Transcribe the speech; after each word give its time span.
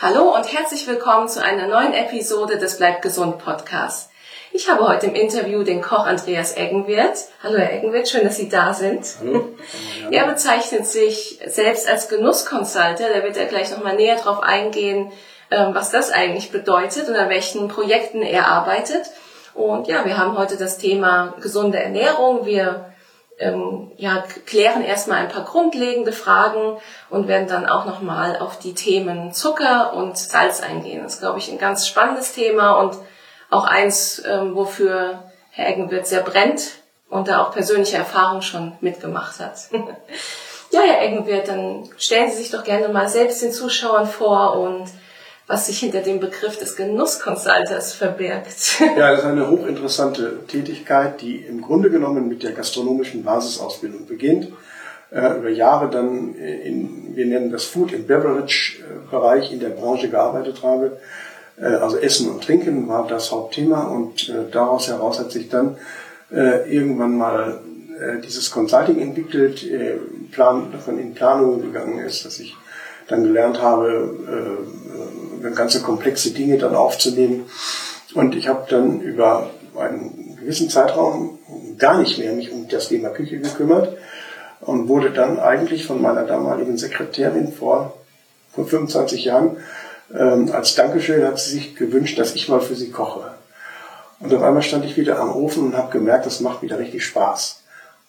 Hallo 0.00 0.32
und 0.32 0.52
herzlich 0.52 0.86
willkommen 0.86 1.26
zu 1.26 1.42
einer 1.42 1.66
neuen 1.66 1.92
Episode 1.92 2.56
des 2.56 2.78
Bleib 2.78 3.02
gesund 3.02 3.38
Podcasts. 3.38 4.10
Ich 4.52 4.70
habe 4.70 4.86
heute 4.86 5.06
im 5.06 5.16
Interview 5.16 5.64
den 5.64 5.82
Koch 5.82 6.06
Andreas 6.06 6.56
Eggenwirth. 6.56 7.24
Hallo 7.42 7.58
Herr 7.58 7.72
Eggenwirth, 7.72 8.08
schön, 8.08 8.22
dass 8.22 8.36
Sie 8.36 8.48
da 8.48 8.74
sind. 8.74 9.04
Hallo. 9.18 9.48
Er 10.12 10.28
bezeichnet 10.28 10.86
sich 10.86 11.40
selbst 11.44 11.88
als 11.88 12.08
Genussconsulter. 12.08 13.08
Da 13.12 13.24
wird 13.24 13.36
er 13.36 13.46
gleich 13.46 13.72
nochmal 13.72 13.96
näher 13.96 14.14
drauf 14.14 14.40
eingehen, 14.40 15.10
ähm, 15.50 15.74
was 15.74 15.90
das 15.90 16.12
eigentlich 16.12 16.52
bedeutet 16.52 17.08
und 17.08 17.16
an 17.16 17.28
welchen 17.28 17.66
Projekten 17.66 18.22
er 18.22 18.46
arbeitet. 18.46 19.10
Und 19.54 19.88
ja, 19.88 20.04
wir 20.04 20.16
haben 20.16 20.38
heute 20.38 20.56
das 20.56 20.78
Thema 20.78 21.34
gesunde 21.40 21.82
Ernährung. 21.82 22.46
Wir 22.46 22.87
ähm, 23.38 23.92
ja, 23.96 24.24
klären 24.46 24.82
erstmal 24.82 25.18
ein 25.18 25.28
paar 25.28 25.44
grundlegende 25.44 26.12
Fragen 26.12 26.78
und 27.10 27.28
werden 27.28 27.48
dann 27.48 27.66
auch 27.66 27.84
nochmal 27.84 28.38
auf 28.38 28.58
die 28.58 28.74
Themen 28.74 29.32
Zucker 29.32 29.92
und 29.94 30.18
Salz 30.18 30.60
eingehen. 30.60 31.02
Das 31.02 31.14
ist, 31.14 31.20
glaube 31.20 31.38
ich, 31.38 31.50
ein 31.50 31.58
ganz 31.58 31.86
spannendes 31.86 32.32
Thema 32.32 32.72
und 32.80 32.96
auch 33.50 33.64
eins, 33.64 34.22
ähm, 34.26 34.54
wofür 34.54 35.22
Herr 35.50 35.68
Eggenwirt 35.68 36.06
sehr 36.06 36.22
brennt 36.22 36.62
und 37.08 37.28
da 37.28 37.42
auch 37.42 37.52
persönliche 37.52 37.96
Erfahrung 37.96 38.42
schon 38.42 38.76
mitgemacht 38.80 39.40
hat. 39.40 39.56
ja, 40.70 40.80
Herr 40.80 41.02
Eggenwirt, 41.02 41.48
dann 41.48 41.88
stellen 41.96 42.30
Sie 42.30 42.36
sich 42.36 42.50
doch 42.50 42.64
gerne 42.64 42.88
mal 42.88 43.08
selbst 43.08 43.42
den 43.42 43.52
Zuschauern 43.52 44.06
vor 44.06 44.58
und 44.58 44.88
was 45.48 45.66
sich 45.66 45.80
hinter 45.80 46.02
dem 46.02 46.20
Begriff 46.20 46.58
des 46.58 46.76
Genussconsulters 46.76 47.94
verbirgt. 47.94 48.80
Ja, 48.96 49.10
das 49.10 49.20
ist 49.20 49.26
eine 49.26 49.50
hochinteressante 49.50 50.46
Tätigkeit, 50.46 51.20
die 51.22 51.36
im 51.36 51.62
Grunde 51.62 51.90
genommen 51.90 52.28
mit 52.28 52.42
der 52.42 52.52
gastronomischen 52.52 53.24
Basisausbildung 53.24 54.06
beginnt, 54.06 54.52
äh, 55.10 55.38
über 55.38 55.48
Jahre 55.48 55.88
dann 55.88 56.34
in, 56.34 57.16
wir 57.16 57.26
nennen 57.26 57.50
das 57.50 57.64
Food 57.64 57.94
and 57.94 58.06
Beverage 58.06 58.80
äh, 58.80 59.10
Bereich 59.10 59.50
in 59.50 59.60
der 59.60 59.70
Branche 59.70 60.10
gearbeitet 60.10 60.62
habe. 60.62 60.98
Äh, 61.56 61.64
also 61.64 61.96
Essen 61.96 62.30
und 62.30 62.44
Trinken 62.44 62.86
war 62.86 63.06
das 63.06 63.32
Hauptthema 63.32 63.84
und 63.84 64.28
äh, 64.28 64.50
daraus 64.52 64.88
heraus 64.88 65.18
hat 65.18 65.32
sich 65.32 65.48
dann 65.48 65.76
äh, 66.30 66.70
irgendwann 66.70 67.16
mal 67.16 67.60
äh, 67.98 68.20
dieses 68.20 68.50
Consulting 68.50 69.00
entwickelt, 69.00 69.66
davon 70.36 70.98
in 70.98 71.14
Planungen 71.14 71.62
gegangen 71.62 72.00
ist, 72.00 72.26
dass 72.26 72.38
ich 72.38 72.54
dann 73.08 73.24
gelernt 73.24 73.60
habe, 73.60 74.14
äh, 75.42 75.50
ganze 75.54 75.80
komplexe 75.82 76.30
Dinge 76.30 76.58
dann 76.58 76.74
aufzunehmen. 76.74 77.46
Und 78.14 78.34
ich 78.34 78.48
habe 78.48 78.66
dann 78.68 79.00
über 79.00 79.50
einen 79.76 80.36
gewissen 80.40 80.68
Zeitraum 80.68 81.38
gar 81.78 81.98
nicht 81.98 82.18
mehr 82.18 82.32
mich 82.32 82.52
um 82.52 82.68
das 82.68 82.88
Thema 82.88 83.10
Küche 83.10 83.38
gekümmert 83.38 83.96
und 84.60 84.88
wurde 84.88 85.10
dann 85.10 85.38
eigentlich 85.38 85.86
von 85.86 86.02
meiner 86.02 86.24
damaligen 86.24 86.76
Sekretärin 86.76 87.52
vor, 87.52 87.94
vor 88.52 88.66
25 88.66 89.24
Jahren 89.24 89.56
ähm, 90.14 90.50
als 90.52 90.74
Dankeschön 90.74 91.24
hat 91.24 91.38
sie 91.38 91.50
sich 91.50 91.76
gewünscht, 91.76 92.18
dass 92.18 92.34
ich 92.34 92.48
mal 92.48 92.60
für 92.60 92.74
sie 92.74 92.90
koche. 92.90 93.30
Und 94.20 94.32
auf 94.34 94.42
einmal 94.42 94.62
stand 94.62 94.84
ich 94.84 94.96
wieder 94.96 95.18
am 95.18 95.34
Ofen 95.34 95.64
und 95.64 95.76
habe 95.76 95.92
gemerkt, 95.92 96.26
das 96.26 96.40
macht 96.40 96.62
wieder 96.62 96.78
richtig 96.78 97.04
Spaß. 97.04 97.62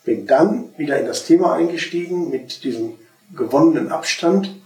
Bin 0.06 0.26
dann 0.26 0.70
wieder 0.78 0.98
in 0.98 1.06
das 1.06 1.26
Thema 1.26 1.54
eingestiegen 1.54 2.30
mit 2.30 2.64
diesem 2.64 2.94
gewonnenen 3.36 3.92
Abstand 3.92 4.59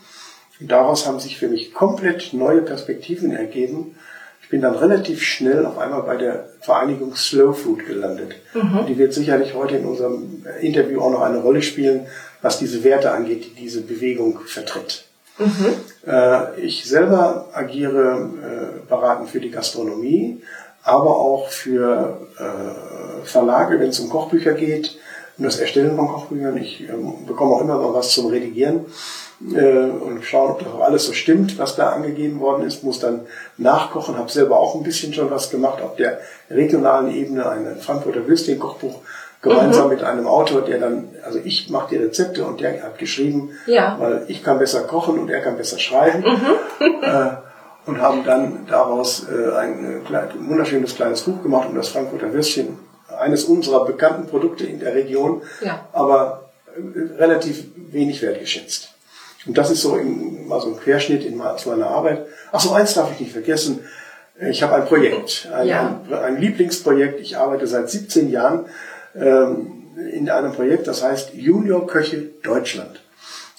daraus 0.60 1.08
haben 1.08 1.20
sich 1.20 1.38
für 1.38 1.48
mich 1.48 1.74
komplett 1.74 2.34
neue 2.34 2.62
Perspektiven 2.62 3.36
ergeben. 3.36 3.96
Ich 4.42 4.50
bin 4.50 4.62
dann 4.62 4.76
relativ 4.76 5.24
schnell 5.24 5.66
auf 5.66 5.78
einmal 5.78 6.04
bei 6.04 6.16
der 6.16 6.50
Vereinigung 6.62 7.16
Slow 7.16 7.54
Food 7.54 7.88
gelandet. 7.88 8.36
Mhm. 8.54 8.86
Die 8.88 8.98
wird 8.98 9.14
sicherlich 9.14 9.56
heute 9.56 9.78
in 9.78 9.86
unserem 9.86 10.46
Interview 10.62 11.02
auch 11.02 11.12
noch 11.12 11.22
eine 11.22 11.40
Rolle 11.40 11.62
spielen, 11.62 12.08
was 12.42 12.60
diese 12.60 12.84
Werte 12.84 13.12
angeht, 13.12 13.46
die 13.46 13.62
diese 13.62 13.82
Bewegung 13.82 14.40
vertritt. 14.46 15.06
Mhm. 15.40 15.74
Äh, 16.06 16.60
ich 16.60 16.86
selber 16.86 17.50
agiere 17.54 18.30
äh, 18.44 18.88
beratend 18.88 19.30
für 19.30 19.40
die 19.40 19.50
Gastronomie, 19.50 20.42
aber 20.84 21.18
auch 21.18 21.50
für 21.50 22.28
äh, 22.38 23.26
Verlage, 23.26 23.80
wenn 23.80 23.90
es 23.90 24.00
um 24.00 24.10
Kochbücher 24.10 24.54
geht, 24.54 24.98
um 25.38 25.46
das 25.46 25.58
Erstellen 25.58 25.96
von 25.96 26.08
Kochbüchern. 26.08 26.58
Ich 26.58 26.82
ähm, 26.82 27.26
bekomme 27.26 27.56
auch 27.56 27.62
immer 27.62 27.78
mal 27.78 27.94
was 27.94 28.12
zum 28.12 28.28
Redigieren 28.28 28.86
äh, 29.56 29.90
und 29.90 30.24
schauen, 30.24 30.52
ob 30.52 30.60
das 30.60 30.74
auch 30.74 30.82
alles 30.82 31.06
so 31.06 31.14
stimmt, 31.14 31.58
was 31.58 31.76
da 31.76 31.90
angegeben 31.90 32.40
worden 32.40 32.66
ist. 32.66 32.84
Muss 32.84 33.00
dann 33.00 33.22
nachkochen, 33.58 34.18
habe 34.18 34.32
selber 34.32 34.60
auch 34.60 34.76
ein 34.76 34.84
bisschen 34.84 35.14
schon 35.14 35.30
was 35.32 35.50
gemacht 35.50 35.82
auf 35.82 35.96
der 35.96 36.20
regionalen 36.50 37.14
Ebene, 37.14 37.48
ein 37.50 37.78
Frankfurter 37.80 38.28
Würstchen-Kochbuch 38.28 39.02
gemeinsam 39.42 39.86
mhm. 39.86 39.94
mit 39.94 40.04
einem 40.04 40.28
Autor, 40.28 40.62
der 40.62 40.80
dann, 40.80 41.10
also 41.24 41.40
ich 41.44 41.70
mache 41.70 41.90
die 41.90 41.98
Rezepte 41.98 42.46
und 42.46 42.62
der 42.62 42.82
hat 42.82 42.98
geschrieben, 42.98 43.52
ja. 43.68 43.98
weil 44.00 44.24
ich 44.30 44.44
kann 44.44 44.58
besser 44.58 44.84
kochen 44.84 45.20
und 45.20 45.30
er 45.30 45.42
kann 45.42 45.58
besser 45.58 45.78
schreiben. 45.78 46.22
Mhm. 46.22 46.86
äh, 47.04 47.30
und 47.86 48.02
haben 48.02 48.24
dann 48.24 48.66
daraus 48.70 49.28
äh, 49.30 49.56
ein, 49.58 50.02
äh, 50.10 50.16
ein 50.16 50.50
wunderschönes 50.50 50.96
kleines 50.96 51.24
Buch 51.24 51.44
gemacht 51.44 51.68
um 51.70 51.76
das 51.76 51.90
Frankfurter 51.90 52.32
Würstchen, 52.32 52.80
eines 53.20 53.44
unserer 53.44 53.86
bekannten 53.86 54.28
Produkte 54.28 54.66
in 54.66 54.80
der 54.80 54.96
Region, 54.96 55.42
ja. 55.62 55.86
aber 55.92 56.50
äh, 56.76 57.22
relativ 57.22 57.66
wenig 57.76 58.22
wertgeschätzt. 58.22 58.93
Und 59.46 59.58
das 59.58 59.72
ist 59.72 59.82
so 59.82 59.96
in, 59.96 60.48
mal 60.48 60.62
so 60.62 60.70
ein 60.70 60.80
Querschnitt 60.80 61.26
in, 61.26 61.40
aus 61.42 61.66
meiner 61.66 61.88
Arbeit. 61.88 62.26
Ach 62.52 62.60
so, 62.60 62.72
eins 62.72 62.94
darf 62.94 63.12
ich 63.12 63.20
nicht 63.20 63.32
vergessen. 63.34 63.82
Ich 64.40 64.64
habe 64.64 64.76
ein 64.76 64.86
Projekt, 64.86 65.48
ein, 65.54 65.68
ja. 65.68 66.02
ein, 66.24 66.38
Lieblingsprojekt. 66.38 67.20
Ich 67.20 67.38
arbeite 67.38 67.68
seit 67.68 67.90
17 67.90 68.32
Jahren 68.32 68.66
ähm, 69.16 69.84
in 70.12 70.30
einem 70.30 70.54
Projekt, 70.54 70.88
das 70.88 71.04
heißt 71.04 71.34
Junior 71.36 71.86
Köche 71.86 72.30
Deutschland. 72.42 73.02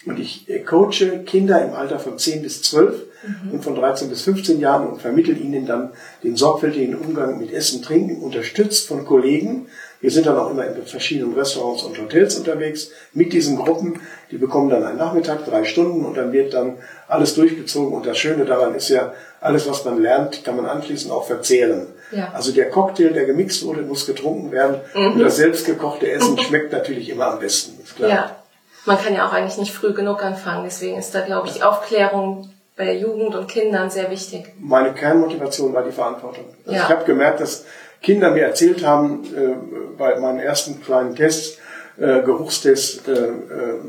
Und 0.07 0.19
ich 0.19 0.47
coache 0.67 1.23
Kinder 1.25 1.65
im 1.65 1.73
Alter 1.73 1.99
von 1.99 2.19
10 2.19 2.43
bis 2.43 2.63
12 2.63 2.95
mhm. 3.23 3.53
und 3.53 3.65
von 3.65 3.75
13 3.75 4.11
bis 4.11 4.23
15 4.23 4.61
Jahren 4.61 4.89
und 4.89 5.01
vermittle 5.01 5.33
ihnen 5.33 5.65
dann 5.65 5.93
den 6.23 6.37
sorgfältigen 6.37 6.95
Umgang 6.95 7.39
mit 7.39 7.53
Essen, 7.53 7.83
Trinken, 7.83 8.23
unterstützt 8.23 8.89
von 8.89 9.07
Kollegen, 9.07 9.67
wir 10.05 10.11
sind 10.11 10.27
dann 10.27 10.37
auch 10.37 10.51
immer 10.51 10.67
in 10.67 10.85
verschiedenen 10.85 11.33
Restaurants 11.33 11.83
und 11.83 11.99
Hotels 11.99 12.37
unterwegs 12.37 12.91
mit 13.15 13.33
diesen 13.33 13.57
Gruppen. 13.57 14.03
Die 14.31 14.37
bekommen 14.37 14.69
dann 14.69 14.85
einen 14.85 14.99
Nachmittag, 14.99 15.47
drei 15.47 15.65
Stunden 15.65 16.05
und 16.05 16.19
dann 16.19 16.31
wird 16.31 16.53
dann 16.53 16.77
alles 17.09 17.35
durchgezogen. 17.37 17.95
Und 17.95 18.05
das 18.05 18.19
Schöne 18.19 18.45
daran 18.45 18.75
ist 18.75 18.91
ja, 18.91 19.15
alles, 19.41 19.67
was 19.67 19.83
man 19.87 20.03
lernt, 20.03 20.45
kann 20.45 20.57
man 20.57 20.67
anschließend 20.67 21.11
auch 21.11 21.27
verzehren. 21.27 21.87
Ja. 22.11 22.33
Also 22.35 22.53
der 22.53 22.69
Cocktail, 22.69 23.15
der 23.15 23.25
gemixt 23.25 23.65
wurde, 23.65 23.81
muss 23.81 24.05
getrunken 24.05 24.53
werden. 24.53 24.83
Mhm. 24.93 25.13
Und 25.13 25.21
das 25.21 25.37
selbstgekochte 25.37 26.11
Essen 26.11 26.39
schmeckt 26.39 26.71
natürlich 26.71 27.09
immer 27.09 27.29
am 27.29 27.39
besten. 27.39 27.83
Ist 27.83 27.97
klar. 27.97 28.11
Ja. 28.11 28.37
Man 28.85 28.99
kann 28.99 29.15
ja 29.15 29.27
auch 29.27 29.33
eigentlich 29.33 29.57
nicht 29.57 29.73
früh 29.73 29.95
genug 29.95 30.23
anfangen. 30.23 30.65
Deswegen 30.65 30.99
ist 30.99 31.15
da, 31.15 31.23
glaube 31.23 31.49
ich, 31.49 31.65
Aufklärung 31.65 32.51
bei 32.77 32.95
Jugend 32.95 33.35
und 33.37 33.49
Kindern 33.49 33.89
sehr 33.89 34.11
wichtig. 34.11 34.53
Meine 34.59 34.93
Kernmotivation 34.93 35.73
war 35.73 35.83
die 35.83 35.93
Verantwortung. 35.93 36.45
Also 36.67 36.77
ja. 36.77 36.83
Ich 36.83 36.89
habe 36.91 37.05
gemerkt, 37.05 37.41
dass 37.41 37.65
Kinder 38.05 38.31
mir 38.31 38.43
erzählt 38.43 38.87
haben, 38.87 39.25
äh, 39.35 39.55
bei 39.97 40.21
meinen 40.21 40.39
ersten 40.39 40.81
kleinen 40.83 41.17
Tests, 41.17 41.59
äh, 41.97 42.23
Geruchstest, 42.23 43.09
äh, 43.09 43.13
äh, 43.13 43.33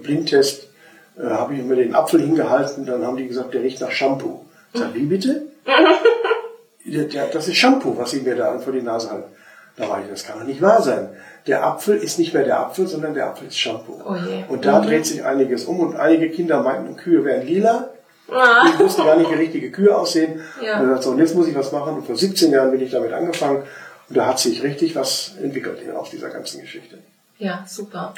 Blindtest, 0.01 0.69
äh, 1.17 1.27
habe 1.27 1.55
ich 1.55 1.63
mir 1.63 1.75
den 1.75 1.93
Apfel 1.93 2.21
hingehalten, 2.21 2.85
dann 2.85 3.05
haben 3.05 3.17
die 3.17 3.27
gesagt, 3.27 3.53
der 3.53 3.61
riecht 3.61 3.81
nach 3.81 3.91
Shampoo. 3.91 4.45
Ich 4.73 4.79
sage, 4.79 4.95
wie 4.95 5.05
bitte? 5.05 5.47
das 7.33 7.47
ist 7.47 7.55
Shampoo, 7.57 7.97
was 7.97 8.11
sie 8.11 8.21
mir 8.21 8.35
da 8.35 8.57
vor 8.59 8.73
die 8.73 8.81
Nase 8.81 9.11
halten. 9.11 9.31
Da 9.75 9.89
war 9.89 9.99
ich, 9.99 10.09
das 10.09 10.23
kann 10.23 10.39
doch 10.39 10.47
nicht 10.47 10.61
wahr 10.61 10.81
sein. 10.81 11.09
Der 11.47 11.65
Apfel 11.65 11.97
ist 11.97 12.17
nicht 12.17 12.33
mehr 12.33 12.43
der 12.43 12.59
Apfel, 12.61 12.87
sondern 12.87 13.13
der 13.13 13.27
Apfel 13.27 13.49
ist 13.49 13.59
Shampoo. 13.59 14.01
Oh 14.05 14.15
und 14.47 14.65
da 14.65 14.79
mhm. 14.79 14.85
dreht 14.85 15.05
sich 15.05 15.25
einiges 15.25 15.65
um 15.65 15.81
und 15.81 15.97
einige 15.97 16.29
Kinder 16.29 16.61
meinten, 16.61 16.95
Kühe 16.95 17.25
wären 17.25 17.45
lila. 17.45 17.89
Ah. 18.31 18.65
Die 18.65 18.79
wussten 18.79 19.03
gar 19.03 19.17
nicht, 19.17 19.29
wie 19.29 19.35
richtige 19.35 19.71
Kühe 19.71 19.95
aussehen. 19.95 20.39
Ja. 20.61 20.79
Und, 20.79 21.03
so, 21.03 21.11
und 21.11 21.19
jetzt 21.19 21.35
muss 21.35 21.47
ich 21.47 21.55
was 21.55 21.71
machen. 21.71 21.95
Und 21.95 22.05
vor 22.05 22.15
17 22.15 22.51
Jahren 22.51 22.71
bin 22.71 22.81
ich 22.81 22.91
damit 22.91 23.11
angefangen 23.13 23.63
und 24.09 24.17
da 24.17 24.27
hat 24.27 24.39
sich 24.39 24.63
richtig 24.63 24.95
was 24.95 25.33
entwickelt 25.41 25.79
aus 25.95 26.09
dieser 26.09 26.29
ganzen 26.29 26.61
Geschichte. 26.61 26.99
Ja, 27.37 27.65
super. 27.67 28.13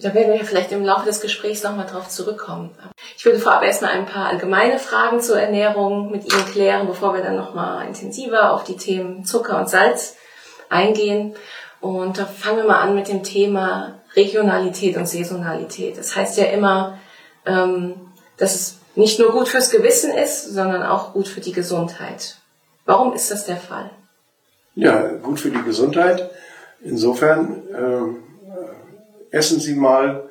Da 0.00 0.12
werden 0.12 0.32
wir 0.32 0.44
vielleicht 0.44 0.72
im 0.72 0.84
Laufe 0.84 1.06
des 1.06 1.20
Gesprächs 1.20 1.62
nochmal 1.62 1.86
drauf 1.86 2.08
zurückkommen. 2.08 2.70
Ich 3.16 3.24
würde 3.24 3.38
vorab 3.38 3.62
erstmal 3.62 3.92
ein 3.92 4.06
paar 4.06 4.26
allgemeine 4.26 4.78
Fragen 4.78 5.20
zur 5.20 5.40
Ernährung 5.40 6.10
mit 6.10 6.24
Ihnen 6.24 6.44
klären, 6.46 6.86
bevor 6.86 7.14
wir 7.14 7.22
dann 7.22 7.36
nochmal 7.36 7.86
intensiver 7.86 8.52
auf 8.52 8.64
die 8.64 8.76
Themen 8.76 9.24
Zucker 9.24 9.58
und 9.58 9.68
Salz 9.68 10.16
eingehen. 10.68 11.34
Und 11.80 12.18
da 12.18 12.26
fangen 12.26 12.58
wir 12.58 12.64
mal 12.64 12.80
an 12.80 12.94
mit 12.94 13.08
dem 13.08 13.22
Thema 13.22 14.00
Regionalität 14.16 14.96
und 14.96 15.06
Saisonalität. 15.06 15.98
Das 15.98 16.16
heißt 16.16 16.38
ja 16.38 16.46
immer, 16.46 16.98
ähm, 17.46 17.94
dass 18.36 18.54
es 18.54 18.78
nicht 18.96 19.18
nur 19.18 19.32
gut 19.32 19.48
fürs 19.48 19.70
Gewissen 19.70 20.12
ist, 20.12 20.54
sondern 20.54 20.82
auch 20.82 21.12
gut 21.12 21.28
für 21.28 21.40
die 21.40 21.52
Gesundheit. 21.52 22.36
Warum 22.84 23.12
ist 23.12 23.30
das 23.30 23.44
der 23.44 23.56
Fall? 23.56 23.90
Ja, 24.76 25.06
gut 25.22 25.38
für 25.38 25.50
die 25.50 25.62
Gesundheit. 25.62 26.30
Insofern 26.82 27.62
äh, 27.72 29.36
essen 29.36 29.60
Sie 29.60 29.74
mal 29.74 30.28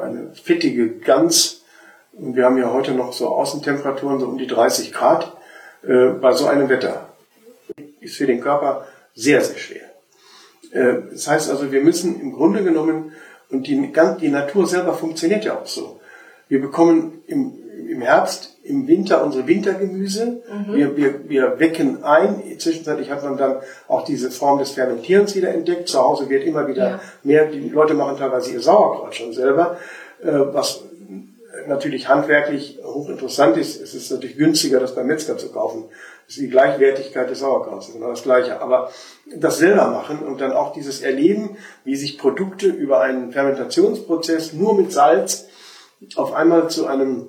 eine 0.00 0.32
fettige 0.34 0.88
Gans. 0.98 1.64
Wir 2.12 2.46
haben 2.46 2.56
ja 2.56 2.72
heute 2.72 2.92
noch 2.92 3.12
so 3.12 3.28
Außentemperaturen 3.28 4.20
so 4.20 4.26
um 4.26 4.38
die 4.38 4.46
30 4.46 4.92
Grad. 4.92 5.36
Äh, 5.86 6.08
bei 6.20 6.32
so 6.32 6.46
einem 6.46 6.70
Wetter 6.70 7.10
ist 8.00 8.16
für 8.16 8.26
den 8.26 8.40
Körper 8.40 8.86
sehr, 9.14 9.42
sehr 9.42 9.58
schwer. 9.58 9.90
Äh, 10.72 11.02
das 11.10 11.28
heißt 11.28 11.50
also, 11.50 11.70
wir 11.70 11.82
müssen 11.82 12.18
im 12.20 12.32
Grunde 12.32 12.64
genommen, 12.64 13.12
und 13.50 13.66
die, 13.66 13.92
die 14.20 14.28
Natur 14.28 14.66
selber 14.66 14.94
funktioniert 14.94 15.44
ja 15.44 15.58
auch 15.58 15.66
so. 15.66 16.00
Wir 16.48 16.60
bekommen 16.60 17.22
im, 17.26 17.52
im 17.88 18.00
Herbst, 18.00 18.57
im 18.68 18.86
Winter 18.86 19.24
unsere 19.24 19.46
Wintergemüse. 19.46 20.42
Mhm. 20.48 20.74
Wir, 20.74 20.96
wir, 20.96 21.28
wir 21.28 21.58
wecken 21.58 22.04
ein. 22.04 22.42
Zwischenzeitlich 22.58 23.10
hat 23.10 23.24
man 23.24 23.36
dann 23.36 23.56
auch 23.88 24.04
diese 24.04 24.30
Form 24.30 24.58
des 24.58 24.72
Fermentierens 24.72 25.34
wieder 25.34 25.52
entdeckt. 25.52 25.88
Zu 25.88 25.98
Hause 25.98 26.28
wird 26.28 26.44
immer 26.44 26.68
wieder 26.68 26.88
ja. 26.88 27.00
mehr. 27.22 27.46
Die 27.46 27.68
Leute 27.68 27.94
machen 27.94 28.16
teilweise 28.18 28.52
ihr 28.52 28.60
Sauerkraut 28.60 29.14
schon 29.14 29.32
selber, 29.32 29.78
äh, 30.22 30.26
was 30.30 30.84
natürlich 31.66 32.08
handwerklich 32.08 32.78
hochinteressant 32.84 33.56
ist. 33.56 33.80
Es 33.80 33.94
ist 33.94 34.10
natürlich 34.10 34.36
günstiger, 34.36 34.80
das 34.80 34.94
beim 34.94 35.06
Metzger 35.06 35.38
zu 35.38 35.50
kaufen. 35.50 35.84
Das 36.26 36.36
ist 36.36 36.42
die 36.42 36.50
Gleichwertigkeit 36.50 37.30
des 37.30 37.40
Sauerkrauts, 37.40 37.92
genau 37.92 38.10
das 38.10 38.22
Gleiche. 38.22 38.60
Aber 38.60 38.90
das 39.34 39.58
selber 39.58 39.88
machen 39.88 40.18
und 40.18 40.40
dann 40.40 40.52
auch 40.52 40.72
dieses 40.72 41.00
Erleben, 41.00 41.56
wie 41.84 41.96
sich 41.96 42.18
Produkte 42.18 42.66
über 42.66 43.00
einen 43.00 43.32
Fermentationsprozess 43.32 44.52
nur 44.52 44.76
mit 44.76 44.92
Salz 44.92 45.46
auf 46.16 46.32
einmal 46.32 46.68
zu 46.68 46.86
einem 46.86 47.28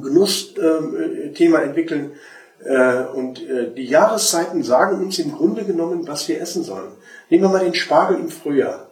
Genussthema 0.00 1.60
entwickeln. 1.60 2.12
Äh, 2.64 3.04
und 3.14 3.40
äh, 3.48 3.72
die 3.74 3.86
Jahreszeiten 3.86 4.62
sagen 4.62 5.02
uns 5.02 5.18
im 5.18 5.32
Grunde 5.32 5.64
genommen, 5.64 6.06
was 6.08 6.28
wir 6.28 6.40
essen 6.40 6.64
sollen. 6.64 6.92
Nehmen 7.30 7.44
wir 7.44 7.50
mal 7.50 7.64
den 7.64 7.74
Spargel 7.74 8.18
im 8.18 8.28
Frühjahr. 8.28 8.88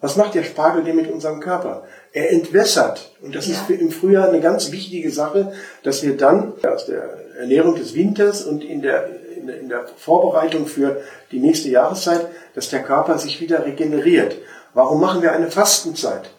Was 0.00 0.16
macht 0.16 0.34
der 0.34 0.44
Spargel 0.44 0.84
denn 0.84 0.94
mit 0.94 1.10
unserem 1.10 1.40
Körper? 1.40 1.84
Er 2.12 2.30
entwässert. 2.30 3.12
Und 3.20 3.34
das 3.34 3.48
ja. 3.48 3.54
ist 3.54 3.68
im 3.70 3.90
Frühjahr 3.90 4.28
eine 4.28 4.40
ganz 4.40 4.70
wichtige 4.70 5.10
Sache, 5.10 5.52
dass 5.82 6.04
wir 6.04 6.16
dann 6.16 6.52
aus 6.64 6.86
der 6.86 7.02
Ernährung 7.38 7.74
des 7.74 7.94
Winters 7.94 8.44
und 8.44 8.64
in 8.64 8.82
der, 8.82 9.08
in 9.36 9.68
der 9.68 9.86
Vorbereitung 9.96 10.66
für 10.66 11.00
die 11.32 11.40
nächste 11.40 11.68
Jahreszeit, 11.68 12.28
dass 12.54 12.70
der 12.70 12.82
Körper 12.82 13.18
sich 13.18 13.40
wieder 13.40 13.64
regeneriert. 13.64 14.36
Warum 14.74 15.00
machen 15.00 15.22
wir 15.22 15.32
eine 15.32 15.50
Fastenzeit, 15.50 16.30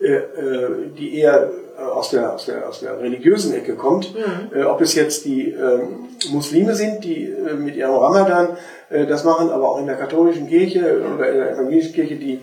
äh, 0.00 0.12
äh, 0.12 0.90
die 0.98 1.18
eher 1.18 1.50
aus 1.78 2.10
der, 2.10 2.34
aus 2.34 2.46
der, 2.46 2.68
aus 2.68 2.80
der 2.80 3.00
religiösen 3.00 3.54
Ecke 3.54 3.74
kommt, 3.74 4.14
mhm. 4.14 4.66
ob 4.66 4.80
es 4.80 4.94
jetzt 4.94 5.24
die 5.24 5.50
ähm, 5.50 6.08
Muslime 6.30 6.74
sind, 6.74 7.04
die 7.04 7.32
mit 7.58 7.76
ihrem 7.76 7.94
Ramadan 7.94 8.56
das 8.88 9.24
machen, 9.24 9.50
aber 9.50 9.68
auch 9.68 9.80
in 9.80 9.86
der 9.86 9.96
katholischen 9.96 10.46
Kirche 10.46 11.02
oder 11.14 11.28
in 11.28 11.38
der 11.38 11.50
evangelischen 11.52 11.92
Kirche, 11.92 12.16
die 12.16 12.40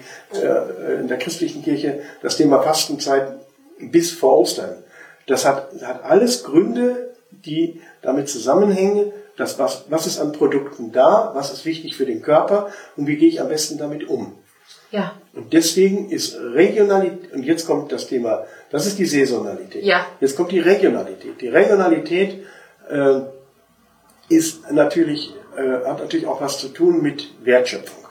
in 1.00 1.08
der 1.08 1.18
christlichen 1.18 1.64
Kirche 1.64 2.02
das 2.22 2.36
Thema 2.36 2.62
Fastenzeit 2.62 3.40
bis 3.80 4.12
vor 4.12 4.40
Ostern. 4.40 4.84
Das 5.28 5.46
hat, 5.46 5.70
hat 5.82 6.04
alles 6.04 6.44
Gründe, 6.44 7.14
die 7.32 7.82
damit 8.02 8.30
zusammenhängen, 8.30 9.12
dass 9.38 9.58
was, 9.58 9.86
was 9.90 10.06
ist 10.06 10.20
an 10.20 10.32
Produkten 10.32 10.92
da, 10.92 11.32
was 11.34 11.52
ist 11.52 11.66
wichtig 11.66 11.96
für 11.96 12.06
den 12.06 12.22
Körper 12.22 12.70
und 12.96 13.08
wie 13.08 13.18
gehe 13.18 13.30
ich 13.30 13.42
am 13.42 13.50
besten 13.50 13.78
damit 13.78 14.08
um. 14.08 14.34
Ja. 14.92 15.14
Und 15.34 15.54
deswegen 15.54 16.10
ist 16.12 16.38
Regionalität, 16.40 17.34
und 17.34 17.44
jetzt 17.44 17.66
kommt 17.66 17.92
das 17.92 18.06
Thema, 18.08 18.46
das 18.74 18.88
ist 18.88 18.98
die 18.98 19.06
Saisonalität. 19.06 19.84
Ja. 19.84 20.08
Jetzt 20.20 20.36
kommt 20.36 20.52
die 20.52 20.60
Regionalität. 20.60 21.40
Die 21.40 21.48
Regionalität 21.48 22.44
äh, 22.90 23.20
ist 24.30 24.72
natürlich, 24.72 25.32
äh, 25.56 25.86
hat 25.86 26.00
natürlich 26.00 26.26
auch 26.26 26.42
was 26.42 26.58
zu 26.58 26.70
tun 26.70 27.04
mit 27.04 27.36
Wertschöpfung. 27.46 28.04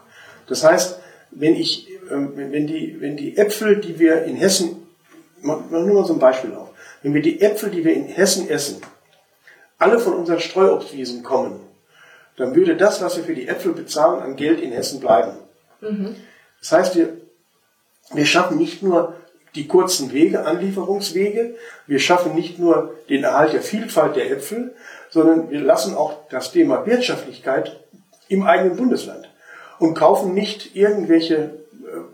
Das 0.47 0.63
heißt, 0.63 1.01
wenn 1.33 1.57
ich, 1.57 1.91
äh, 1.91 2.11
wenn 2.13 2.69
die, 2.69 2.97
wenn 3.01 3.17
die 3.17 3.37
Äpfel, 3.37 3.81
die 3.81 3.99
wir 3.99 4.23
in 4.23 4.37
Hessen, 4.37 4.87
machen 5.41 5.65
wir 5.69 5.81
nur 5.81 6.03
mal 6.03 6.07
so 6.07 6.13
ein 6.13 6.21
Beispiel 6.21 6.55
auf, 6.55 6.69
wenn 7.03 7.13
wir 7.13 7.23
die 7.23 7.41
Äpfel, 7.41 7.69
die 7.71 7.85
wir 7.85 7.95
in 7.95 8.05
Hessen 8.05 8.49
essen, 8.49 8.81
alle 9.79 9.99
von 9.99 10.15
unseren 10.15 10.39
Streuobstwiesen 10.39 11.25
kommen, 11.25 11.59
dann 12.37 12.55
würde 12.55 12.77
das, 12.77 13.03
was 13.03 13.17
wir 13.17 13.25
für 13.25 13.35
die 13.35 13.49
Äpfel 13.49 13.73
bezahlen, 13.73 14.23
an 14.23 14.37
Geld 14.37 14.61
in 14.61 14.71
Hessen 14.71 15.01
bleiben. 15.01 15.33
Mhm. 15.81 16.15
Das 16.61 16.71
heißt, 16.71 16.95
wir, 16.95 17.17
wir 18.15 18.27
schaffen 18.27 18.59
nicht 18.59 18.85
nur 18.85 19.17
die 19.55 19.67
kurzen 19.67 20.13
Wege, 20.13 20.47
Anlieferungswege, 20.47 21.55
wir 21.87 21.99
schaffen 21.99 22.35
nicht 22.35 22.59
nur 22.59 22.95
den 23.09 23.25
Erhalt 23.25 23.53
der 23.53 23.63
Vielfalt 23.63 24.17
der 24.17 24.31
Äpfel, 24.31 24.75
sondern 25.11 25.51
wir 25.51 25.61
lassen 25.61 25.95
auch 25.95 26.29
das 26.31 26.53
Thema 26.53 26.87
Wirtschaftlichkeit 26.87 27.81
im 28.29 28.45
eigenen 28.45 28.77
Bundesland 28.77 29.29
und 29.79 29.95
kaufen 29.95 30.33
nicht 30.33 30.75
irgendwelche 30.75 31.35
äh, 31.35 31.51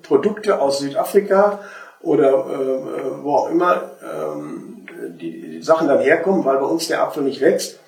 Produkte 0.03 0.61
aus 0.61 0.81
Südafrika 0.81 1.61
oder 2.01 2.29
äh, 2.29 3.23
wo 3.23 3.37
auch 3.37 3.51
immer, 3.51 3.91
ähm, 4.03 4.87
die, 5.21 5.61
Sachen 5.63 5.89
dann 5.89 6.01
herkommen, 6.01 6.45
weil 6.45 6.59
bei 6.59 6.67
uns 6.67 6.87
der 6.89 7.03
Apfel 7.03 7.25
nicht 7.25 7.41
wächst. 7.41 7.81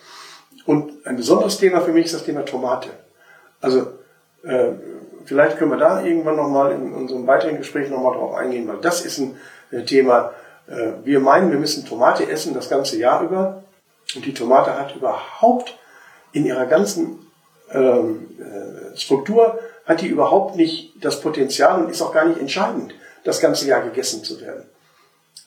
Und 0.66 1.06
ein 1.06 1.16
besonderes 1.16 1.58
Thema 1.58 1.80
für 1.80 1.92
mich 1.92 2.06
ist 2.06 2.14
das 2.14 2.24
Thema 2.24 2.44
Tomate. 2.44 2.90
Also 3.60 3.86
äh, 4.42 4.72
vielleicht 5.30 5.58
können 5.58 5.70
wir 5.70 5.78
da 5.78 6.02
irgendwann 6.02 6.34
nochmal 6.34 6.72
in 6.72 6.92
unserem 6.92 7.24
weiteren 7.24 7.56
Gespräch 7.56 7.88
nochmal 7.88 8.16
drauf 8.16 8.34
eingehen, 8.34 8.66
weil 8.66 8.78
das 8.78 9.04
ist 9.06 9.18
ein 9.18 9.36
äh, 9.70 9.84
Thema. 9.84 10.32
Äh, 10.66 11.04
wir 11.04 11.20
meinen, 11.20 11.52
wir 11.52 11.58
müssen 11.60 11.86
Tomate 11.86 12.28
essen 12.28 12.52
das 12.52 12.68
ganze 12.68 12.98
Jahr 12.98 13.22
über. 13.22 13.62
Und 14.16 14.26
die 14.26 14.34
Tomate 14.34 14.76
hat 14.76 14.96
überhaupt 14.96 15.78
in 16.32 16.46
ihrer 16.46 16.66
ganzen 16.66 17.30
ähm, 17.70 18.26
äh, 18.40 18.96
Struktur, 18.96 19.60
hat 19.86 20.00
die 20.00 20.08
überhaupt 20.08 20.56
nicht 20.56 20.94
das 21.00 21.20
Potenzial 21.20 21.80
und 21.80 21.90
ist 21.92 22.02
auch 22.02 22.12
gar 22.12 22.24
nicht 22.24 22.40
entscheidend, 22.40 22.92
das 23.22 23.38
ganze 23.38 23.68
Jahr 23.68 23.82
gegessen 23.82 24.24
zu 24.24 24.40
werden. 24.40 24.64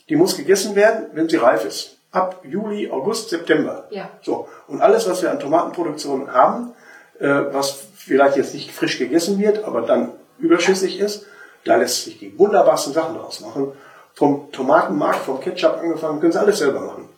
Die 0.08 0.16
muss 0.16 0.38
gegessen 0.38 0.78
werden, 0.78 1.08
wenn 1.12 1.28
sie 1.28 1.36
reif 1.36 1.66
ist. 1.66 1.98
Ab 2.14 2.40
Juli, 2.46 2.90
August, 2.90 3.32
September. 3.32 3.88
Ja. 3.90 4.10
So. 4.22 4.48
Und 4.68 4.82
alles, 4.82 5.10
was 5.10 5.22
wir 5.22 5.30
an 5.30 5.42
Tomatenproduktion 5.42 6.32
haben, 6.32 6.74
was 7.20 7.84
vielleicht 7.96 8.38
jetzt 8.38 8.54
nicht 8.54 8.72
frisch 8.72 8.98
gegessen 8.98 9.40
wird, 9.40 9.64
aber 9.64 9.82
dann 9.82 10.12
überschüssig 10.40 11.00
ist, 11.00 11.26
da 11.64 11.78
lässt 11.78 12.04
sich 12.04 12.20
die 12.20 12.38
wunderbarsten 12.38 12.94
Sachen 12.94 13.16
draus 13.16 13.40
machen. 13.40 13.72
Vom 14.14 14.52
Tomatenmark, 14.52 15.16
vom 15.16 15.40
Ketchup 15.40 15.78
angefangen, 15.78 16.20
können 16.20 16.34
Sie 16.34 16.40
alles 16.40 16.60
selber 16.60 16.82
machen. 16.82 17.10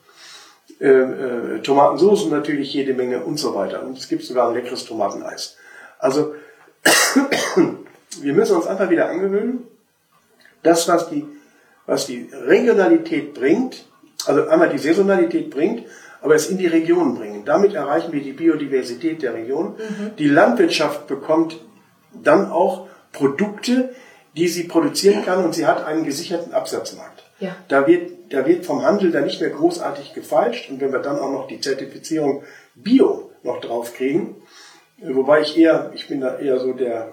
Äh, 0.80 0.88
äh, 0.88 2.30
natürlich 2.30 2.74
jede 2.74 2.94
Menge 2.94 3.24
und 3.24 3.38
so 3.38 3.56
weiter. 3.56 3.83
Und 3.83 3.97
es 3.97 4.07
gibt 4.07 4.24
sogar 4.24 4.50
ein 4.50 4.53
leckeres 4.53 4.86
Tomateneis. 4.86 5.57
Also 5.97 6.36
wir 8.21 8.33
müssen 8.33 8.56
uns 8.56 8.68
einfach 8.68 8.89
wieder 8.89 9.09
angewöhnen, 9.09 9.68
das, 10.62 10.88
was 10.88 11.09
die 11.09 11.25
was 11.86 12.07
die 12.07 12.30
Regionalität 12.33 13.33
bringt, 13.33 13.86
also 14.25 14.47
einmal 14.47 14.69
die 14.69 14.77
Saisonalität 14.77 15.50
bringt, 15.50 15.86
aber 16.25 16.33
es 16.33 16.50
in 16.50 16.57
die 16.57 16.66
Region 16.66 17.13
bringen. 17.13 17.45
Damit 17.45 17.75
erreichen 17.75 18.12
wir 18.12 18.19
die 18.19 18.33
Biodiversität 18.33 19.22
der 19.22 19.36
Region. 19.36 19.75
Mhm. 19.77 20.16
Die 20.18 20.27
Landwirtschaft 20.27 21.06
bekommt 21.06 21.61
dann 22.11 22.49
auch 22.52 22.88
Produkte, 23.11 23.94
die 24.35 24.47
sie 24.47 24.64
produzieren 24.64 25.23
kann 25.23 25.45
und 25.45 25.54
sie 25.54 25.68
hat 25.68 25.85
einen 25.85 26.04
gesicherten 26.04 26.52
Absatzmarkt. 26.52 27.23
Ja. 27.40 27.56
Da, 27.68 27.85
wird, 27.85 28.33
da 28.33 28.47
wird 28.47 28.66
vom 28.66 28.83
Handel 28.83 29.11
dann 29.11 29.26
nicht 29.26 29.40
mehr 29.40 29.52
großartig 29.52 30.16
gefeilscht 30.16 30.71
und 30.71 30.81
wenn 30.81 30.92
wir 30.92 30.99
dann 30.99 31.19
auch 31.19 31.31
noch 31.31 31.47
die 31.47 31.61
Zertifizierung 31.61 32.42
Bio 32.73 33.30
noch 33.44 33.61
drauf 33.61 33.94
kriegen, 33.94 34.35
wobei 34.97 35.42
ich 35.42 35.56
eher, 35.56 35.92
ich 35.94 36.07
bin 36.07 36.21
da 36.21 36.40
eher 36.40 36.59
so 36.59 36.73
der 36.73 37.09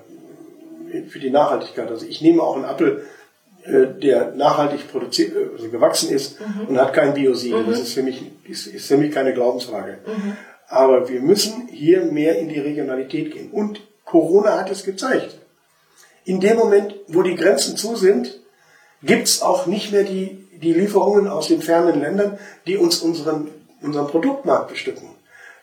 für 1.08 1.18
die 1.18 1.30
Nachhaltigkeit. 1.30 1.90
Also 1.90 2.06
ich 2.06 2.22
nehme 2.22 2.42
auch 2.42 2.56
einen 2.56 2.64
Apfel 2.64 3.04
der 3.64 4.32
nachhaltig 4.34 4.90
produziert, 4.90 5.36
äh, 5.36 5.52
also 5.52 5.68
gewachsen 5.68 6.10
ist 6.10 6.40
mhm. 6.40 6.68
und 6.68 6.80
hat 6.80 6.92
kein 6.92 7.14
Biosiegel. 7.14 7.62
Mhm. 7.62 7.70
Das 7.70 7.80
ist 7.80 7.94
für 7.94 8.02
mich, 8.02 8.22
ist, 8.44 8.66
ist 8.66 8.86
für 8.86 8.96
mich 8.96 9.12
keine 9.12 9.32
Glaubensfrage. 9.34 9.98
Mhm. 10.06 10.36
Aber 10.68 11.08
wir 11.08 11.20
müssen 11.20 11.68
hier 11.68 12.04
mehr 12.04 12.38
in 12.38 12.48
die 12.48 12.58
Regionalität 12.58 13.32
gehen. 13.32 13.50
Und 13.50 13.80
Corona 14.04 14.58
hat 14.58 14.70
es 14.70 14.84
gezeigt. 14.84 15.38
In 16.24 16.40
dem 16.40 16.56
Moment, 16.56 16.94
wo 17.08 17.22
die 17.22 17.34
Grenzen 17.34 17.76
zu 17.76 17.96
sind, 17.96 18.40
gibt's 19.02 19.42
auch 19.42 19.66
nicht 19.66 19.92
mehr 19.92 20.04
die, 20.04 20.48
die 20.60 20.72
Lieferungen 20.72 21.26
aus 21.26 21.48
den 21.48 21.60
fernen 21.60 22.00
Ländern, 22.00 22.38
die 22.66 22.76
uns 22.76 23.00
unseren, 23.00 23.48
unseren 23.80 24.06
Produktmarkt 24.06 24.68
bestücken. 24.68 25.08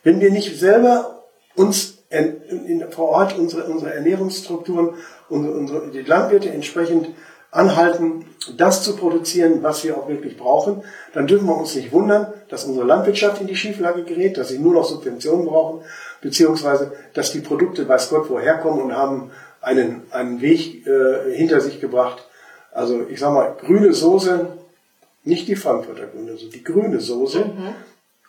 Wenn 0.03 0.19
wir 0.19 0.31
nicht 0.31 0.59
selber 0.59 1.23
uns 1.55 1.99
in, 2.09 2.41
in, 2.65 2.91
vor 2.91 3.09
Ort 3.09 3.37
unsere, 3.37 3.65
unsere 3.65 3.93
Ernährungsstrukturen, 3.93 4.95
unsere, 5.29 5.53
unsere, 5.53 5.87
die 5.91 6.01
Landwirte 6.01 6.49
entsprechend 6.49 7.09
anhalten, 7.51 8.25
das 8.57 8.83
zu 8.83 8.95
produzieren, 8.95 9.63
was 9.63 9.83
wir 9.83 9.97
auch 9.97 10.07
wirklich 10.07 10.37
brauchen, 10.37 10.83
dann 11.13 11.27
dürfen 11.27 11.47
wir 11.47 11.57
uns 11.57 11.75
nicht 11.75 11.91
wundern, 11.91 12.33
dass 12.47 12.65
unsere 12.65 12.85
Landwirtschaft 12.85 13.41
in 13.41 13.47
die 13.47 13.55
Schieflage 13.55 14.03
gerät, 14.03 14.37
dass 14.37 14.49
sie 14.49 14.59
nur 14.59 14.73
noch 14.73 14.85
Subventionen 14.85 15.47
brauchen, 15.47 15.83
beziehungsweise 16.21 16.91
dass 17.13 17.31
die 17.31 17.39
Produkte 17.39 17.87
weiß 17.87 18.09
Gott 18.09 18.29
woher 18.29 18.57
kommen 18.57 18.81
und 18.81 18.95
haben 18.95 19.31
einen, 19.61 20.03
einen 20.11 20.41
Weg 20.41 20.85
äh, 20.87 21.35
hinter 21.35 21.59
sich 21.61 21.81
gebracht. 21.81 22.25
Also 22.71 23.01
ich 23.09 23.19
sag 23.19 23.33
mal, 23.33 23.55
grüne 23.59 23.93
Soße, 23.93 24.47
nicht 25.23 25.47
die 25.47 25.55
Frankfurter 25.55 26.07
grüne 26.07 26.33
Soße, 26.33 26.49
die 26.49 26.63
grüne 26.63 26.99
Soße 26.99 27.39
mhm. 27.39 27.75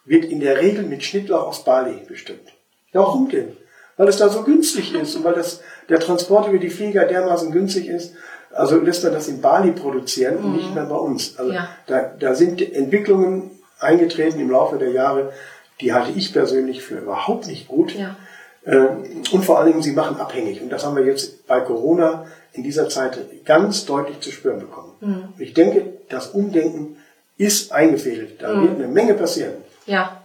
wird 0.06 0.24
in 0.24 0.40
der 0.40 0.60
Regel 0.60 0.84
mit 0.84 1.04
Schnittlauch 1.04 1.46
aus 1.46 1.64
Bali 1.64 2.02
bestimmt. 2.08 2.48
Warum 2.92 3.28
denn? 3.28 3.56
Weil 3.96 4.08
es 4.08 4.16
da 4.16 4.30
so 4.30 4.42
günstig 4.44 4.94
ist 4.94 5.14
und 5.14 5.24
weil 5.24 5.34
das, 5.34 5.60
der 5.88 6.00
Transport 6.00 6.48
über 6.48 6.58
die 6.58 6.70
Flieger 6.70 7.04
dermaßen 7.04 7.52
günstig 7.52 7.86
ist, 7.86 8.14
also 8.52 8.78
lässt 8.78 9.04
man 9.04 9.12
das 9.12 9.28
in 9.28 9.40
Bali 9.40 9.72
produzieren 9.72 10.38
und 10.38 10.56
nicht 10.56 10.68
mhm. 10.68 10.74
mehr 10.74 10.84
bei 10.84 10.96
uns. 10.96 11.38
Also 11.38 11.52
ja. 11.52 11.68
da, 11.86 12.12
da 12.18 12.34
sind 12.34 12.60
Entwicklungen 12.60 13.50
eingetreten 13.78 14.40
im 14.40 14.50
Laufe 14.50 14.78
der 14.78 14.90
Jahre, 14.90 15.32
die 15.80 15.92
halte 15.92 16.10
ich 16.18 16.32
persönlich 16.32 16.82
für 16.82 16.98
überhaupt 16.98 17.46
nicht 17.46 17.68
gut. 17.68 17.94
Ja. 17.94 18.16
Ähm, 18.66 19.22
und 19.32 19.44
vor 19.44 19.58
allen 19.58 19.68
Dingen, 19.68 19.82
sie 19.82 19.92
machen 19.92 20.20
abhängig. 20.20 20.60
Und 20.60 20.70
das 20.70 20.84
haben 20.84 20.96
wir 20.96 21.04
jetzt 21.04 21.46
bei 21.46 21.60
Corona 21.60 22.26
in 22.52 22.62
dieser 22.62 22.88
Zeit 22.88 23.18
ganz 23.44 23.86
deutlich 23.86 24.20
zu 24.20 24.30
spüren 24.30 24.60
bekommen. 24.60 24.92
Mhm. 25.00 25.28
Ich 25.38 25.54
denke, 25.54 25.94
das 26.08 26.28
Umdenken 26.28 26.96
ist 27.38 27.72
eingefädelt. 27.72 28.42
Da 28.42 28.52
mhm. 28.52 28.62
wird 28.62 28.74
eine 28.74 28.88
Menge 28.88 29.14
passieren. 29.14 29.54
Ja. 29.86 30.20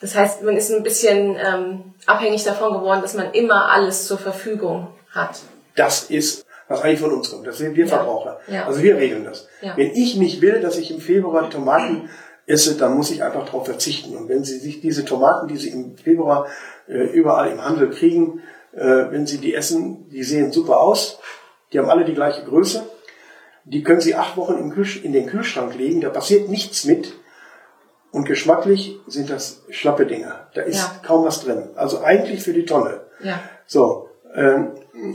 Das 0.00 0.14
heißt, 0.14 0.42
man 0.42 0.56
ist 0.56 0.70
ein 0.70 0.82
bisschen 0.82 1.36
ähm, 1.36 1.94
abhängig 2.06 2.44
davon 2.44 2.72
geworden, 2.72 3.02
dass 3.02 3.14
man 3.14 3.32
immer 3.32 3.70
alles 3.70 4.06
zur 4.06 4.18
Verfügung 4.18 4.88
hat. 5.10 5.40
Das 5.76 6.04
ist, 6.04 6.43
was 6.74 6.82
eigentlich 6.82 7.00
von 7.00 7.12
uns 7.12 7.30
kommt. 7.30 7.46
Das 7.46 7.58
sind 7.58 7.76
wir 7.76 7.86
ja. 7.86 7.96
Verbraucher. 7.96 8.40
Ja. 8.48 8.66
Also 8.66 8.82
wir 8.82 8.96
regeln 8.96 9.24
das. 9.24 9.48
Ja. 9.62 9.76
Wenn 9.76 9.92
ich 9.92 10.16
nicht 10.16 10.40
will, 10.40 10.60
dass 10.60 10.78
ich 10.78 10.90
im 10.90 11.00
Februar 11.00 11.48
Tomaten 11.50 12.08
esse, 12.46 12.76
dann 12.76 12.96
muss 12.96 13.10
ich 13.10 13.22
einfach 13.22 13.46
darauf 13.46 13.64
verzichten. 13.64 14.16
Und 14.16 14.28
wenn 14.28 14.44
Sie 14.44 14.58
sich 14.58 14.80
diese 14.80 15.04
Tomaten, 15.04 15.48
die 15.48 15.56
Sie 15.56 15.70
im 15.70 15.96
Februar 15.96 16.46
äh, 16.88 17.04
überall 17.12 17.50
im 17.50 17.64
Handel 17.64 17.90
kriegen, 17.90 18.42
äh, 18.72 19.10
wenn 19.10 19.26
Sie 19.26 19.38
die 19.38 19.54
essen, 19.54 20.08
die 20.10 20.22
sehen 20.22 20.52
super 20.52 20.80
aus, 20.80 21.20
die 21.72 21.78
haben 21.78 21.88
alle 21.88 22.04
die 22.04 22.14
gleiche 22.14 22.44
Größe, 22.44 22.84
die 23.64 23.82
können 23.82 24.00
Sie 24.00 24.14
acht 24.14 24.36
Wochen 24.36 24.54
in 25.02 25.12
den 25.12 25.26
Kühlschrank 25.26 25.74
legen, 25.74 26.00
da 26.00 26.10
passiert 26.10 26.50
nichts 26.50 26.84
mit. 26.84 27.14
Und 28.10 28.26
geschmacklich 28.26 28.96
sind 29.08 29.28
das 29.28 29.62
schlappe 29.70 30.06
Dinger. 30.06 30.48
Da 30.54 30.62
ist 30.62 30.78
ja. 30.78 31.00
kaum 31.04 31.24
was 31.24 31.42
drin. 31.42 31.70
Also 31.74 32.00
eigentlich 32.00 32.44
für 32.44 32.52
die 32.52 32.64
Tonne. 32.64 33.00
Ja. 33.20 33.40
So, 33.66 34.08
ähm, 34.34 34.72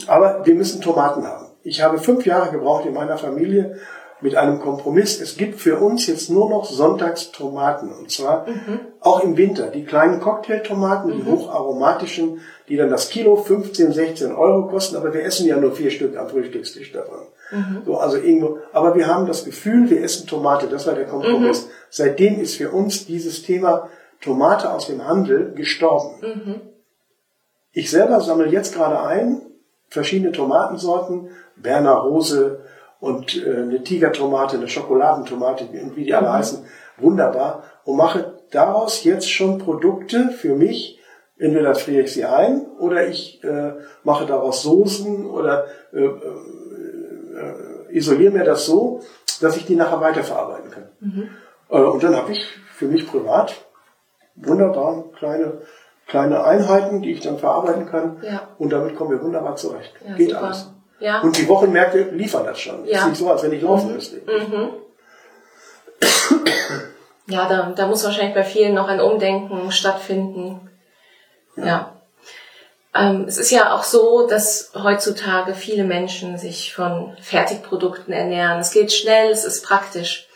aber 0.08 0.46
wir 0.46 0.56
müssen 0.56 0.82
Tomaten 0.82 1.26
haben. 1.26 1.49
Ich 1.64 1.82
habe 1.82 1.98
fünf 1.98 2.26
Jahre 2.26 2.52
gebraucht 2.52 2.86
in 2.86 2.94
meiner 2.94 3.18
Familie, 3.18 3.80
mit 4.22 4.36
einem 4.36 4.60
Kompromiss. 4.60 5.22
Es 5.22 5.38
gibt 5.38 5.60
für 5.60 5.78
uns 5.78 6.08
jetzt 6.08 6.30
nur 6.30 6.50
noch 6.50 6.66
sonntags 6.66 7.32
Tomaten. 7.32 7.92
Und 7.92 8.12
zwar 8.12 8.48
mhm. 8.48 8.80
auch 9.00 9.24
im 9.24 9.38
Winter. 9.38 9.68
Die 9.68 9.86
kleinen 9.86 10.20
Cocktailtomaten, 10.20 11.12
mhm. 11.12 11.18
die 11.18 11.32
hocharomatischen, 11.32 12.42
die 12.68 12.76
dann 12.76 12.90
das 12.90 13.10
Kilo 13.10 13.38
15, 13.38 13.94
16 13.94 14.32
Euro 14.34 14.68
kosten. 14.68 14.98
Aber 14.98 15.14
wir 15.14 15.24
essen 15.24 15.48
ja 15.48 15.58
nur 15.58 15.72
vier 15.72 15.92
Stück 15.92 16.18
am 16.18 16.28
Frühstückstisch 16.28 16.92
davon. 16.92 17.28
Mhm. 17.52 17.82
So, 17.86 17.98
also 17.98 18.18
irgendwo. 18.18 18.60
Aber 18.74 18.96
wir 18.96 19.08
haben 19.08 19.26
das 19.26 19.46
Gefühl, 19.46 19.90
wir 19.90 20.04
essen 20.04 20.28
Tomate. 20.28 20.68
Das 20.68 20.86
war 20.86 20.96
der 20.96 21.06
Kompromiss. 21.06 21.66
Mhm. 21.66 21.70
Seitdem 21.90 22.42
ist 22.42 22.56
für 22.56 22.72
uns 22.72 23.06
dieses 23.06 23.44
Thema 23.44 23.90
Tomate 24.22 24.72
aus 24.72 24.88
dem 24.88 25.08
Handel 25.08 25.54
gestorben. 25.54 26.16
Mhm. 26.22 26.62
Ich 27.72 27.90
selber 27.90 28.20
sammle 28.20 28.48
jetzt 28.48 28.76
gerade 28.76 29.02
ein, 29.02 29.42
verschiedene 29.90 30.32
Tomatensorten, 30.32 31.30
Berner 31.62 31.94
Rose, 31.94 32.60
und 33.00 33.36
äh, 33.46 33.62
eine 33.62 33.84
Tigertomate, 33.84 34.58
eine 34.58 34.68
Schokoladentomate, 34.68 35.70
wie 35.96 36.04
die 36.04 36.14
alle 36.14 36.28
mhm. 36.28 36.34
heißen, 36.34 36.66
wunderbar. 36.98 37.64
Und 37.86 37.98
mache 37.98 38.34
daraus 38.52 39.04
jetzt 39.04 39.32
schon 39.32 39.58
Produkte 39.58 40.30
für 40.30 40.56
mich. 40.56 41.00
Entweder 41.38 41.74
friere 41.74 42.04
ich 42.04 42.12
sie 42.12 42.26
ein 42.26 42.66
oder 42.80 43.08
ich 43.08 43.42
äh, 43.46 43.74
mache 44.04 44.26
daraus 44.26 44.62
Soßen 44.62 45.26
oder 45.26 45.68
äh, 45.94 46.04
äh, 46.04 46.14
isoliere 47.92 48.34
mir 48.34 48.44
das 48.44 48.66
so, 48.66 49.00
dass 49.40 49.56
ich 49.56 49.66
die 49.66 49.78
nachher 49.78 50.02
weiterverarbeiten 50.02 50.70
kann. 50.70 50.90
Mhm. 51.00 51.30
Äh, 51.70 51.80
und 51.80 52.04
dann 52.04 52.18
habe 52.18 52.34
ich 52.34 52.46
für 52.74 52.88
mich 52.88 53.08
privat 53.10 53.56
wunderbar 54.36 55.06
kleine 55.18 55.62
kleine 56.08 56.44
Einheiten, 56.44 57.02
die 57.04 57.12
ich 57.12 57.22
dann 57.22 57.38
verarbeiten 57.38 57.86
kann. 57.86 58.18
Ja. 58.24 58.50
Und 58.58 58.74
damit 58.74 58.96
kommen 58.96 59.12
wir 59.12 59.22
wunderbar 59.22 59.56
zurecht. 59.56 59.94
Ja, 60.06 60.16
Geht 60.16 60.32
super. 60.32 60.44
alles. 60.44 60.74
Ja. 61.00 61.22
Und 61.22 61.38
die 61.38 61.48
Wochenmärkte 61.48 62.10
liefern 62.12 62.46
das 62.46 62.60
schon. 62.60 62.86
Ja. 62.86 63.00
Ist 63.00 63.08
nicht 63.08 63.18
so, 63.20 63.32
als 63.32 63.44
wenn 63.44 63.54
ich 63.54 63.62
laufen 63.62 63.94
müsste. 63.94 64.18
Mhm. 64.18 64.70
Ja, 67.28 67.48
da, 67.48 67.72
da 67.76 67.88
muss 67.88 68.04
wahrscheinlich 68.04 68.34
bei 68.34 68.44
vielen 68.44 68.74
noch 68.74 68.88
ein 68.88 69.00
Umdenken 69.00 69.72
stattfinden. 69.72 70.70
Ja. 71.56 71.66
ja. 71.66 71.94
Ähm, 72.96 73.26
es 73.28 73.38
ist 73.38 73.52
ja 73.52 73.74
auch 73.74 73.84
so, 73.84 74.28
dass 74.28 74.72
heutzutage 74.76 75.54
viele 75.54 75.84
Menschen 75.84 76.38
sich 76.38 76.74
von 76.74 77.16
Fertigprodukten 77.22 78.14
ernähren. 78.14 78.60
Es 78.60 78.72
geht 78.72 78.92
schnell, 78.92 79.30
es 79.30 79.46
ist 79.46 79.64
praktisch. 79.64 80.28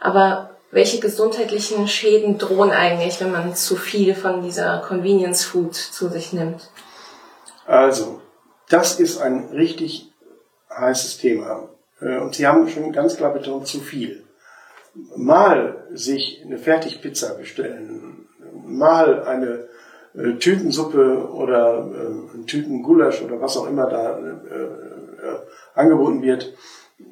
Aber 0.00 0.50
welche 0.70 1.00
gesundheitlichen 1.00 1.88
Schäden 1.88 2.38
drohen 2.38 2.70
eigentlich, 2.70 3.20
wenn 3.20 3.32
man 3.32 3.56
zu 3.56 3.76
viel 3.76 4.14
von 4.14 4.42
dieser 4.42 4.78
Convenience 4.86 5.44
Food 5.44 5.74
zu 5.74 6.08
sich 6.08 6.32
nimmt? 6.32 6.70
Also, 7.66 8.20
das 8.68 8.98
ist 8.98 9.20
ein 9.20 9.48
richtig 9.52 10.12
heißes 10.70 11.18
Thema. 11.18 11.68
Äh, 12.00 12.18
und 12.18 12.34
Sie 12.34 12.46
haben 12.46 12.68
schon 12.68 12.92
ganz 12.92 13.16
klar 13.16 13.32
betont, 13.32 13.66
zu 13.66 13.80
viel. 13.80 14.24
Mal 15.16 15.86
sich 15.92 16.42
eine 16.44 16.58
Fertigpizza 16.58 17.34
bestellen, 17.34 18.26
mal 18.64 19.24
eine 19.24 19.68
äh, 20.14 20.38
Tütensuppe 20.38 21.30
oder 21.30 21.90
äh, 21.92 22.36
ein 22.36 22.46
Tütengulasch 22.46 23.22
oder 23.22 23.40
was 23.40 23.56
auch 23.56 23.68
immer 23.68 23.88
da 23.88 24.18
angeboten 25.74 26.22
wird, 26.22 26.54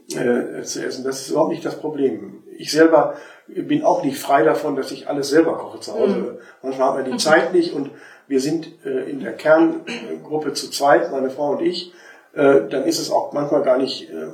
zu 0.09 0.83
essen. 0.83 1.05
Das 1.05 1.21
ist 1.21 1.31
überhaupt 1.31 1.51
nicht 1.51 1.65
das 1.65 1.79
Problem. 1.79 2.43
Ich 2.57 2.71
selber 2.71 3.15
bin 3.49 3.83
auch 3.83 4.05
nicht 4.05 4.19
frei 4.19 4.45
davon, 4.45 4.77
dass 4.77 4.91
ich 4.93 5.09
alles 5.09 5.29
selber 5.29 5.59
koche 5.59 5.81
zu 5.81 5.93
Hause. 5.93 6.17
Mhm. 6.17 6.39
Manchmal 6.63 6.89
haben 6.89 7.05
wir 7.05 7.13
die 7.13 7.19
Zeit 7.19 7.53
nicht 7.53 7.75
und 7.75 7.91
wir 8.27 8.41
sind 8.41 8.85
äh, 8.85 9.11
in 9.11 9.21
der 9.21 9.35
Kerngruppe 9.35 10.53
zu 10.53 10.71
zweit, 10.71 11.11
meine 11.11 11.31
Frau 11.31 11.51
und 11.51 11.63
ich, 11.63 11.93
äh, 12.35 12.69
dann 12.69 12.85
ist 12.85 12.99
es 12.99 13.11
auch 13.11 13.33
manchmal 13.33 13.63
gar 13.63 13.79
nicht 13.79 14.11
äh, 14.11 14.29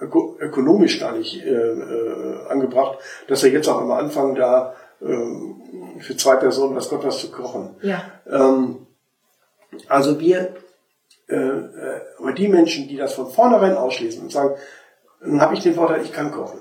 öko 0.00 0.36
ökonomisch 0.38 1.00
gar 1.00 1.12
nicht 1.12 1.42
äh, 1.44 1.50
äh, 1.50 2.46
angebracht, 2.48 2.98
dass 3.26 3.42
wir 3.42 3.50
jetzt 3.50 3.68
auch 3.68 3.80
immer 3.80 3.98
anfangen, 3.98 4.34
da 4.34 4.74
äh, 5.00 6.00
für 6.00 6.16
zwei 6.16 6.36
Personen 6.36 6.76
was 6.76 6.88
Gott 6.88 7.04
was 7.04 7.20
zu 7.20 7.30
kochen. 7.30 7.76
Ja. 7.82 8.02
Ähm, 8.30 8.86
also 9.88 10.18
wir, 10.20 10.54
äh, 11.28 11.34
äh, 11.34 12.00
aber 12.18 12.32
die 12.32 12.48
Menschen, 12.48 12.88
die 12.88 12.96
das 12.96 13.14
von 13.14 13.30
vornherein 13.30 13.76
ausschließen 13.76 14.22
und 14.22 14.32
sagen, 14.32 14.54
dann 15.20 15.40
habe 15.40 15.54
ich 15.54 15.60
den 15.60 15.74
Vorteil, 15.74 16.02
ich 16.02 16.12
kann 16.12 16.30
kochen. 16.30 16.60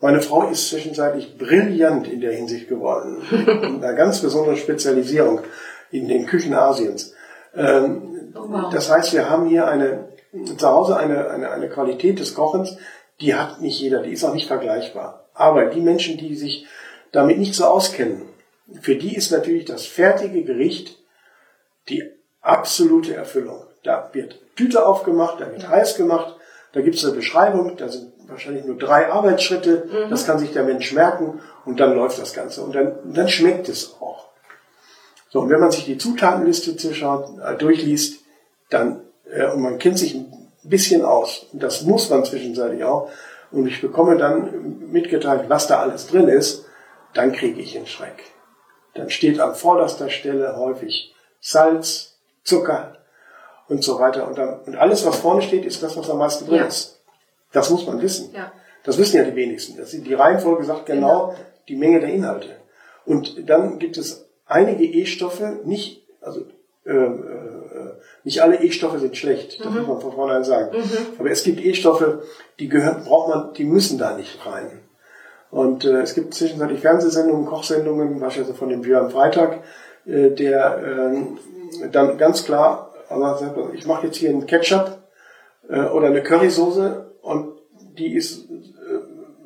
Meine 0.00 0.22
Frau 0.22 0.48
ist 0.48 0.68
zwischenzeitlich 0.68 1.36
brillant 1.36 2.08
in 2.08 2.20
der 2.20 2.32
Hinsicht 2.32 2.68
geworden. 2.68 3.22
mit 3.30 3.84
einer 3.84 3.94
ganz 3.94 4.20
besonderen 4.20 4.56
Spezialisierung 4.56 5.40
in 5.90 6.08
den 6.08 6.26
Küchen 6.26 6.54
Asiens. 6.54 7.14
Ähm, 7.54 8.32
oh, 8.34 8.44
wow. 8.48 8.72
Das 8.72 8.90
heißt, 8.90 9.12
wir 9.12 9.28
haben 9.28 9.48
hier 9.48 9.66
eine, 9.66 10.08
zu 10.56 10.66
Hause 10.66 10.96
eine, 10.96 11.28
eine, 11.30 11.50
eine 11.50 11.68
Qualität 11.68 12.18
des 12.18 12.34
Kochens, 12.34 12.76
die 13.20 13.34
hat 13.34 13.60
nicht 13.60 13.80
jeder, 13.80 14.02
die 14.02 14.12
ist 14.12 14.24
auch 14.24 14.32
nicht 14.32 14.46
vergleichbar. 14.46 15.28
Aber 15.34 15.66
die 15.66 15.80
Menschen, 15.80 16.16
die 16.16 16.34
sich 16.34 16.66
damit 17.12 17.38
nicht 17.38 17.54
so 17.54 17.64
auskennen, 17.64 18.22
für 18.80 18.96
die 18.96 19.14
ist 19.14 19.30
natürlich 19.30 19.64
das 19.64 19.84
fertige 19.84 20.44
Gericht 20.44 20.96
die 21.88 22.04
absolute 22.40 23.14
Erfüllung. 23.14 23.64
Da 23.82 24.10
wird 24.12 24.38
Tüte 24.56 24.86
aufgemacht, 24.86 25.40
da 25.40 25.50
wird 25.50 25.68
heiß 25.68 25.96
gemacht, 25.96 26.36
da 26.72 26.80
gibt 26.80 26.96
es 26.96 27.04
eine 27.04 27.14
Beschreibung, 27.14 27.76
da 27.76 27.88
sind 27.88 28.09
wahrscheinlich 28.30 28.64
nur 28.64 28.78
drei 28.78 29.10
Arbeitsschritte, 29.10 29.84
mhm. 29.86 30.10
das 30.10 30.26
kann 30.26 30.38
sich 30.38 30.52
der 30.52 30.64
Mensch 30.64 30.92
merken 30.92 31.40
und 31.64 31.80
dann 31.80 31.94
läuft 31.94 32.20
das 32.20 32.32
Ganze 32.32 32.62
und 32.62 32.74
dann, 32.74 32.96
dann 33.04 33.28
schmeckt 33.28 33.68
es 33.68 33.96
auch. 34.00 34.28
So, 35.28 35.40
und 35.40 35.50
wenn 35.50 35.60
man 35.60 35.70
sich 35.70 35.84
die 35.84 35.98
Zutatenliste 35.98 36.76
zuschaut, 36.76 37.38
äh, 37.38 37.56
durchliest, 37.56 38.24
dann, 38.68 39.02
äh, 39.30 39.50
und 39.50 39.60
man 39.60 39.78
kennt 39.78 39.98
sich 39.98 40.14
ein 40.14 40.48
bisschen 40.64 41.04
aus, 41.04 41.46
und 41.52 41.62
das 41.62 41.82
muss 41.82 42.10
man 42.10 42.24
zwischenzeitlich 42.24 42.84
auch, 42.84 43.10
und 43.52 43.66
ich 43.66 43.80
bekomme 43.80 44.16
dann 44.16 44.90
mitgeteilt, 44.90 45.44
was 45.48 45.66
da 45.66 45.80
alles 45.80 46.06
drin 46.06 46.28
ist, 46.28 46.66
dann 47.14 47.32
kriege 47.32 47.60
ich 47.60 47.76
einen 47.76 47.86
Schreck. 47.86 48.22
Dann 48.94 49.10
steht 49.10 49.40
an 49.40 49.54
vorderster 49.54 50.08
Stelle 50.08 50.56
häufig 50.56 51.14
Salz, 51.40 52.16
Zucker, 52.44 53.00
und 53.70 53.84
so 53.84 53.98
weiter. 53.98 54.26
Und, 54.26 54.36
dann, 54.36 54.60
und 54.66 54.76
alles, 54.76 55.06
was 55.06 55.16
vorne 55.16 55.40
steht, 55.40 55.64
ist 55.64 55.82
das, 55.82 55.96
was 55.96 56.10
am 56.10 56.18
meisten 56.18 56.46
drin 56.46 56.56
ja. 56.56 56.64
ist. 56.64 56.99
Das 57.52 57.70
muss 57.70 57.86
man 57.86 58.00
wissen. 58.00 58.30
Ja. 58.34 58.52
Das 58.84 58.98
wissen 58.98 59.16
ja 59.16 59.24
die 59.24 59.36
wenigsten. 59.36 59.76
Das 59.76 59.90
die 59.90 60.14
Reihenfolge 60.14 60.64
sagt 60.64 60.86
genau, 60.86 61.28
genau 61.28 61.34
die 61.68 61.76
Menge 61.76 62.00
der 62.00 62.10
Inhalte. 62.10 62.48
Und 63.04 63.48
dann 63.48 63.78
gibt 63.78 63.98
es 63.98 64.26
einige 64.46 64.84
E-Stoffe, 64.84 65.60
nicht, 65.64 66.06
also 66.20 66.42
äh, 66.84 66.92
äh, 66.92 67.10
nicht 68.24 68.42
alle 68.42 68.62
E-Stoffe 68.62 68.98
sind 68.98 69.16
schlecht, 69.16 69.60
das 69.60 69.70
mhm. 69.70 69.78
muss 69.78 69.88
man 69.88 70.00
von 70.00 70.12
vornherein 70.12 70.44
sagen. 70.44 70.76
Mhm. 70.76 71.18
Aber 71.18 71.30
es 71.30 71.44
gibt 71.44 71.64
E-Stoffe, 71.64 72.22
die 72.58 72.68
gehören, 72.68 73.04
braucht 73.04 73.28
man, 73.28 73.54
die 73.54 73.64
müssen 73.64 73.98
da 73.98 74.16
nicht 74.16 74.44
rein. 74.46 74.80
Und 75.50 75.84
äh, 75.84 76.00
es 76.00 76.14
gibt 76.14 76.34
zwischenzeitlich 76.34 76.80
Fernsehsendungen, 76.80 77.46
Kochsendungen, 77.46 78.20
beispielsweise 78.20 78.56
von 78.56 78.68
dem 78.68 78.82
Björn 78.82 79.10
Freitag, 79.10 79.60
äh, 80.06 80.30
der 80.30 81.12
äh, 81.82 81.88
dann 81.90 82.18
ganz 82.18 82.44
klar 82.44 82.90
aber 83.10 83.70
ich 83.74 83.86
mache 83.86 84.06
jetzt 84.06 84.16
hier 84.16 84.30
einen 84.30 84.46
Ketchup 84.46 84.98
äh, 85.68 85.80
oder 85.80 86.06
eine 86.06 86.22
Currysoße 86.22 87.09
die 88.00 88.14
ist 88.14 88.50
äh, 88.50 88.98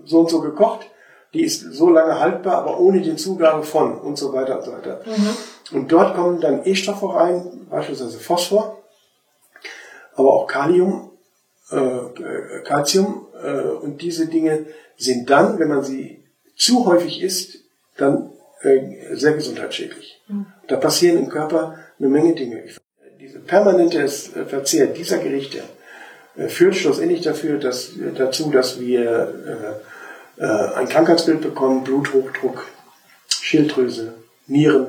so 0.04 0.20
und 0.20 0.30
so 0.30 0.40
gekocht, 0.40 0.86
die 1.32 1.42
ist 1.42 1.60
so 1.72 1.90
lange 1.90 2.20
haltbar, 2.20 2.58
aber 2.58 2.78
ohne 2.78 3.02
den 3.02 3.18
Zugabe 3.18 3.64
von 3.64 3.98
und 3.98 4.16
so 4.16 4.32
weiter 4.32 4.58
und 4.58 4.64
so 4.64 4.72
weiter. 4.72 5.02
Mhm. 5.04 5.76
Und 5.76 5.92
dort 5.92 6.14
kommen 6.14 6.40
dann 6.40 6.64
E-Stoffe 6.64 7.12
rein, 7.12 7.66
beispielsweise 7.68 8.18
Phosphor, 8.18 8.82
aber 10.14 10.30
auch 10.30 10.46
Kalium, 10.46 11.10
äh, 11.70 12.60
Calcium 12.64 13.26
äh, 13.42 13.62
und 13.62 14.00
diese 14.00 14.28
Dinge 14.28 14.66
sind 14.96 15.28
dann, 15.28 15.58
wenn 15.58 15.68
man 15.68 15.82
sie 15.82 16.22
zu 16.56 16.86
häufig 16.86 17.20
isst, 17.20 17.58
dann 17.96 18.30
äh, 18.60 19.14
sehr 19.14 19.32
gesundheitsschädlich. 19.32 20.22
Mhm. 20.28 20.46
Da 20.68 20.76
passieren 20.76 21.18
im 21.18 21.28
Körper 21.28 21.78
eine 21.98 22.08
Menge 22.08 22.34
Dinge 22.34 22.62
diese 23.20 23.40
permanente 23.40 24.06
Verzehr 24.06 24.86
dieser 24.86 25.18
Gerichte 25.18 25.58
äh, 25.58 25.62
führt 26.48 26.74
schlussendlich 26.76 27.22
dafür, 27.22 27.58
dass, 27.58 27.90
dazu, 28.16 28.50
dass 28.50 28.80
wir 28.80 29.34
äh, 30.38 30.44
ein 30.76 30.88
Krankheitsbild 30.88 31.40
bekommen, 31.40 31.84
Bluthochdruck, 31.84 32.66
Schilddrüse, 33.28 34.14
Nieren, 34.46 34.86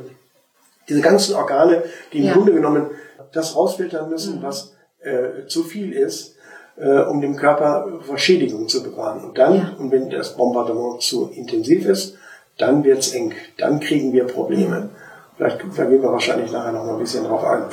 diese 0.90 1.02
ganzen 1.02 1.36
Organe, 1.36 1.84
die 2.14 2.20
im 2.20 2.26
Ja. 2.26 2.34
Grunde 2.34 2.54
genommen 2.54 2.88
das 3.32 3.56
rausfiltern 3.56 4.10
müssen, 4.10 4.38
Mhm. 4.38 4.44
was 4.44 4.74
äh, 5.02 5.46
zu 5.48 5.64
viel 5.64 5.94
ist, 5.94 6.36
äh, 6.78 7.00
um 7.02 7.22
dem 7.22 7.36
Körper 7.36 8.00
vor 8.02 8.18
Schädigungen 8.18 8.68
zu 8.68 8.82
bewahren. 8.82 9.24
Und 9.24 9.38
dann, 9.38 9.56
Ja. 9.56 9.76
und 9.78 9.92
wenn 9.92 10.10
das 10.10 10.36
Bombardement 10.36 11.02
zu 11.02 11.30
intensiv 11.32 11.86
ist, 11.86 12.16
dann 12.58 12.84
wird's 12.84 13.12
eng. 13.12 13.34
Dann 13.58 13.80
kriegen 13.80 14.14
wir 14.14 14.26
Probleme. 14.26 14.90
Vielleicht 15.38 15.60
da 15.78 15.84
gehen 15.86 16.02
wir 16.02 16.12
wahrscheinlich 16.12 16.52
nachher 16.52 16.72
noch 16.72 16.86
mal 16.86 16.94
ein 16.94 17.00
bisschen 17.00 17.26
drauf 17.26 17.44
ein. 17.44 17.64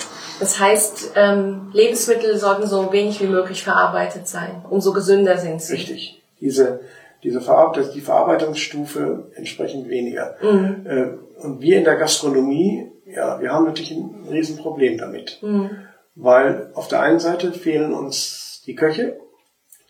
Das 0.41 0.59
heißt, 0.59 1.13
ähm, 1.15 1.71
Lebensmittel 1.73 2.37
sollten 2.37 2.67
so 2.67 2.93
wenig 2.93 3.21
wie 3.21 3.29
möglich 3.29 3.63
verarbeitet 3.63 4.27
sein. 4.27 4.65
Umso 4.69 4.93
gesünder 4.93 5.39
sind 5.39 5.63
sie. 5.63 5.75
Richtig. 5.75 6.23
Diese, 6.41 6.81
diese 7.23 7.41
Verarbeitung, 7.41 7.93
die 7.95 8.01
Verarbeitungsstufe 8.01 9.31
entsprechend 9.37 9.89
weniger. 9.89 10.35
Mhm. 10.43 10.87
Äh, 10.87 11.45
Und 11.45 11.61
wir 11.61 11.79
in 11.79 11.85
der 11.85 11.97
Gastronomie, 11.97 12.91
ja, 13.07 13.41
wir 13.41 13.53
haben 13.53 13.67
natürlich 13.67 13.93
ein 13.93 14.27
Riesenproblem 14.29 14.99
damit. 14.99 15.39
Mhm. 15.43 15.71
Weil 16.15 16.71
auf 16.75 16.89
der 16.89 17.01
einen 17.01 17.21
Seite 17.21 17.53
fehlen 17.53 17.95
uns 17.95 18.63
die 18.67 18.75
Köche, 18.75 19.19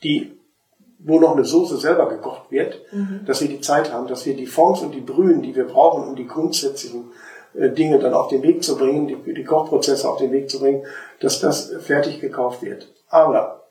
die, 0.02 0.36
wo 0.98 1.18
noch 1.18 1.32
eine 1.34 1.44
Soße 1.44 1.78
selber 1.78 2.08
gekocht 2.08 2.50
wird, 2.50 2.80
Mhm. 2.92 3.22
dass 3.26 3.40
wir 3.40 3.48
die 3.48 3.60
Zeit 3.60 3.92
haben, 3.92 4.08
dass 4.08 4.26
wir 4.26 4.36
die 4.36 4.46
Fonds 4.46 4.82
und 4.82 4.92
die 4.94 5.00
Brühen, 5.00 5.40
die 5.42 5.54
wir 5.56 5.64
brauchen, 5.64 6.04
um 6.06 6.16
die 6.16 6.26
grundsätzlichen 6.26 7.10
Dinge 7.54 7.98
dann 7.98 8.14
auf 8.14 8.28
den 8.28 8.42
Weg 8.42 8.64
zu 8.64 8.76
bringen, 8.76 9.06
die, 9.06 9.34
die 9.34 9.44
Kochprozesse 9.44 10.08
auf 10.08 10.18
den 10.18 10.32
Weg 10.32 10.48
zu 10.48 10.60
bringen, 10.60 10.84
dass 11.20 11.40
das 11.40 11.72
fertig 11.80 12.20
gekauft 12.20 12.62
wird. 12.62 12.88
Aber 13.08 13.64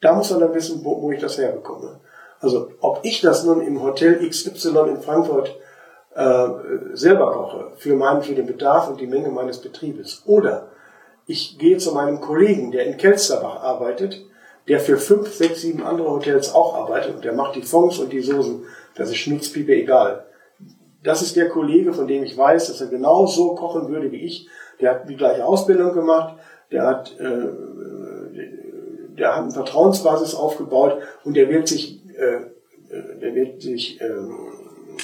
da 0.00 0.12
muss 0.12 0.30
man 0.30 0.40
dann 0.40 0.54
wissen, 0.54 0.84
wo, 0.84 1.02
wo 1.02 1.10
ich 1.10 1.20
das 1.20 1.38
herbekomme. 1.38 2.00
Also 2.40 2.70
ob 2.80 3.00
ich 3.02 3.20
das 3.20 3.44
nun 3.44 3.62
im 3.62 3.82
Hotel 3.82 4.28
XY 4.28 4.68
in 4.88 5.00
Frankfurt 5.00 5.56
äh, 6.14 6.48
selber 6.92 7.32
koche, 7.32 7.72
für 7.76 7.96
meinen, 7.96 8.22
für 8.22 8.34
den 8.34 8.46
Bedarf 8.46 8.88
und 8.88 9.00
die 9.00 9.06
Menge 9.06 9.30
meines 9.30 9.58
Betriebes. 9.58 10.22
Oder 10.26 10.68
ich 11.26 11.58
gehe 11.58 11.78
zu 11.78 11.92
meinem 11.92 12.20
Kollegen, 12.20 12.70
der 12.70 12.86
in 12.86 12.96
Kelsterbach 12.96 13.62
arbeitet, 13.62 14.24
der 14.68 14.78
für 14.78 14.98
fünf, 14.98 15.32
sechs, 15.32 15.62
sieben 15.62 15.82
andere 15.82 16.10
Hotels 16.10 16.54
auch 16.54 16.74
arbeitet 16.74 17.16
und 17.16 17.24
der 17.24 17.32
macht 17.32 17.56
die 17.56 17.62
Fonds 17.62 17.98
und 17.98 18.12
die 18.12 18.20
Soßen. 18.20 18.64
Das 18.94 19.08
ist 19.08 19.16
Schnutzpiepe 19.16 19.72
egal. 19.72 20.24
Das 21.04 21.22
ist 21.22 21.36
der 21.36 21.50
Kollege, 21.50 21.92
von 21.92 22.08
dem 22.08 22.24
ich 22.24 22.36
weiß, 22.36 22.66
dass 22.68 22.80
er 22.80 22.88
genau 22.88 23.26
so 23.26 23.54
kochen 23.54 23.88
würde 23.88 24.10
wie 24.10 24.24
ich. 24.24 24.48
Der 24.80 24.90
hat 24.90 25.08
die 25.08 25.16
gleiche 25.16 25.44
Ausbildung 25.44 25.92
gemacht, 25.92 26.36
der 26.72 26.86
hat, 26.86 27.14
äh, 27.20 27.46
der 29.16 29.36
hat 29.36 29.42
eine 29.44 29.52
Vertrauensbasis 29.52 30.34
aufgebaut 30.34 30.98
und 31.22 31.36
der 31.36 31.48
wird 31.50 31.68
sich, 31.68 32.00
äh, 32.16 32.36
äh, 32.94 33.18
der 33.20 33.34
wird 33.34 33.62
sich 33.62 34.00
ähm, 34.00 34.34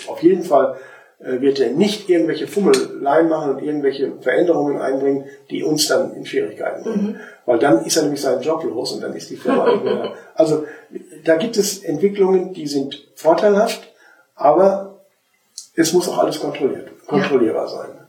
auf 0.09 0.23
jeden 0.23 0.43
Fall 0.43 0.77
äh, 1.19 1.43
wird 1.43 1.61
er 1.61 1.71
nicht 1.73 2.09
irgendwelche 2.09 2.49
Fummeleien 2.49 3.29
machen 3.29 3.55
und 3.55 3.63
irgendwelche 3.63 4.13
Veränderungen 4.23 4.81
einbringen, 4.81 5.27
die 5.51 5.63
uns 5.63 5.87
dann 5.87 6.15
in 6.15 6.25
Schwierigkeiten 6.25 6.83
bringen. 6.83 7.21
Weil 7.45 7.59
dann 7.59 7.85
ist 7.85 7.99
er 7.99 8.05
nämlich 8.05 8.23
seinen 8.23 8.41
Job 8.41 8.65
los 8.65 8.93
und 8.93 9.03
dann 9.03 9.15
ist 9.15 9.29
die 9.29 9.37
Firma 9.37 9.71
nicht 9.71 9.85
mehr. 9.85 10.15
Also 10.35 10.65
da 11.25 11.37
gibt 11.37 11.59
es 11.59 11.85
Entwicklungen, 11.85 12.55
die 12.55 12.67
sind 12.67 13.07
vorteilhaft, 13.15 13.93
aber 14.35 14.90
es 15.81 15.93
muss 15.93 16.09
auch 16.09 16.19
alles 16.19 16.41
kontrolliert, 16.41 16.91
kontrollierbar 17.07 17.69
sein. 17.69 18.07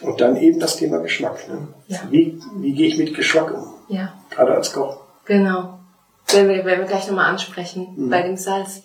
Und 0.00 0.20
dann 0.20 0.36
eben 0.36 0.58
das 0.58 0.76
Thema 0.76 0.98
Geschmack. 0.98 1.48
Ne? 1.48 1.68
Ja. 1.86 2.00
Wie, 2.10 2.40
wie 2.56 2.72
gehe 2.74 2.88
ich 2.88 2.98
mit 2.98 3.14
Geschmack 3.14 3.52
um? 3.52 3.74
Ja, 3.88 4.12
Gerade 4.30 4.54
als 4.54 4.72
Koch. 4.72 4.98
genau. 5.24 5.78
Werden 6.28 6.48
wir, 6.48 6.64
werden 6.64 6.80
wir 6.80 6.86
gleich 6.86 7.06
nochmal 7.08 7.26
ansprechen 7.30 7.94
Mhm. 7.96 8.08
bei 8.10 8.22
dem 8.22 8.36
Salz. 8.36 8.82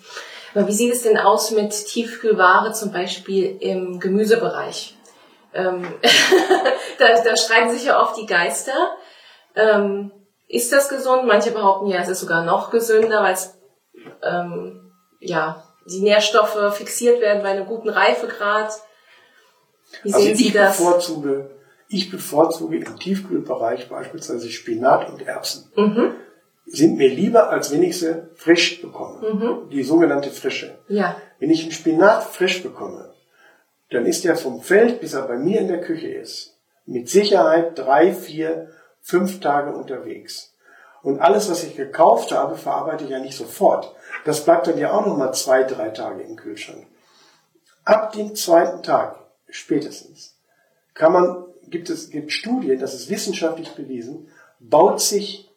Aber 0.53 0.67
wie 0.67 0.73
sieht 0.73 0.91
es 0.91 1.03
denn 1.03 1.17
aus 1.17 1.51
mit 1.51 1.71
Tiefkühlware, 1.71 2.73
zum 2.73 2.91
Beispiel 2.91 3.57
im 3.61 3.99
Gemüsebereich? 3.99 4.97
Ähm, 5.53 5.85
da, 6.99 7.05
da 7.23 7.37
streiten 7.37 7.71
sich 7.71 7.85
ja 7.85 8.01
oft 8.01 8.17
die 8.17 8.25
Geister. 8.25 8.73
Ähm, 9.55 10.11
ist 10.47 10.71
das 10.73 10.89
gesund? 10.89 11.25
Manche 11.25 11.51
behaupten 11.51 11.87
ja, 11.87 11.99
es 12.01 12.09
ist 12.09 12.19
sogar 12.21 12.43
noch 12.43 12.69
gesünder, 12.71 13.21
weil 13.23 13.33
es 13.33 13.57
ähm, 14.23 14.91
ja, 15.19 15.63
die 15.89 16.01
Nährstoffe 16.01 16.75
fixiert 16.75 17.21
werden 17.21 17.41
bei 17.43 17.49
einem 17.49 17.65
guten 17.65 17.89
Reifegrad. 17.89 18.71
Wie 20.03 20.13
Also 20.13 20.25
sehen 20.25 20.35
Sie 20.35 20.47
ich 20.47 20.53
das? 20.53 20.77
bevorzuge, 20.77 21.49
ich 21.89 22.11
bevorzuge 22.11 22.77
im 22.77 22.99
Tiefkühlbereich 22.99 23.89
beispielsweise 23.89 24.49
Spinat 24.49 25.09
und 25.09 25.25
Erbsen. 25.25 25.71
Mhm. 25.75 26.13
Sind 26.65 26.97
mir 26.97 27.07
lieber, 27.09 27.49
als 27.49 27.71
wenn 27.71 27.81
ich 27.83 27.97
sie 27.99 28.27
frisch 28.35 28.81
bekomme. 28.81 29.67
Die 29.71 29.83
sogenannte 29.83 30.29
Frische. 30.31 30.77
Ja, 30.89 31.15
Wenn 31.39 31.49
ich 31.49 31.61
einen 31.63 31.71
Spinat 31.71 32.25
frisch 32.25 32.61
bekomme, 32.61 33.13
dann 33.89 34.05
ist 34.05 34.25
der 34.25 34.35
vom 34.35 34.61
Feld, 34.61 34.99
bis 34.99 35.13
er 35.13 35.21
bei 35.21 35.37
mir 35.37 35.61
in 35.61 35.69
der 35.69 35.79
Küche 35.79 36.09
ist, 36.09 36.57
mit 36.85 37.07
Sicherheit 37.07 37.77
drei, 37.79 38.13
vier, 38.13 38.67
fünf 39.01 39.39
Tage 39.39 39.71
unterwegs. 39.73 40.53
Und 41.07 41.21
alles, 41.21 41.49
was 41.49 41.63
ich 41.63 41.77
gekauft 41.77 42.33
habe, 42.33 42.57
verarbeite 42.57 43.05
ich 43.05 43.11
ja 43.11 43.19
nicht 43.19 43.37
sofort. 43.37 43.95
Das 44.25 44.43
bleibt 44.43 44.67
dann 44.67 44.77
ja 44.77 44.91
auch 44.91 45.05
noch 45.05 45.15
mal 45.15 45.31
zwei, 45.31 45.63
drei 45.63 45.87
Tage 45.91 46.21
im 46.21 46.35
Kühlschrank. 46.35 46.85
Ab 47.85 48.11
dem 48.11 48.35
zweiten 48.35 48.83
Tag, 48.83 49.17
spätestens, 49.49 50.35
kann 50.93 51.13
man, 51.13 51.45
gibt 51.69 51.89
es, 51.89 52.09
gibt 52.09 52.33
Studien, 52.33 52.77
das 52.77 52.93
ist 52.93 53.09
wissenschaftlich 53.09 53.69
bewiesen, 53.69 54.27
baut 54.59 54.99
sich 54.99 55.49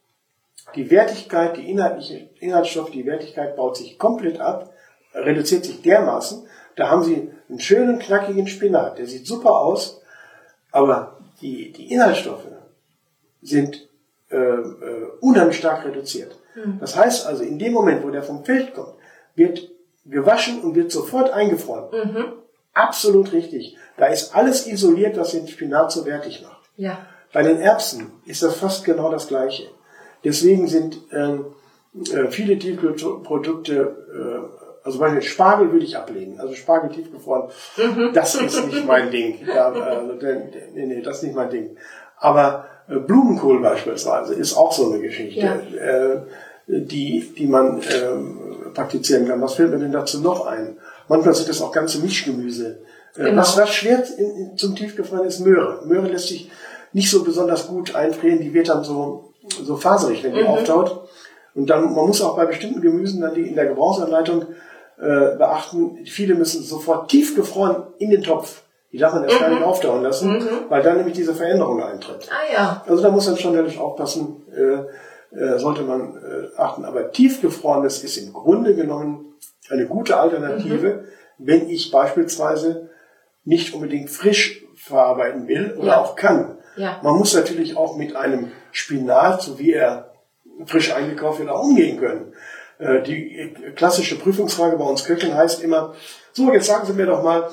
die 0.76 0.88
Wertigkeit, 0.88 1.56
die 1.56 1.68
inhaltliche 1.68 2.30
Inhaltsstoff, 2.38 2.92
die 2.92 3.04
Wertigkeit 3.04 3.56
baut 3.56 3.76
sich 3.76 3.98
komplett 3.98 4.38
ab, 4.38 4.72
reduziert 5.14 5.64
sich 5.64 5.82
dermaßen. 5.82 6.46
Da 6.76 6.90
haben 6.90 7.02
Sie 7.02 7.28
einen 7.48 7.58
schönen, 7.58 7.98
knackigen 7.98 8.46
Spinat, 8.46 8.98
der 8.98 9.06
sieht 9.08 9.26
super 9.26 9.50
aus, 9.50 10.00
aber 10.70 11.18
die, 11.40 11.72
die 11.72 11.92
Inhaltsstoffe 11.92 12.46
sind 13.42 13.89
äh, 14.30 14.36
äh, 14.36 15.06
unheimlich 15.20 15.58
stark 15.58 15.84
reduziert. 15.84 16.36
Das 16.80 16.96
heißt 16.96 17.26
also, 17.26 17.42
in 17.44 17.58
dem 17.58 17.72
Moment, 17.72 18.02
wo 18.04 18.10
der 18.10 18.22
vom 18.22 18.44
Feld 18.44 18.74
kommt, 18.74 18.94
wird 19.36 19.70
gewaschen 20.04 20.60
und 20.62 20.74
wird 20.74 20.90
sofort 20.90 21.30
eingefroren. 21.32 22.34
Absolut 22.74 23.32
richtig. 23.32 23.76
Da 23.96 24.06
ist 24.06 24.34
alles 24.34 24.66
isoliert, 24.66 25.16
was 25.16 25.30
den 25.32 25.46
Spinat 25.48 25.92
so 25.92 26.04
wertig 26.06 26.42
macht. 26.42 26.68
ja, 26.76 26.98
Bei 27.32 27.42
den 27.42 27.60
Erbsen 27.60 28.12
ist 28.26 28.42
das 28.42 28.56
fast 28.56 28.84
genau 28.84 29.10
das 29.10 29.28
Gleiche. 29.28 29.64
Deswegen 30.24 30.66
sind 30.66 30.98
ähm, 31.12 31.46
äh, 32.12 32.28
viele 32.30 32.58
Tiefkühlprodukte, 32.58 33.74
äh, 34.14 34.84
also 34.84 34.98
Beispiel 34.98 35.22
Spargel 35.22 35.72
würde 35.72 35.84
ich 35.84 35.96
ablehnen. 35.96 36.40
Also 36.40 36.54
Spargel 36.54 36.90
tiefgefroren, 36.90 37.50
das 38.14 38.34
ist 38.34 38.66
nicht 38.66 38.86
mein 38.86 39.10
Ding. 39.10 39.38
Ja, 39.46 39.70
also, 39.70 40.14
nee, 40.74 40.86
nee, 40.86 41.00
das 41.02 41.18
ist 41.18 41.22
nicht 41.24 41.36
mein 41.36 41.50
Ding. 41.50 41.76
Aber 42.16 42.66
Blumenkohl 42.98 43.60
beispielsweise 43.60 44.34
ist 44.34 44.54
auch 44.56 44.72
so 44.72 44.90
eine 44.90 45.00
Geschichte, 45.00 45.40
Ja. 45.40 45.54
äh, 45.54 46.20
die, 46.66 47.32
die 47.36 47.46
man 47.46 47.80
ähm, 48.02 48.38
praktizieren 48.74 49.26
kann. 49.28 49.40
Was 49.40 49.54
fällt 49.54 49.70
mir 49.70 49.78
denn 49.78 49.92
dazu 49.92 50.20
noch 50.20 50.46
ein? 50.46 50.76
Manchmal 51.08 51.34
sind 51.34 51.48
das 51.48 51.60
auch 51.62 51.72
ganze 51.72 51.98
Mischgemüse. 52.00 52.78
Äh, 53.16 53.24
Genau. 53.24 53.40
Was, 53.42 53.56
was 53.58 53.70
schwer 53.70 54.04
in, 54.18 54.30
in, 54.36 54.56
zum 54.56 54.76
Tiefgefroren 54.76 55.26
ist 55.26 55.40
Möhre. 55.40 55.84
Möhre 55.84 56.06
lässt 56.08 56.28
sich 56.28 56.48
nicht 56.92 57.10
so 57.10 57.24
besonders 57.24 57.66
gut 57.66 57.94
einfrieren, 57.96 58.40
die 58.40 58.54
wird 58.54 58.68
dann 58.68 58.84
so, 58.84 59.32
so 59.64 59.76
faserig, 59.76 60.22
wenn 60.22 60.34
die 60.34 60.44
auftaut. 60.44 61.08
Und 61.54 61.68
dann, 61.68 61.92
man 61.92 62.06
muss 62.06 62.22
auch 62.22 62.36
bei 62.36 62.46
bestimmten 62.46 62.80
Gemüsen 62.80 63.20
dann 63.20 63.34
die 63.34 63.48
in 63.48 63.56
der 63.56 63.66
Gebrauchsanleitung 63.66 64.42
äh, 65.00 65.36
beachten, 65.36 65.98
viele 66.04 66.34
müssen 66.36 66.62
sofort 66.62 67.10
tiefgefroren 67.10 67.82
in 67.98 68.10
den 68.10 68.22
Topf. 68.22 68.62
Die 68.92 68.98
darf 68.98 69.12
man 69.14 69.24
erst 69.24 69.38
gar 69.38 69.50
nicht 69.50 69.62
auftauen 69.62 70.02
lassen, 70.02 70.42
weil 70.68 70.82
dann 70.82 70.96
nämlich 70.96 71.14
diese 71.14 71.34
Veränderung 71.34 71.80
eintritt. 71.82 72.28
ah 72.30 72.52
ja, 72.52 72.84
Also 72.88 73.02
da 73.02 73.10
muss 73.10 73.26
man 73.26 73.36
schon 73.36 73.52
natürlich 73.54 73.78
aufpassen, 73.78 74.42
äh, 74.52 75.36
äh, 75.36 75.58
sollte 75.58 75.82
man 75.82 76.16
äh, 76.16 76.58
achten. 76.60 76.84
Aber 76.84 77.12
tiefgefrorenes 77.12 78.02
ist 78.02 78.16
im 78.16 78.32
Grunde 78.32 78.74
genommen 78.74 79.34
eine 79.70 79.86
gute 79.86 80.16
Alternative, 80.18 81.04
wenn 81.38 81.68
ich 81.70 81.92
beispielsweise 81.92 82.90
nicht 83.44 83.74
unbedingt 83.74 84.10
frisch 84.10 84.64
verarbeiten 84.74 85.46
will 85.46 85.74
oder 85.78 85.86
Ja. 85.88 86.00
auch 86.00 86.16
kann. 86.16 86.58
Ja. 86.76 86.98
Man 87.02 87.14
muss 87.16 87.34
natürlich 87.34 87.76
auch 87.76 87.96
mit 87.96 88.16
einem 88.16 88.50
Spinat, 88.72 89.42
so 89.42 89.58
wie 89.58 89.72
er 89.72 90.12
frisch 90.66 90.92
eingekauft 90.92 91.38
wird, 91.38 91.48
auch 91.48 91.62
umgehen 91.62 91.98
können. 92.00 92.34
Äh, 92.78 93.02
Die 93.02 93.54
klassische 93.76 94.18
Prüfungsfrage 94.18 94.76
bei 94.76 94.84
uns 94.84 95.04
Köchen 95.04 95.34
heißt 95.34 95.62
immer, 95.62 95.94
so, 96.32 96.52
jetzt 96.52 96.66
sagen 96.66 96.86
Sie 96.86 96.92
mir 96.92 97.06
doch 97.06 97.22
mal, 97.22 97.48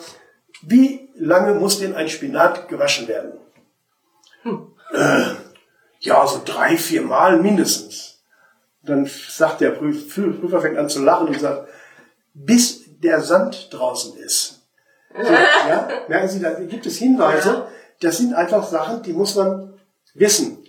wie 0.62 1.10
lange 1.16 1.54
muss 1.54 1.80
denn 1.80 1.96
ein 1.96 2.10
Spinat 2.10 2.68
gewaschen 2.68 3.08
werden? 3.08 3.34
Äh, 4.94 5.24
ja, 6.00 6.26
so 6.26 6.42
drei, 6.44 6.78
vier 6.78 7.02
Mal 7.02 7.40
mindestens. 7.40 8.24
Dann 8.84 9.06
sagt 9.06 9.62
der 9.62 9.72
Prüf 9.72 10.14
Prüfer, 10.14 10.62
fängt 10.62 10.78
an 10.78 10.90
zu 10.90 11.04
lachen 11.04 11.28
und 11.28 11.40
sagt, 11.40 11.68
bis 12.34 12.86
der 13.00 13.22
Sand 13.22 13.70
draußen 13.72 14.18
ist. 14.18 14.62
So, 15.16 15.34
ja, 15.34 15.90
merken 16.08 16.30
Sie, 16.30 16.40
da 16.40 16.52
gibt 16.54 16.86
es 16.86 16.98
Hinweise, 16.98 17.68
das 18.02 18.18
sind 18.18 18.34
einfach 18.34 18.66
Sachen, 18.66 19.02
die 19.04 19.14
muss 19.14 19.36
man 19.36 19.74
wissen. 20.14 20.64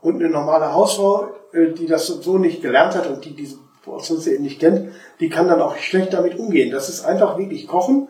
Und 0.00 0.16
eine 0.16 0.28
normale 0.28 0.72
Hausfrau, 0.72 1.34
äh, 1.52 1.72
die 1.72 1.86
das 1.86 2.06
so 2.06 2.38
nicht 2.38 2.62
gelernt 2.62 2.94
hat 2.94 3.06
und 3.06 3.24
die 3.24 3.34
diese 3.34 3.58
Portionssystem 3.82 4.42
nicht 4.42 4.60
kennt, 4.60 4.92
die 5.20 5.28
kann 5.28 5.48
dann 5.48 5.60
auch 5.60 5.76
schlecht 5.76 6.12
damit 6.12 6.38
umgehen. 6.38 6.70
Das 6.70 6.88
ist 6.88 7.04
einfach 7.04 7.38
wirklich 7.38 7.66
Kochen 7.66 8.08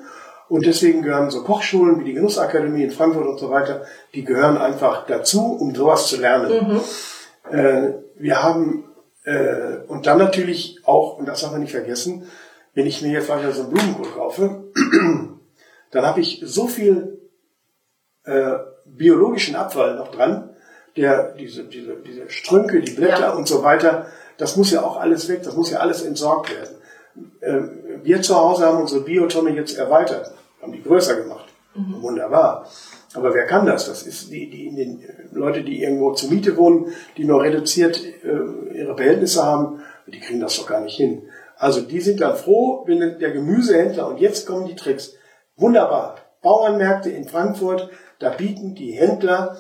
und 0.49 0.67
deswegen 0.67 1.03
gehören 1.03 1.31
so 1.31 1.43
Kochschulen 1.43 2.01
wie 2.01 2.05
die 2.05 2.13
Genussakademie 2.13 2.85
in 2.85 2.91
Frankfurt 2.91 3.27
und 3.27 3.39
so 3.39 3.51
weiter, 3.51 3.83
die 4.15 4.25
gehören 4.25 4.57
einfach 4.59 5.07
dazu, 5.07 5.57
um 5.59 5.75
sowas 5.75 6.07
zu 6.07 6.21
lernen. 6.21 6.69
Mhm. 6.69 7.57
Äh, 7.57 7.93
wir 8.17 8.43
haben, 8.43 8.85
äh, 9.25 9.79
und 9.89 10.07
dann 10.07 10.19
natürlich 10.19 10.81
auch, 10.85 11.19
und 11.19 11.27
das 11.27 11.41
darf 11.41 11.53
man 11.53 11.61
nicht 11.61 11.73
vergessen, 11.73 12.27
wenn 12.75 12.87
ich 12.87 13.03
mir 13.03 13.13
jetzt 13.13 13.29
weiter 13.29 13.53
so 13.53 13.63
einen 13.63 13.71
Blumenkohl 13.71 14.11
kaufe, 14.13 14.65
dann 15.91 16.07
habe 16.07 16.21
ich 16.21 16.43
so 16.45 16.67
viel 16.67 17.21
äh, 18.25 18.57
biologischen 18.85 19.57
Abfall 19.57 19.97
noch 19.97 20.11
dran, 20.11 20.51
der, 20.97 21.33
diese, 21.33 21.65
diese, 21.65 21.97
diese 21.97 22.31
Strünke, 22.31 22.81
die 22.81 22.93
Blätter 22.93 23.21
ja. 23.21 23.33
und 23.33 23.49
so 23.49 23.63
weiter, 23.63 24.07
das 24.37 24.57
muss 24.57 24.71
ja 24.71 24.83
auch 24.83 24.97
alles 24.97 25.29
weg, 25.29 25.43
das 25.43 25.57
muss 25.57 25.71
ja 25.71 25.79
alles 25.79 26.03
entsorgt 26.03 26.51
werden. 26.55 26.77
Äh, 27.41 27.84
wir 28.05 28.23
zu 28.23 28.37
Hause 28.37 28.67
haben 28.67 28.81
unsere 28.81 29.03
Biotonne 29.03 29.51
jetzt 29.51 29.79
erweitert, 29.79 30.33
haben 30.61 30.73
die 30.73 30.83
größer 30.83 31.17
gemacht. 31.17 31.47
Mhm. 31.75 32.03
Wunderbar. 32.03 32.67
Aber 33.15 33.35
wer 33.35 33.47
kann 33.47 33.67
das? 33.67 33.87
Das 33.87 34.03
ist 34.03 34.31
die, 34.31 34.51
die, 34.51 34.71
die 34.75 35.07
Leute, 35.33 35.63
die 35.63 35.83
irgendwo 35.83 36.13
zur 36.13 36.31
Miete 36.31 36.57
wohnen, 36.57 36.93
die 37.17 37.25
nur 37.25 37.43
reduziert 37.43 38.03
äh, 38.25 38.77
ihre 38.77 38.95
Behältnisse 38.95 39.43
haben, 39.43 39.81
die 40.07 40.21
kriegen 40.21 40.41
das 40.41 40.57
doch 40.57 40.67
gar 40.67 40.81
nicht 40.81 40.97
hin. 40.97 41.29
Also 41.57 41.81
die 41.81 42.01
sind 42.01 42.21
dann 42.21 42.37
froh, 42.37 42.85
wenn 42.87 43.19
der 43.19 43.31
Gemüsehändler, 43.31 44.09
und 44.09 44.21
jetzt 44.21 44.47
kommen 44.47 44.67
die 44.67 44.75
Tricks, 44.75 45.15
wunderbar, 45.57 46.17
Bauernmärkte 46.43 47.11
in 47.11 47.29
Frankfurt, 47.29 47.89
da 48.19 48.31
bieten 48.31 48.75
die 48.75 48.93
Händler 48.93 49.57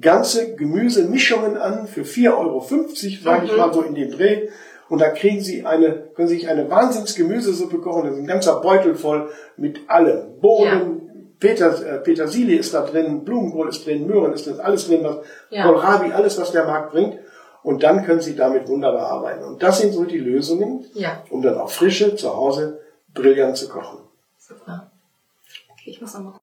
ganze 0.00 0.54
Gemüsemischungen 0.54 1.56
an 1.56 1.86
für 1.86 2.02
4,50 2.02 2.36
Euro, 2.36 2.60
sage 2.60 3.46
ich 3.46 3.52
mhm. 3.52 3.58
mal 3.58 3.72
so 3.72 3.82
in 3.82 3.94
dem 3.94 4.10
Dreh. 4.10 4.48
Und 4.90 5.00
da 5.00 5.10
kriegen 5.10 5.40
sie 5.40 5.64
eine, 5.64 5.92
können 6.14 6.26
sich 6.26 6.48
eine 6.48 6.68
Wahnsinns-Gemüsesuppe 6.68 7.78
kochen. 7.78 8.04
Das 8.04 8.14
ist 8.14 8.18
ein 8.18 8.26
ganzer 8.26 8.60
Beutel 8.60 8.96
voll 8.96 9.30
mit 9.56 9.88
allem. 9.88 10.40
Bohnen, 10.40 11.00
ja. 11.06 11.22
Peter, 11.38 11.86
äh, 11.86 11.98
Petersilie 12.00 12.58
ist 12.58 12.74
da 12.74 12.82
drin, 12.82 13.24
Blumenkohl 13.24 13.68
ist 13.68 13.86
drin, 13.86 14.08
Möhren 14.08 14.32
ist 14.32 14.48
drin, 14.48 14.58
alles 14.58 14.88
drin, 14.88 15.04
was 15.04 15.18
ja. 15.48 15.62
Kohlrabi, 15.62 16.12
alles, 16.12 16.38
was 16.38 16.50
der 16.50 16.64
Markt 16.64 16.90
bringt. 16.90 17.18
Und 17.62 17.84
dann 17.84 18.04
können 18.04 18.20
sie 18.20 18.34
damit 18.34 18.66
wunderbar 18.66 19.06
arbeiten. 19.06 19.44
Und 19.44 19.62
das 19.62 19.78
sind 19.78 19.92
so 19.92 20.04
die 20.04 20.18
Lösungen, 20.18 20.84
ja. 20.94 21.22
um 21.30 21.40
dann 21.40 21.56
auch 21.56 21.70
frische 21.70 22.16
zu 22.16 22.34
Hause 22.36 22.80
brillant 23.14 23.56
zu 23.56 23.68
kochen. 23.68 24.00
Super. 24.38 24.90
Okay, 25.70 25.90
ich 25.90 26.00
muss 26.00 26.14
nochmal 26.14 26.34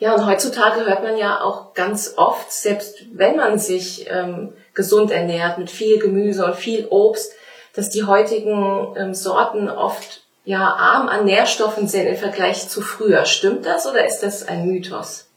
ja, 0.00 0.14
und 0.14 0.26
heutzutage 0.26 0.86
hört 0.86 1.02
man 1.02 1.16
ja 1.16 1.40
auch 1.40 1.74
ganz 1.74 2.14
oft, 2.16 2.52
selbst 2.52 3.04
wenn 3.12 3.34
man 3.34 3.58
sich 3.58 4.06
ähm, 4.08 4.52
gesund 4.72 5.10
ernährt 5.10 5.58
mit 5.58 5.70
viel 5.70 5.98
Gemüse 5.98 6.44
und 6.44 6.54
viel 6.54 6.86
Obst, 6.88 7.32
dass 7.78 7.90
die 7.90 8.02
heutigen 8.02 8.88
ähm, 8.96 9.14
Sorten 9.14 9.68
oft 9.70 10.26
ja 10.44 10.66
arm 10.66 11.06
an 11.06 11.24
Nährstoffen 11.26 11.86
sind 11.86 12.08
im 12.08 12.16
Vergleich 12.16 12.68
zu 12.68 12.80
früher. 12.80 13.24
Stimmt 13.24 13.66
das 13.66 13.86
oder 13.86 14.04
ist 14.04 14.18
das 14.18 14.48
ein 14.48 14.66
Mythos? 14.66 15.30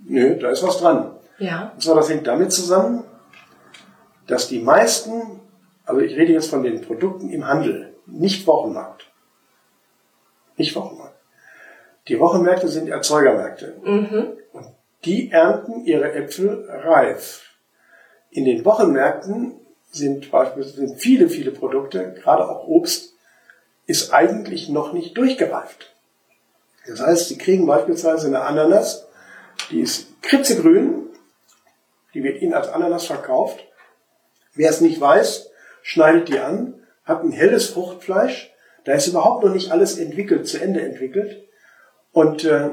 Nö, 0.00 0.36
da 0.36 0.50
ist 0.50 0.64
was 0.64 0.80
dran. 0.80 1.12
Ja. 1.38 1.70
Und 1.72 1.80
zwar, 1.80 1.94
das 1.94 2.10
hängt 2.10 2.26
damit 2.26 2.50
zusammen, 2.50 3.04
dass 4.26 4.48
die 4.48 4.58
meisten, 4.58 5.38
also 5.84 6.00
ich 6.00 6.16
rede 6.16 6.32
jetzt 6.32 6.50
von 6.50 6.64
den 6.64 6.80
Produkten 6.80 7.30
im 7.30 7.46
Handel, 7.46 7.94
nicht 8.06 8.44
Wochenmarkt. 8.48 9.08
Nicht 10.56 10.74
Wochenmarkt. 10.74 11.14
Die 12.08 12.18
Wochenmärkte 12.18 12.66
sind 12.66 12.88
Erzeugermärkte. 12.88 13.76
Mhm. 13.84 14.32
Und 14.52 14.66
die 15.04 15.30
ernten 15.30 15.84
ihre 15.84 16.12
Äpfel 16.12 16.68
reif. 16.68 17.56
In 18.30 18.46
den 18.46 18.64
Wochenmärkten 18.64 19.60
sind 19.94 20.30
beispielsweise 20.30 20.86
sind 20.86 21.00
viele, 21.00 21.28
viele 21.28 21.50
Produkte, 21.50 22.14
gerade 22.22 22.48
auch 22.48 22.66
Obst, 22.66 23.14
ist 23.86 24.12
eigentlich 24.12 24.68
noch 24.68 24.92
nicht 24.92 25.16
durchgereift. 25.16 25.94
Das 26.86 27.00
heißt, 27.00 27.28
sie 27.28 27.38
kriegen 27.38 27.66
beispielsweise 27.66 28.26
eine 28.26 28.42
Ananas, 28.42 29.06
die 29.70 29.80
ist 29.80 30.20
kritzegrün, 30.22 31.06
die 32.12 32.22
wird 32.22 32.42
ihnen 32.42 32.54
als 32.54 32.68
Ananas 32.68 33.06
verkauft. 33.06 33.64
Wer 34.54 34.70
es 34.70 34.80
nicht 34.80 35.00
weiß, 35.00 35.50
schneidet 35.82 36.28
die 36.28 36.38
an, 36.38 36.74
hat 37.04 37.22
ein 37.22 37.32
helles 37.32 37.68
Fruchtfleisch, 37.70 38.52
da 38.84 38.92
ist 38.92 39.06
überhaupt 39.06 39.44
noch 39.44 39.52
nicht 39.52 39.70
alles 39.70 39.98
entwickelt, 39.98 40.46
zu 40.46 40.58
Ende 40.58 40.82
entwickelt. 40.82 41.48
Und 42.12 42.44
äh, 42.44 42.70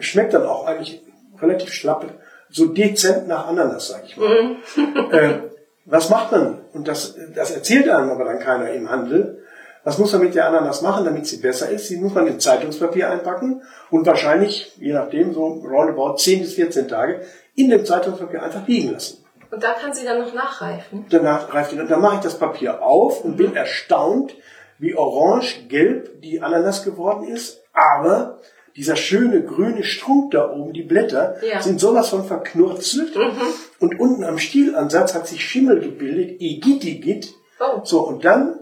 schmeckt 0.00 0.34
dann 0.34 0.44
auch 0.46 0.66
eigentlich 0.66 1.02
relativ 1.40 1.72
schlapp, 1.72 2.06
so 2.50 2.66
dezent 2.66 3.28
nach 3.28 3.46
Ananas, 3.46 3.88
sag 3.88 4.04
ich 4.04 4.16
mal. 4.16 4.56
Mhm. 4.76 5.12
äh, 5.12 5.38
was 5.84 6.10
macht 6.10 6.32
man? 6.32 6.58
Und 6.72 6.88
das, 6.88 7.16
das 7.34 7.50
erzählt 7.50 7.88
einem 7.88 8.10
aber 8.10 8.24
dann 8.24 8.38
keiner 8.38 8.70
im 8.70 8.90
Handel. 8.90 9.42
Was 9.82 9.98
muss 9.98 10.12
man 10.12 10.22
mit 10.22 10.34
der 10.34 10.46
Ananas 10.46 10.82
machen, 10.82 11.04
damit 11.04 11.26
sie 11.26 11.38
besser 11.38 11.70
ist? 11.70 11.88
Sie 11.88 11.96
muss 11.96 12.12
man 12.12 12.26
in 12.26 12.38
Zeitungspapier 12.38 13.10
einpacken 13.10 13.62
und 13.90 14.06
wahrscheinlich, 14.06 14.76
je 14.76 14.92
nachdem, 14.92 15.32
so 15.32 15.46
roundabout 15.46 16.16
10 16.16 16.40
bis 16.40 16.54
14 16.54 16.88
Tage 16.88 17.22
in 17.54 17.70
dem 17.70 17.84
Zeitungspapier 17.84 18.42
einfach 18.42 18.66
liegen 18.68 18.92
lassen. 18.92 19.24
Und 19.50 19.62
da 19.62 19.72
kann 19.72 19.94
sie 19.94 20.04
dann 20.04 20.20
noch 20.20 20.34
nachreifen? 20.34 21.06
Danach 21.08 21.52
reift 21.52 21.72
die, 21.72 21.76
dann 21.76 22.00
mache 22.00 22.16
ich 22.16 22.20
das 22.20 22.38
Papier 22.38 22.82
auf 22.82 23.24
und 23.24 23.36
bin 23.36 23.56
erstaunt, 23.56 24.34
wie 24.78 24.94
orange-gelb 24.94 26.20
die 26.20 26.40
Ananas 26.40 26.84
geworden 26.84 27.26
ist 27.26 27.60
aber 27.72 28.38
dieser 28.76 28.96
schöne 28.96 29.42
grüne 29.42 29.84
Strunk 29.84 30.32
da 30.32 30.50
oben, 30.50 30.72
die 30.72 30.82
Blätter, 30.82 31.36
ja. 31.44 31.60
sind 31.60 31.80
sowas 31.80 32.08
von 32.08 32.24
verknurzelt. 32.24 33.16
Mhm. 33.16 33.32
Und 33.78 33.98
unten 33.98 34.24
am 34.24 34.38
Stielansatz 34.38 35.14
hat 35.14 35.26
sich 35.26 35.44
Schimmel 35.44 35.80
gebildet, 35.80 36.40
Egitigit. 36.40 37.34
Oh. 37.58 37.80
So, 37.84 38.06
und 38.06 38.24
dann, 38.24 38.58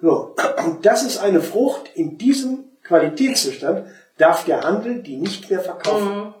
so, 0.00 0.34
und 0.66 0.86
das 0.86 1.02
ist 1.02 1.18
eine 1.18 1.40
Frucht 1.40 1.90
in 1.94 2.18
diesem 2.18 2.64
Qualitätszustand, 2.84 3.86
darf 4.18 4.44
der 4.44 4.62
Handel 4.62 5.02
die 5.02 5.16
nicht 5.16 5.50
mehr 5.50 5.60
verkaufen. 5.60 6.16
Mhm. 6.16 6.34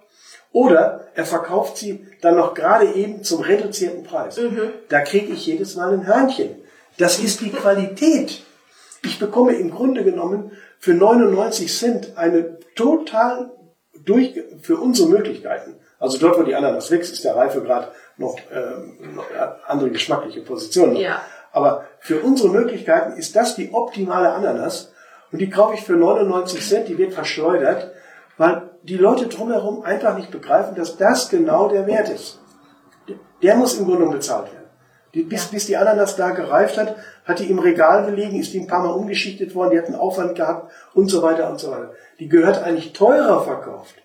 Oder 0.52 1.08
er 1.14 1.24
verkauft 1.24 1.76
sie 1.76 2.06
dann 2.20 2.36
noch 2.36 2.54
gerade 2.54 2.92
eben 2.92 3.22
zum 3.22 3.40
reduzierten 3.40 4.02
Preis. 4.02 4.36
Mhm. 4.36 4.70
Da 4.88 5.00
kriege 5.00 5.32
ich 5.32 5.46
jedes 5.46 5.76
Mal 5.76 5.92
ein 5.92 6.06
Hörnchen. 6.06 6.56
Das 6.98 7.18
ist 7.18 7.40
die 7.40 7.50
Qualität. 7.50 8.42
Ich 9.04 9.18
bekomme 9.18 9.54
im 9.54 9.70
Grunde 9.70 10.04
genommen 10.04 10.52
für 10.78 10.92
99 10.92 11.72
Cent 11.72 12.12
eine 12.16 12.58
total 12.80 13.50
durch, 14.04 14.34
für 14.62 14.76
unsere 14.78 15.08
Möglichkeiten. 15.08 15.76
Also 15.98 16.18
dort, 16.18 16.38
wo 16.38 16.42
die 16.42 16.54
Ananas 16.54 16.90
wächst, 16.90 17.12
ist 17.12 17.24
der 17.24 17.36
Reifegrad 17.36 17.92
noch, 18.16 18.38
ähm, 18.52 19.14
noch 19.14 19.26
andere 19.66 19.90
geschmackliche 19.90 20.40
Positionen. 20.40 20.96
Ja. 20.96 21.20
Aber 21.52 21.84
für 21.98 22.20
unsere 22.20 22.48
Möglichkeiten 22.48 23.18
ist 23.18 23.36
das 23.36 23.54
die 23.56 23.72
optimale 23.72 24.32
Ananas. 24.32 24.92
Und 25.30 25.40
die 25.40 25.50
kaufe 25.50 25.74
ich 25.74 25.82
für 25.82 25.92
99 25.96 26.66
Cent, 26.66 26.88
die 26.88 26.96
wird 26.96 27.12
verschleudert, 27.12 27.92
weil 28.38 28.70
die 28.82 28.96
Leute 28.96 29.26
drumherum 29.26 29.82
einfach 29.82 30.16
nicht 30.16 30.30
begreifen, 30.30 30.74
dass 30.74 30.96
das 30.96 31.28
genau 31.28 31.68
der 31.68 31.86
Wert 31.86 32.08
ist. 32.08 32.40
Der 33.42 33.56
muss 33.56 33.78
im 33.78 33.84
Grunde 33.84 34.06
bezahlt 34.06 34.46
werden. 34.52 34.60
Die, 35.12 35.24
bis, 35.24 35.46
bis 35.46 35.66
die 35.66 35.76
Ananas 35.76 36.16
da 36.16 36.30
gereift 36.30 36.78
hat, 36.78 36.96
hat 37.24 37.40
die 37.40 37.50
im 37.50 37.58
Regal 37.58 38.06
gelegen, 38.06 38.38
ist 38.38 38.52
die 38.52 38.60
ein 38.60 38.68
paar 38.68 38.82
Mal 38.82 38.92
umgeschichtet 38.92 39.54
worden, 39.54 39.72
die 39.72 39.78
hat 39.78 39.86
einen 39.86 39.96
Aufwand 39.96 40.36
gehabt 40.36 40.70
und 40.94 41.08
so 41.08 41.22
weiter 41.22 41.50
und 41.50 41.58
so 41.58 41.70
weiter. 41.72 41.92
Die 42.20 42.28
gehört 42.28 42.62
eigentlich 42.62 42.92
teurer 42.92 43.42
verkauft. 43.42 43.96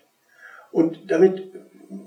Und 0.72 1.10
damit, 1.10 1.52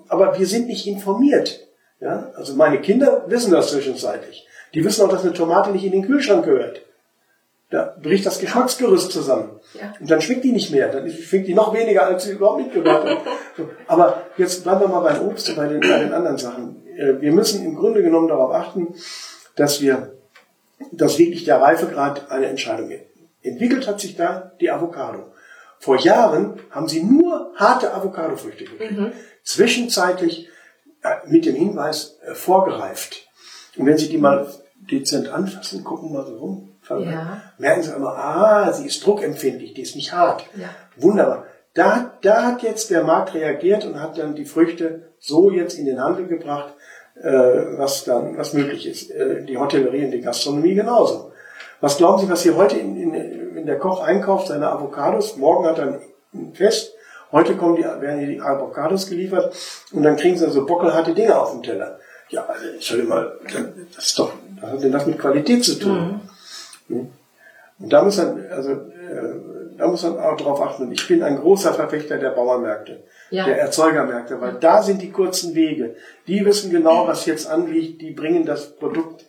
aber 0.08 0.38
wir 0.38 0.46
sind 0.46 0.68
nicht 0.68 0.86
informiert. 0.88 1.68
Ja? 2.02 2.32
Also 2.36 2.56
meine 2.56 2.82
Kinder 2.82 3.26
wissen 3.28 3.52
das 3.52 3.72
zwischenzeitlich. 3.72 4.48
Die 4.74 4.84
wissen 4.84 5.06
auch, 5.06 5.10
dass 5.10 5.24
eine 5.24 5.34
Tomate 5.34 5.72
nicht 5.72 5.86
in 5.86 5.92
den 5.92 6.06
Kühlschrank 6.06 6.46
gehört. 6.46 6.82
Da 7.72 7.96
bricht 8.02 8.26
das 8.26 8.40
Geschmacksgerüst 8.40 9.12
zusammen. 9.12 9.60
Ja. 9.76 9.94
Und 10.00 10.10
dann 10.10 10.22
schmeckt 10.22 10.44
die 10.44 10.52
nicht 10.52 10.72
mehr. 10.72 10.90
Dann 10.92 11.08
schmeckt 11.10 11.48
die 11.48 11.54
noch 11.54 11.74
weniger, 11.74 12.06
als 12.08 12.24
sie 12.24 12.32
überhaupt 12.32 12.64
mitgebracht 12.64 13.06
hat. 13.06 13.18
So. 13.56 13.70
Aber 13.88 14.24
jetzt 14.38 14.64
bleiben 14.64 14.82
wir 14.82 14.88
mal 14.88 15.02
beim 15.02 15.22
Obst 15.28 15.50
und 15.50 15.56
bei 15.56 15.68
den, 15.68 15.80
bei 15.80 16.00
den 16.00 16.14
anderen 16.14 16.38
Sachen. 16.38 16.84
Äh, 16.98 17.22
wir 17.22 17.32
müssen 17.32 17.64
im 17.64 17.76
Grunde 17.76 18.02
genommen 18.02 18.28
darauf 18.28 18.52
achten, 18.54 18.96
dass 19.56 19.82
wir, 19.82 20.14
dass 20.92 21.20
wirklich 21.20 21.46
der 21.46 21.62
Reifegrad 21.62 22.32
eine 22.32 22.48
Entscheidung 22.48 22.90
ist. 22.90 23.04
Entwickelt 23.44 23.88
hat 23.88 24.00
sich 24.00 24.16
da 24.16 24.52
die 24.60 24.72
Avocado. 24.72 25.26
Vor 25.80 25.98
Jahren 25.98 26.60
haben 26.72 26.88
sie 26.88 27.04
nur 27.04 27.54
harte 27.56 27.94
Avocadofrüchte 27.94 28.66
gekriegt. 28.66 28.92
Mhm. 28.92 29.14
Zwischenzeitlich 29.44 30.50
äh, 31.02 31.16
mit 31.28 31.46
dem 31.46 31.56
Hinweis 31.56 32.18
äh, 32.26 32.36
vorgereift. 32.36 33.28
Und 33.78 33.86
wenn 33.86 33.98
Sie 33.98 34.10
die 34.10 34.18
mal 34.18 34.52
dezent 34.92 35.30
anfassen, 35.30 35.84
gucken 35.84 36.12
mal 36.12 36.26
so 36.26 36.38
rum, 36.38 36.70
ja. 36.90 37.42
merken 37.58 37.84
Sie 37.84 37.92
immer, 37.92 38.18
ah, 38.18 38.74
sie 38.74 38.88
ist 38.88 39.06
druckempfindlich, 39.06 39.74
die 39.74 39.84
ist 39.84 39.96
nicht 39.96 40.12
hart. 40.12 40.46
Ja. 40.56 40.70
Wunderbar. 40.98 41.46
Da, 41.74 42.18
da 42.22 42.44
hat 42.44 42.64
jetzt 42.64 42.90
der 42.90 43.04
Markt 43.04 43.34
reagiert 43.34 43.86
und 43.86 44.02
hat 44.02 44.18
dann 44.18 44.36
die 44.36 44.46
Früchte 44.46 45.14
so 45.20 45.52
jetzt 45.52 45.78
in 45.78 45.86
den 45.86 46.02
Handel 46.02 46.28
gebracht, 46.28 46.74
äh, 47.16 47.32
was 47.32 48.04
dann, 48.04 48.38
was 48.38 48.54
möglich 48.54 48.88
ist. 48.88 49.12
Äh, 49.12 49.46
die 49.46 49.58
Hotellerie 49.58 50.06
und 50.06 50.12
die 50.12 50.22
Gastronomie 50.22 50.74
genauso. 50.74 51.29
Was 51.82 51.98
glauben 51.98 52.20
Sie, 52.20 52.30
was 52.30 52.44
hier 52.44 52.56
heute 52.56 52.78
in, 52.78 52.96
in, 52.96 53.14
in 53.58 53.66
der 53.66 53.80
Koch 53.80 54.02
einkauft, 54.02 54.48
seine 54.48 54.70
Avocados, 54.70 55.38
morgen 55.38 55.66
hat 55.66 55.80
er 55.80 56.00
ein 56.34 56.54
Fest, 56.54 56.94
heute 57.32 57.56
kommen 57.56 57.76
die, 57.76 57.84
werden 57.84 58.20
hier 58.20 58.28
die 58.28 58.42
Avocados 58.42 59.10
geliefert 59.10 59.56
und 59.92 60.04
dann 60.04 60.18
kriegen 60.18 60.38
sie 60.38 60.50
so 60.50 60.66
bockelharte 60.66 61.14
Dinge 61.14 61.40
auf 61.40 61.52
dem 61.52 61.64
Teller. 61.64 62.00
Ja, 62.30 62.46
also, 62.46 62.68
Entschuldigung 62.68 63.10
mal, 63.10 63.40
das 63.96 64.06
ist 64.06 64.20
doch, 64.20 64.34
Was 64.62 64.72
hat 64.72 64.84
denn 64.84 64.92
das 64.92 65.06
mit 65.06 65.18
Qualität 65.18 65.64
zu 65.64 65.80
tun? 65.80 66.22
Mhm. 66.88 67.12
Und 67.80 67.94
da 67.94 68.04
muss 68.04 68.18
man, 68.18 68.46
also, 68.52 68.72
äh, 68.72 68.78
da 69.78 69.88
muss 69.88 70.04
man 70.04 70.20
auch 70.20 70.36
drauf 70.36 70.62
achten. 70.62 70.92
Ich 70.92 71.08
bin 71.08 71.24
ein 71.24 71.40
großer 71.40 71.74
Verfechter 71.74 72.18
der 72.18 72.32
Bauernmärkte, 72.32 73.04
ja. 73.30 73.46
der 73.46 73.60
Erzeugermärkte, 73.60 74.42
weil 74.42 74.56
da 74.60 74.84
sind 74.84 75.02
die 75.02 75.12
kurzen 75.12 75.56
Wege. 75.56 75.96
Die 76.28 76.46
wissen 76.46 76.70
genau, 76.72 77.08
was 77.08 77.26
jetzt 77.26 77.50
anliegt. 77.50 78.02
Die 78.02 78.12
bringen 78.12 78.46
das 78.46 78.76
Produkt 78.76 79.26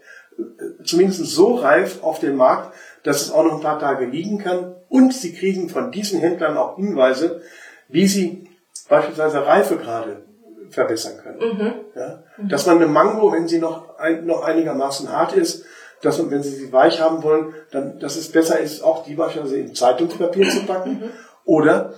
zumindest 0.84 1.24
so 1.26 1.54
reif 1.54 2.02
auf 2.02 2.20
den 2.20 2.36
Markt, 2.36 2.74
dass 3.02 3.22
es 3.22 3.32
auch 3.32 3.44
noch 3.44 3.56
ein 3.56 3.60
paar 3.60 3.78
Tage 3.78 4.06
liegen 4.06 4.38
kann. 4.38 4.74
Und 4.88 5.14
sie 5.14 5.32
kriegen 5.32 5.68
von 5.68 5.92
diesen 5.92 6.20
Händlern 6.20 6.56
auch 6.56 6.76
Hinweise, 6.76 7.42
wie 7.88 8.06
sie 8.06 8.48
beispielsweise 8.88 9.46
Reifegrade 9.46 10.24
verbessern 10.70 11.18
können. 11.22 11.38
Mhm. 11.38 11.72
Ja? 11.94 12.22
Dass 12.38 12.66
man 12.66 12.76
eine 12.76 12.86
Mango, 12.86 13.32
wenn 13.32 13.48
sie 13.48 13.58
noch, 13.58 13.98
ein, 13.98 14.26
noch 14.26 14.42
einigermaßen 14.42 15.10
hart 15.10 15.34
ist, 15.34 15.64
dass 16.02 16.18
man, 16.18 16.30
wenn 16.30 16.42
sie 16.42 16.54
sie 16.54 16.72
weich 16.72 17.00
haben 17.00 17.22
wollen, 17.22 17.54
dann, 17.72 17.98
dass 17.98 18.16
es 18.16 18.32
besser 18.32 18.58
ist, 18.58 18.82
auch 18.82 19.04
die 19.04 19.14
beispielsweise 19.14 19.58
in 19.58 19.74
Zeitungspapier 19.74 20.48
zu 20.48 20.64
packen 20.66 20.92
mhm. 20.92 21.10
oder 21.44 21.94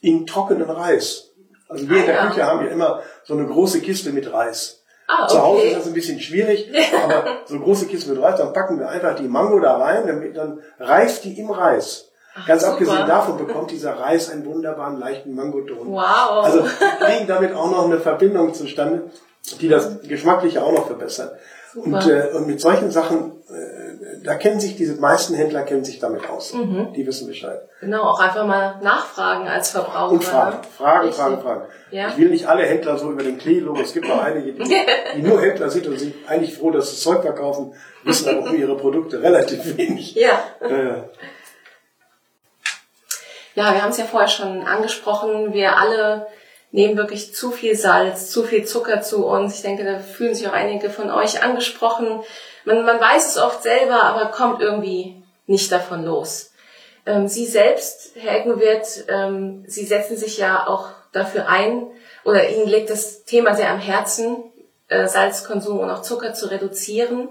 in 0.00 0.26
trockenen 0.26 0.68
Reis. 0.68 1.30
Also 1.68 1.88
wir 1.88 1.98
in 1.98 2.06
der 2.06 2.22
ah, 2.22 2.28
Küche 2.28 2.44
haben 2.44 2.64
ja 2.64 2.70
immer 2.70 3.02
so 3.24 3.34
eine 3.34 3.46
große 3.46 3.80
Kiste 3.80 4.12
mit 4.12 4.32
Reis. 4.32 4.83
Ah, 5.06 5.24
okay. 5.24 5.32
Zu 5.32 5.42
Hause 5.42 5.62
ist 5.66 5.76
das 5.76 5.86
ein 5.86 5.92
bisschen 5.92 6.20
schwierig, 6.20 6.70
aber 7.04 7.24
so 7.44 7.58
große 7.60 7.86
Kiste 7.86 8.10
mit 8.10 8.22
Reis, 8.22 8.36
dann 8.38 8.52
packen 8.52 8.78
wir 8.78 8.88
einfach 8.88 9.14
die 9.14 9.28
Mango 9.28 9.60
da 9.60 9.76
rein, 9.76 10.06
damit 10.06 10.36
dann 10.36 10.60
reift 10.78 11.24
die 11.24 11.38
im 11.38 11.50
Reis. 11.50 12.10
Ach, 12.36 12.46
Ganz 12.46 12.62
super. 12.62 12.72
abgesehen 12.74 13.06
davon 13.06 13.36
bekommt 13.36 13.70
dieser 13.70 13.92
Reis 13.98 14.30
einen 14.30 14.44
wunderbaren 14.44 14.98
leichten 14.98 15.34
Mangoton. 15.34 15.92
Wow. 15.92 16.44
Also 16.44 16.64
kriegen 17.00 17.26
damit 17.28 17.54
auch 17.54 17.70
noch 17.70 17.84
eine 17.84 18.00
Verbindung 18.00 18.54
zustande, 18.54 19.10
die 19.60 19.68
das 19.68 20.00
Geschmackliche 20.02 20.62
auch 20.62 20.72
noch 20.72 20.86
verbessert. 20.86 21.38
Und, 21.74 22.06
äh, 22.06 22.30
und 22.34 22.46
mit 22.46 22.60
solchen 22.60 22.90
Sachen, 22.90 23.32
äh, 23.48 24.22
da 24.22 24.36
kennen 24.36 24.60
sich 24.60 24.76
diese 24.76 25.00
meisten 25.00 25.34
Händler 25.34 25.62
kennen 25.62 25.84
sich 25.84 25.98
damit 25.98 26.28
aus. 26.28 26.54
Mhm. 26.54 26.92
Die 26.94 27.06
wissen 27.06 27.26
Bescheid. 27.26 27.60
Genau, 27.80 28.02
auch 28.02 28.20
einfach 28.20 28.46
mal 28.46 28.80
nachfragen 28.82 29.48
als 29.48 29.70
Verbraucher. 29.70 30.12
Und 30.12 30.24
fragen, 30.24 30.58
fragen, 30.76 31.06
Richtig. 31.06 31.22
fragen, 31.22 31.42
fragen. 31.42 31.62
Ja. 31.90 32.08
Ich 32.08 32.18
will 32.18 32.30
nicht 32.30 32.46
alle 32.46 32.64
Händler 32.64 32.96
so 32.96 33.10
über 33.10 33.22
den 33.22 33.38
Klee 33.38 33.60
loben. 33.60 33.80
Es 33.80 33.92
gibt 33.92 34.10
auch 34.10 34.22
einige, 34.22 34.52
die, 34.52 34.76
die 35.16 35.22
nur 35.22 35.40
Händler 35.40 35.68
sind 35.68 35.86
und 35.86 35.98
sind 35.98 36.14
eigentlich 36.28 36.56
froh, 36.56 36.70
dass 36.70 36.90
sie 36.90 36.96
Zeug 36.96 37.22
verkaufen, 37.22 37.74
wissen 38.04 38.28
aber 38.28 38.50
um 38.50 38.56
ihre 38.56 38.76
Produkte 38.76 39.22
relativ 39.22 39.76
wenig. 39.76 40.14
Ja. 40.14 40.42
Äh, 40.60 41.02
ja, 43.56 43.72
wir 43.72 43.82
haben 43.82 43.90
es 43.90 43.98
ja 43.98 44.04
vorher 44.04 44.28
schon 44.28 44.62
angesprochen. 44.62 45.52
Wir 45.52 45.76
alle 45.76 46.26
nehmen 46.74 46.96
wirklich 46.96 47.32
zu 47.32 47.52
viel 47.52 47.76
Salz, 47.76 48.32
zu 48.32 48.42
viel 48.42 48.64
Zucker 48.64 49.00
zu 49.00 49.24
uns. 49.24 49.54
Ich 49.54 49.62
denke, 49.62 49.84
da 49.84 50.00
fühlen 50.00 50.34
sich 50.34 50.48
auch 50.48 50.52
einige 50.52 50.90
von 50.90 51.08
euch 51.08 51.40
angesprochen. 51.40 52.20
Man, 52.64 52.84
man 52.84 53.00
weiß 53.00 53.28
es 53.28 53.38
oft 53.40 53.62
selber, 53.62 54.02
aber 54.02 54.32
kommt 54.32 54.60
irgendwie 54.60 55.22
nicht 55.46 55.70
davon 55.70 56.04
los. 56.04 56.50
Ähm, 57.06 57.28
Sie 57.28 57.46
selbst, 57.46 58.16
Herr 58.16 58.40
Eckenwirt, 58.40 59.04
ähm, 59.06 59.62
Sie 59.68 59.84
setzen 59.84 60.16
sich 60.16 60.36
ja 60.38 60.66
auch 60.66 60.88
dafür 61.12 61.48
ein, 61.48 61.86
oder 62.24 62.48
Ihnen 62.48 62.66
liegt 62.66 62.90
das 62.90 63.22
Thema 63.22 63.54
sehr 63.54 63.70
am 63.70 63.78
Herzen, 63.78 64.42
äh, 64.88 65.06
Salzkonsum 65.06 65.78
und 65.78 65.90
auch 65.90 66.02
Zucker 66.02 66.34
zu 66.34 66.50
reduzieren. 66.50 67.28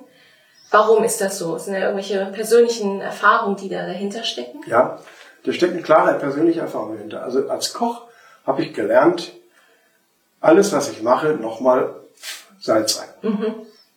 Warum 0.72 1.04
ist 1.04 1.20
das 1.20 1.38
so? 1.38 1.58
Sind 1.58 1.74
da 1.74 1.82
irgendwelche 1.82 2.26
persönlichen 2.28 3.02
Erfahrungen, 3.02 3.58
die 3.58 3.68
da 3.68 3.86
dahinter 3.86 4.24
stecken? 4.24 4.62
Ja, 4.68 5.00
da 5.44 5.52
steckt 5.52 5.74
eine 5.74 5.82
klare 5.82 6.18
persönliche 6.18 6.62
Erfahrung 6.62 6.96
dahinter. 6.96 7.24
Also 7.24 7.50
als 7.50 7.74
Koch 7.74 8.08
habe 8.46 8.62
ich 8.62 8.74
gelernt, 8.74 9.34
alles, 10.40 10.72
was 10.74 10.90
ich 10.92 11.02
mache, 11.02 11.30
nochmal 11.30 11.96
Salz 12.60 13.00
rein. 13.00 13.32
Mhm. 13.32 13.56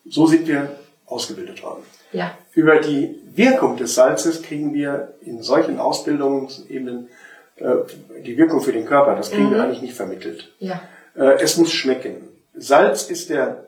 So 0.09 0.27
sind 0.27 0.47
wir 0.47 0.77
ausgebildet 1.07 1.63
worden. 1.63 1.83
Ja. 2.13 2.37
Über 2.53 2.81
die 2.81 3.21
Wirkung 3.35 3.77
des 3.77 3.95
Salzes 3.95 4.43
kriegen 4.43 4.73
wir 4.73 5.15
in 5.21 5.43
solchen 5.43 5.79
Ausbildungsebenen 5.79 7.09
äh, 7.57 7.77
die 8.23 8.37
Wirkung 8.37 8.61
für 8.61 8.73
den 8.73 8.87
Körper, 8.87 9.15
das 9.17 9.31
kriegen 9.31 9.49
mhm. 9.49 9.55
wir 9.55 9.63
eigentlich 9.65 9.83
nicht 9.83 9.95
vermittelt. 9.95 10.53
Ja. 10.59 10.83
Äh, 11.17 11.41
es 11.41 11.57
muss 11.57 11.73
schmecken. 11.73 12.29
Salz 12.55 13.05
ist 13.05 13.31
der 13.31 13.65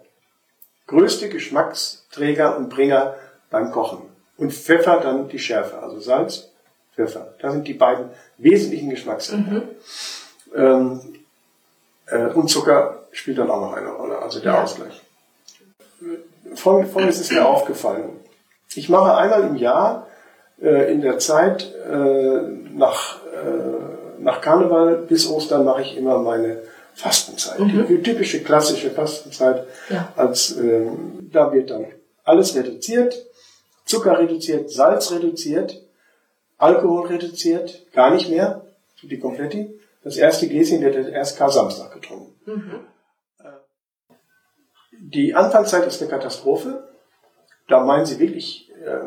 größte 0.86 1.28
Geschmacksträger 1.28 2.56
und 2.56 2.70
Bringer 2.70 3.14
beim 3.50 3.70
Kochen. 3.72 4.02
Und 4.36 4.52
Pfeffer 4.52 5.00
dann 5.00 5.28
die 5.28 5.38
Schärfe. 5.38 5.78
Also 5.78 6.00
Salz, 6.00 6.50
Pfeffer. 6.94 7.34
Das 7.40 7.52
sind 7.52 7.66
die 7.66 7.74
beiden 7.74 8.10
wesentlichen 8.36 8.90
Geschmacksträger. 8.90 9.50
Mhm. 9.50 9.62
Ähm, 10.54 11.00
äh, 12.06 12.26
und 12.26 12.48
Zucker 12.48 13.06
spielt 13.12 13.38
dann 13.38 13.50
auch 13.50 13.60
noch 13.60 13.72
eine 13.74 13.90
Rolle, 13.90 14.18
also 14.18 14.40
der. 14.40 14.62
Ausgleich. 14.62 15.02
Folgendes 16.54 17.20
ist 17.20 17.32
mir 17.32 17.46
aufgefallen. 17.46 18.10
Ich 18.74 18.88
mache 18.88 19.16
einmal 19.16 19.44
im 19.44 19.56
Jahr 19.56 20.06
äh, 20.60 20.92
in 20.92 21.00
der 21.00 21.18
Zeit 21.18 21.74
äh, 21.90 22.40
nach, 22.72 23.20
äh, 23.32 24.22
nach 24.22 24.40
Karneval 24.40 24.96
bis 24.96 25.28
Ostern 25.28 25.64
mache 25.64 25.82
ich 25.82 25.96
immer 25.96 26.18
meine 26.18 26.62
Fastenzeit. 26.94 27.60
Mhm. 27.60 27.86
Die 27.86 28.02
typische 28.02 28.42
klassische 28.42 28.90
Fastenzeit. 28.90 29.66
Ja. 29.88 30.12
Als, 30.16 30.52
äh, 30.56 30.86
da 31.32 31.52
wird 31.52 31.70
dann 31.70 31.86
alles 32.24 32.54
reduziert, 32.54 33.14
Zucker 33.84 34.18
reduziert, 34.18 34.70
Salz 34.70 35.10
reduziert, 35.12 35.80
Alkohol 36.58 37.06
reduziert, 37.06 37.86
gar 37.92 38.10
nicht 38.10 38.28
mehr, 38.28 38.64
die 39.02 39.18
Kompletti. 39.18 39.77
Das 40.02 40.16
erste 40.16 40.48
Gläschen 40.48 40.80
wird 40.80 40.94
erst 41.08 41.38
Kar-Samstag 41.38 41.92
getrunken. 41.92 42.34
Mhm. 42.46 42.80
Die 45.00 45.34
Anfangszeit 45.34 45.86
ist 45.86 46.00
eine 46.00 46.10
Katastrophe. 46.10 46.88
Da 47.68 47.84
meinen 47.84 48.06
sie 48.06 48.18
wirklich, 48.18 48.70
äh, 48.84 49.00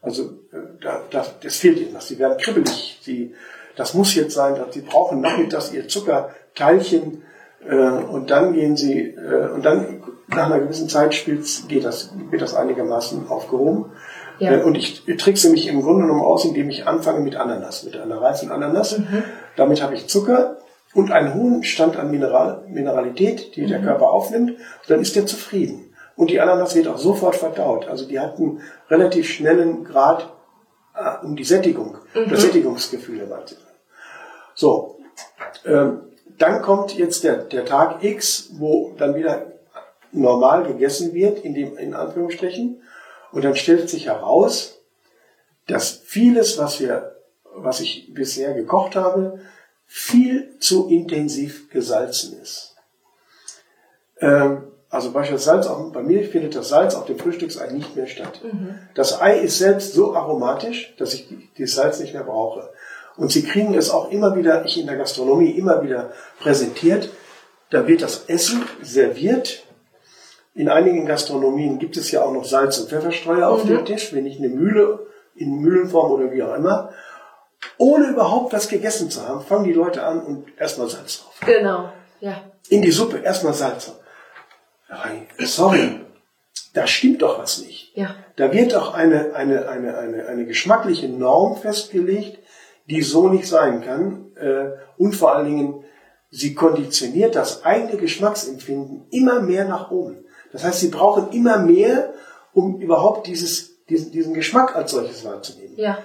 also 0.00 0.24
äh, 0.52 0.80
da, 0.80 1.02
da, 1.10 1.26
das 1.42 1.56
fehlt 1.56 1.78
ihnen 1.78 1.94
was. 1.94 2.08
Sie 2.08 2.18
werden 2.18 2.38
kribbelig. 2.38 2.98
Sie, 3.02 3.34
das 3.76 3.94
muss 3.94 4.14
jetzt 4.14 4.34
sein, 4.34 4.56
dass 4.56 4.74
sie 4.74 4.82
brauchen 4.82 5.20
nachmittags 5.20 5.72
ihr 5.72 5.88
Zuckerteilchen 5.88 7.22
äh, 7.66 7.76
und 7.76 8.30
dann 8.30 8.52
gehen 8.52 8.76
sie 8.76 9.10
äh, 9.10 9.50
und 9.50 9.64
dann 9.64 10.02
nach 10.28 10.46
einer 10.46 10.60
gewissen 10.60 10.88
Zeit 10.88 11.14
geht 11.24 11.84
das, 11.84 12.10
wird 12.30 12.42
das 12.42 12.54
einigermaßen 12.54 13.28
aufgehoben. 13.28 13.92
Ja. 14.38 14.62
Und 14.62 14.76
ich 14.76 15.04
trickse 15.18 15.50
mich 15.50 15.68
im 15.68 15.82
Grunde 15.82 16.02
genommen 16.02 16.22
aus, 16.22 16.44
indem 16.44 16.68
ich 16.70 16.86
anfange 16.86 17.20
mit 17.20 17.36
Ananas, 17.36 17.84
mit 17.84 17.96
einer 17.96 18.20
reifen 18.20 18.50
Ananas. 18.50 18.98
Mhm. 18.98 19.22
Damit 19.56 19.82
habe 19.82 19.94
ich 19.94 20.08
Zucker 20.08 20.58
und 20.94 21.10
einen 21.10 21.34
hohen 21.34 21.62
Stand 21.62 21.96
an 21.96 22.10
Mineral, 22.10 22.64
Mineralität, 22.68 23.56
die 23.56 23.62
mhm. 23.62 23.68
der 23.68 23.82
Körper 23.82 24.10
aufnimmt. 24.10 24.50
Und 24.50 24.90
dann 24.90 25.00
ist 25.00 25.16
er 25.16 25.26
zufrieden. 25.26 25.94
Und 26.16 26.30
die 26.30 26.40
Ananas 26.40 26.74
wird 26.74 26.88
auch 26.88 26.98
sofort 26.98 27.36
verdaut. 27.36 27.88
Also 27.88 28.06
die 28.06 28.20
hat 28.20 28.36
einen 28.36 28.60
relativ 28.90 29.28
schnellen 29.28 29.84
Grad 29.84 30.32
äh, 30.94 31.24
um 31.24 31.36
die 31.36 31.44
Sättigung, 31.44 31.96
mhm. 32.14 32.28
das 32.28 32.42
Sättigungsgefühl. 32.42 33.26
So, 34.54 34.98
ähm, 35.64 36.00
dann 36.38 36.62
kommt 36.62 36.96
jetzt 36.96 37.24
der, 37.24 37.36
der 37.44 37.64
Tag 37.64 38.02
X, 38.02 38.50
wo 38.58 38.94
dann 38.98 39.14
wieder 39.14 39.52
normal 40.12 40.64
gegessen 40.64 41.14
wird, 41.14 41.38
in, 41.40 41.54
dem, 41.54 41.76
in 41.78 41.94
Anführungsstrichen. 41.94 42.82
Und 43.32 43.44
dann 43.44 43.56
stellt 43.56 43.88
sich 43.88 44.06
heraus, 44.06 44.82
dass 45.66 45.90
vieles, 46.04 46.58
was 46.58 46.80
wir, 46.80 47.11
was 47.54 47.80
ich 47.80 48.12
bisher 48.14 48.54
gekocht 48.54 48.96
habe, 48.96 49.40
viel 49.86 50.58
zu 50.58 50.88
intensiv 50.88 51.70
gesalzen 51.70 52.40
ist. 52.40 52.76
Ähm, 54.20 54.64
also 54.88 55.12
beispielsweise 55.12 55.44
Salz, 55.44 55.66
auch, 55.66 55.92
bei 55.92 56.02
mir 56.02 56.24
findet 56.24 56.54
das 56.54 56.68
Salz 56.68 56.94
auf 56.94 57.06
dem 57.06 57.18
Frühstücksei 57.18 57.68
nicht 57.68 57.96
mehr 57.96 58.06
statt. 58.06 58.40
Mhm. 58.42 58.78
Das 58.94 59.20
Ei 59.20 59.38
ist 59.38 59.58
selbst 59.58 59.94
so 59.94 60.14
aromatisch, 60.14 60.94
dass 60.98 61.14
ich 61.14 61.28
das 61.58 61.72
Salz 61.72 62.00
nicht 62.00 62.14
mehr 62.14 62.24
brauche. 62.24 62.70
Und 63.16 63.30
Sie 63.30 63.42
kriegen 63.42 63.74
es 63.74 63.90
auch 63.90 64.10
immer 64.10 64.36
wieder, 64.36 64.64
ich 64.64 64.78
in 64.78 64.86
der 64.86 64.96
Gastronomie 64.96 65.50
immer 65.50 65.82
wieder 65.82 66.12
präsentiert. 66.40 67.10
Da 67.70 67.86
wird 67.86 68.02
das 68.02 68.24
Essen 68.26 68.62
serviert 68.82 69.64
in 70.54 70.68
einigen 70.68 71.06
Gastronomien 71.06 71.78
gibt 71.78 71.96
es 71.96 72.10
ja 72.10 72.22
auch 72.22 72.32
noch 72.32 72.44
Salz- 72.44 72.78
und 72.78 72.90
Pfefferstreuer 72.90 73.48
mhm. 73.48 73.54
auf 73.54 73.66
dem 73.66 73.84
Tisch, 73.84 74.12
wenn 74.12 74.26
ich 74.26 74.38
eine 74.38 74.48
Mühle 74.48 75.06
in 75.34 75.60
Mühlenform 75.60 76.12
oder 76.12 76.30
wie 76.30 76.42
auch 76.42 76.54
immer. 76.54 76.90
Ohne 77.82 78.10
überhaupt 78.10 78.52
was 78.52 78.68
gegessen 78.68 79.10
zu 79.10 79.26
haben, 79.26 79.44
fangen 79.44 79.64
die 79.64 79.72
Leute 79.72 80.04
an 80.04 80.20
und 80.20 80.46
erstmal 80.56 80.88
Salz 80.88 81.18
drauf. 81.18 81.34
Genau, 81.44 81.92
ja. 82.20 82.44
In 82.68 82.80
die 82.80 82.92
Suppe 82.92 83.18
erstmal 83.18 83.54
Salz 83.54 83.86
drauf. 83.86 83.96
Sorry, 85.40 86.00
da 86.74 86.86
stimmt 86.86 87.22
doch 87.22 87.40
was 87.40 87.58
nicht. 87.58 87.90
Ja. 87.96 88.14
Da 88.36 88.52
wird 88.52 88.72
doch 88.72 88.94
eine, 88.94 89.34
eine, 89.34 89.68
eine, 89.68 89.98
eine, 89.98 90.26
eine 90.28 90.46
geschmackliche 90.46 91.08
Norm 91.08 91.56
festgelegt, 91.56 92.38
die 92.88 93.02
so 93.02 93.28
nicht 93.28 93.48
sein 93.48 93.82
kann. 93.82 94.30
Äh, 94.36 94.76
und 94.96 95.16
vor 95.16 95.34
allen 95.34 95.46
Dingen, 95.46 95.84
sie 96.30 96.54
konditioniert 96.54 97.34
das 97.34 97.64
eigene 97.64 97.96
Geschmacksempfinden 97.96 99.08
immer 99.10 99.40
mehr 99.40 99.64
nach 99.64 99.90
oben. 99.90 100.24
Das 100.52 100.62
heißt, 100.62 100.78
sie 100.78 100.88
brauchen 100.88 101.32
immer 101.32 101.58
mehr, 101.58 102.14
um 102.52 102.80
überhaupt 102.80 103.26
dieses, 103.26 103.84
diesen, 103.86 104.12
diesen 104.12 104.34
Geschmack 104.34 104.76
als 104.76 104.92
solches 104.92 105.24
wahrzunehmen. 105.24 105.76
Ja. 105.76 105.98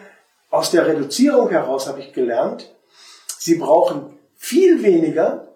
Aus 0.49 0.71
der 0.71 0.88
Reduzierung 0.88 1.49
heraus 1.49 1.88
habe 1.88 1.99
ich 1.99 2.13
gelernt, 2.13 2.73
sie 3.38 3.55
brauchen 3.55 4.17
viel 4.36 4.81
weniger, 4.83 5.47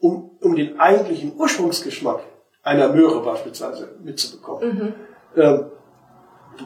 um, 0.00 0.30
um 0.40 0.56
den 0.56 0.80
eigentlichen 0.80 1.34
Ursprungsgeschmack 1.36 2.20
einer 2.62 2.88
Möhre 2.88 3.22
beispielsweise 3.22 3.96
mitzubekommen. 4.02 4.94
Mhm. 5.34 5.40
Ähm, 5.42 5.70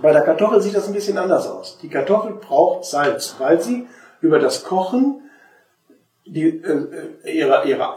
Bei 0.02 0.12
der 0.12 0.22
Kartoffel 0.22 0.60
sieht 0.60 0.74
das 0.74 0.86
ein 0.86 0.94
bisschen 0.94 1.18
anders 1.18 1.46
aus. 1.48 1.78
Die 1.82 1.88
Kartoffel 1.88 2.34
braucht 2.34 2.84
Salz, 2.84 3.36
weil 3.38 3.60
sie 3.60 3.86
über 4.20 4.38
das 4.38 4.64
Kochen 4.64 5.22
die, 6.26 6.46
äh, 6.48 7.08
ihre, 7.24 7.66
ihre, 7.66 7.96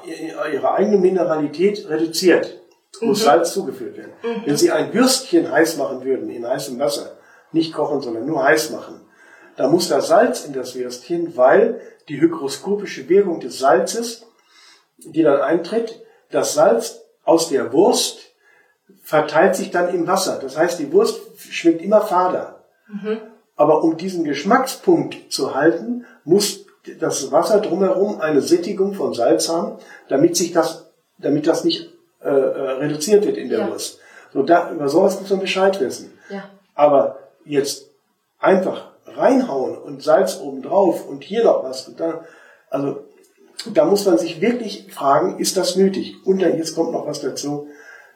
ihre 0.51 0.73
eigene 0.73 0.97
Mineralität 0.97 1.87
reduziert. 1.89 2.61
Muss 3.01 3.19
mhm. 3.19 3.25
Salz 3.25 3.53
zugeführt 3.53 3.97
werden. 3.97 4.11
Mhm. 4.23 4.43
Wenn 4.45 4.57
Sie 4.57 4.71
ein 4.71 4.93
Würstchen 4.93 5.51
heiß 5.51 5.77
machen 5.77 6.03
würden 6.03 6.29
in 6.29 6.47
heißem 6.47 6.77
Wasser, 6.79 7.17
nicht 7.51 7.73
kochen, 7.73 8.01
sondern 8.01 8.25
nur 8.25 8.43
heiß 8.43 8.71
machen, 8.71 9.01
da 9.61 9.67
muss 9.67 9.89
da 9.89 10.01
Salz 10.01 10.43
in 10.43 10.53
das 10.53 10.73
Würstchen, 10.73 11.37
weil 11.37 11.81
die 12.09 12.19
hygroskopische 12.19 13.07
Wirkung 13.09 13.39
des 13.39 13.59
Salzes, 13.59 14.25
die 14.97 15.21
dann 15.21 15.39
eintritt, 15.39 16.01
das 16.31 16.55
Salz 16.55 17.01
aus 17.25 17.49
der 17.49 17.71
Wurst 17.71 18.31
verteilt 19.03 19.55
sich 19.55 19.69
dann 19.69 19.93
im 19.93 20.07
Wasser. 20.07 20.39
Das 20.41 20.57
heißt, 20.57 20.79
die 20.79 20.91
Wurst 20.91 21.19
schmeckt 21.37 21.83
immer 21.83 22.01
fader. 22.01 22.63
Mhm. 22.87 23.19
Aber 23.55 23.83
um 23.83 23.97
diesen 23.97 24.23
Geschmackspunkt 24.23 25.31
zu 25.31 25.53
halten, 25.53 26.07
muss 26.23 26.65
das 26.99 27.31
Wasser 27.31 27.59
drumherum 27.59 28.19
eine 28.19 28.41
Sättigung 28.41 28.95
von 28.95 29.13
Salz 29.13 29.47
haben, 29.47 29.77
damit 30.09 30.35
sich 30.35 30.53
das, 30.53 30.87
damit 31.19 31.45
das 31.45 31.63
nicht 31.63 31.91
äh, 32.23 32.29
äh 32.29 32.71
reduziert 32.79 33.27
wird 33.27 33.37
in 33.37 33.49
der 33.49 33.59
ja. 33.59 33.67
Wurst. 33.69 33.99
So, 34.33 34.41
da, 34.41 34.71
über 34.71 34.89
sowas 34.89 35.19
muss 35.21 35.29
man 35.29 35.41
Bescheid 35.41 35.79
wissen. 35.79 36.17
Ja. 36.31 36.49
Aber 36.73 37.19
jetzt 37.45 37.91
einfach 38.39 38.90
reinhauen 39.21 39.77
und 39.77 40.01
Salz 40.01 40.39
obendrauf 40.39 41.07
und 41.07 41.23
hier 41.23 41.43
noch 41.43 41.63
was 41.63 41.87
und 41.87 41.99
dann, 41.99 42.19
also 42.69 43.03
da 43.73 43.85
muss 43.85 44.05
man 44.05 44.17
sich 44.17 44.41
wirklich 44.41 44.91
fragen, 44.91 45.39
ist 45.39 45.57
das 45.57 45.75
nötig? 45.75 46.15
Und 46.25 46.41
dann 46.41 46.57
jetzt 46.57 46.75
kommt 46.75 46.91
noch 46.91 47.05
was 47.05 47.21
dazu, 47.21 47.67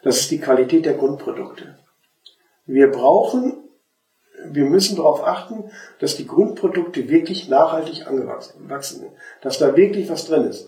das 0.04 0.20
ist 0.20 0.32
die 0.32 0.40
Qualität 0.40 0.86
der 0.86 0.96
Grundprodukte. 0.96 1.78
Wir 2.66 2.92
brauchen, 2.92 3.58
wir 4.48 4.66
müssen 4.66 4.96
darauf 4.96 5.24
achten, 5.24 5.70
dass 6.00 6.16
die 6.16 6.28
Grundprodukte 6.28 7.10
wirklich 7.10 7.48
nachhaltig 7.48 8.08
angewachsen 8.08 8.68
sind, 9.00 9.12
dass 9.42 9.60
da 9.60 9.76
wirklich 9.76 10.10
was 10.10 10.26
drin 10.26 10.46
ist. 10.46 10.68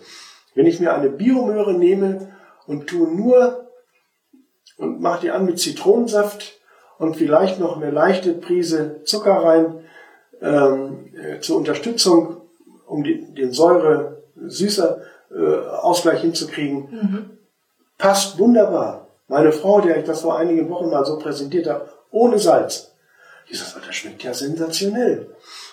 Wenn 0.54 0.66
ich 0.66 0.80
mir 0.80 0.94
eine 0.94 1.10
Biomöhre 1.10 1.74
nehme 1.74 2.36
und 2.66 2.88
tue 2.88 3.08
nur 3.08 3.68
und 4.78 5.02
mache 5.02 5.22
die 5.22 5.32
an 5.32 5.46
mit 5.46 5.60
Zitronensaft 5.60 6.60
und 6.98 7.16
vielleicht 7.16 7.60
noch 7.60 7.78
eine 7.78 7.92
leichte 7.92 8.34
Prise 8.34 9.04
Zucker 9.04 9.34
rein 9.34 9.84
ähm, 10.42 11.14
äh, 11.16 11.40
zur 11.40 11.58
Unterstützung, 11.58 12.42
um 12.86 13.04
die, 13.04 13.34
den 13.34 13.52
Säure-Süßer-Ausgleich 13.52 16.20
äh, 16.20 16.22
hinzukriegen, 16.22 16.88
mhm. 16.90 17.32
passt 17.98 18.40
wunderbar. 18.40 19.08
Meine 19.28 19.52
Frau, 19.52 19.82
der 19.82 19.98
ich 19.98 20.06
das 20.06 20.22
vor 20.22 20.38
einigen 20.38 20.70
Wochen 20.70 20.90
mal 20.90 21.04
so 21.06 21.18
präsentiert 21.18 21.68
habe, 21.68 21.90
ohne 22.12 22.40
Salz. 22.40 22.94
Die 23.50 23.56
sagt, 23.56 23.88
das 23.88 23.96
schmeckt 23.96 24.24
ja 24.24 24.34
sensationell. 24.34 25.30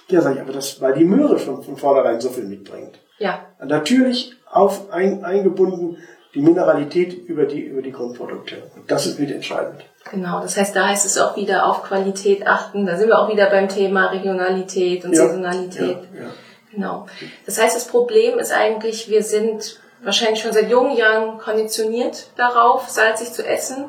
Ja, 0.09 0.21
sag 0.21 0.35
ich, 0.35 0.41
aber 0.41 0.53
das, 0.53 0.81
weil 0.81 0.95
die 0.95 1.05
Möhre 1.05 1.39
schon 1.39 1.63
von 1.63 1.77
vornherein 1.77 2.21
so 2.21 2.31
viel 2.31 2.45
mitbringt. 2.45 2.99
Ja. 3.19 3.47
Natürlich 3.65 4.35
auf 4.51 4.91
ein, 4.91 5.25
eingebunden 5.25 5.99
die 6.35 6.41
Mineralität 6.41 7.29
über 7.29 7.45
die, 7.45 7.61
über 7.61 7.81
die 7.81 7.93
Grundprodukte. 7.93 8.57
Und 8.75 8.91
das 8.91 9.07
ist 9.07 9.21
mit 9.21 9.31
entscheidend. 9.31 9.85
Genau, 10.11 10.41
das 10.41 10.57
heißt, 10.57 10.75
da 10.75 10.89
heißt 10.89 11.07
es 11.07 11.17
auch 11.17 11.37
wieder 11.37 11.67
auf 11.67 11.85
Qualität 11.85 12.47
achten. 12.47 12.87
Da 12.87 12.97
sind 12.97 13.09
wir 13.09 13.19
auch 13.19 13.31
wieder 13.31 13.49
beim 13.51 13.69
Thema 13.69 14.07
Regionalität 14.07 15.05
und 15.05 15.13
ja, 15.13 15.27
Saisonalität. 15.27 15.99
Ja, 16.13 16.23
ja. 16.23 16.31
Genau. 16.73 17.07
Das 17.47 17.61
heißt, 17.61 17.77
das 17.77 17.87
Problem 17.87 18.39
ist 18.39 18.53
eigentlich, 18.53 19.09
wir 19.09 19.23
sind 19.23 19.81
wahrscheinlich 20.03 20.41
schon 20.41 20.53
seit 20.53 20.69
jungen 20.69 20.97
Jahren 20.97 21.39
konditioniert 21.39 22.31
darauf, 22.37 22.89
salzig 22.89 23.33
zu 23.33 23.47
essen. 23.47 23.87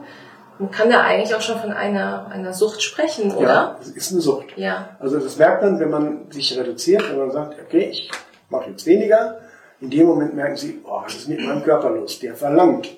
Man 0.59 0.71
kann 0.71 0.89
da 0.89 1.01
eigentlich 1.01 1.35
auch 1.35 1.41
schon 1.41 1.59
von 1.59 1.73
einer, 1.73 2.27
einer 2.27 2.53
Sucht 2.53 2.81
sprechen, 2.81 3.35
oder? 3.35 3.47
Ja, 3.47 3.77
es 3.81 3.89
ist 3.89 4.11
eine 4.11 4.21
Sucht. 4.21 4.55
Ja. 4.55 4.95
Also 4.99 5.19
das 5.19 5.35
merkt 5.37 5.63
man, 5.63 5.79
wenn 5.79 5.89
man 5.89 6.31
sich 6.31 6.57
reduziert, 6.57 7.09
wenn 7.09 7.17
man 7.17 7.31
sagt, 7.31 7.59
okay, 7.61 7.89
ich 7.91 8.09
mache 8.49 8.69
jetzt 8.69 8.85
weniger. 8.85 9.39
In 9.85 9.91
dem 9.91 10.07
Moment 10.07 10.33
merken 10.33 10.57
sie, 10.57 10.79
oh, 10.83 11.01
was 11.03 11.13
ist 11.13 11.29
mit 11.29 11.39
meinem 11.39 11.61
Körper 11.61 11.91
los? 11.91 12.19
Der 12.19 12.33
verlangt, 12.33 12.89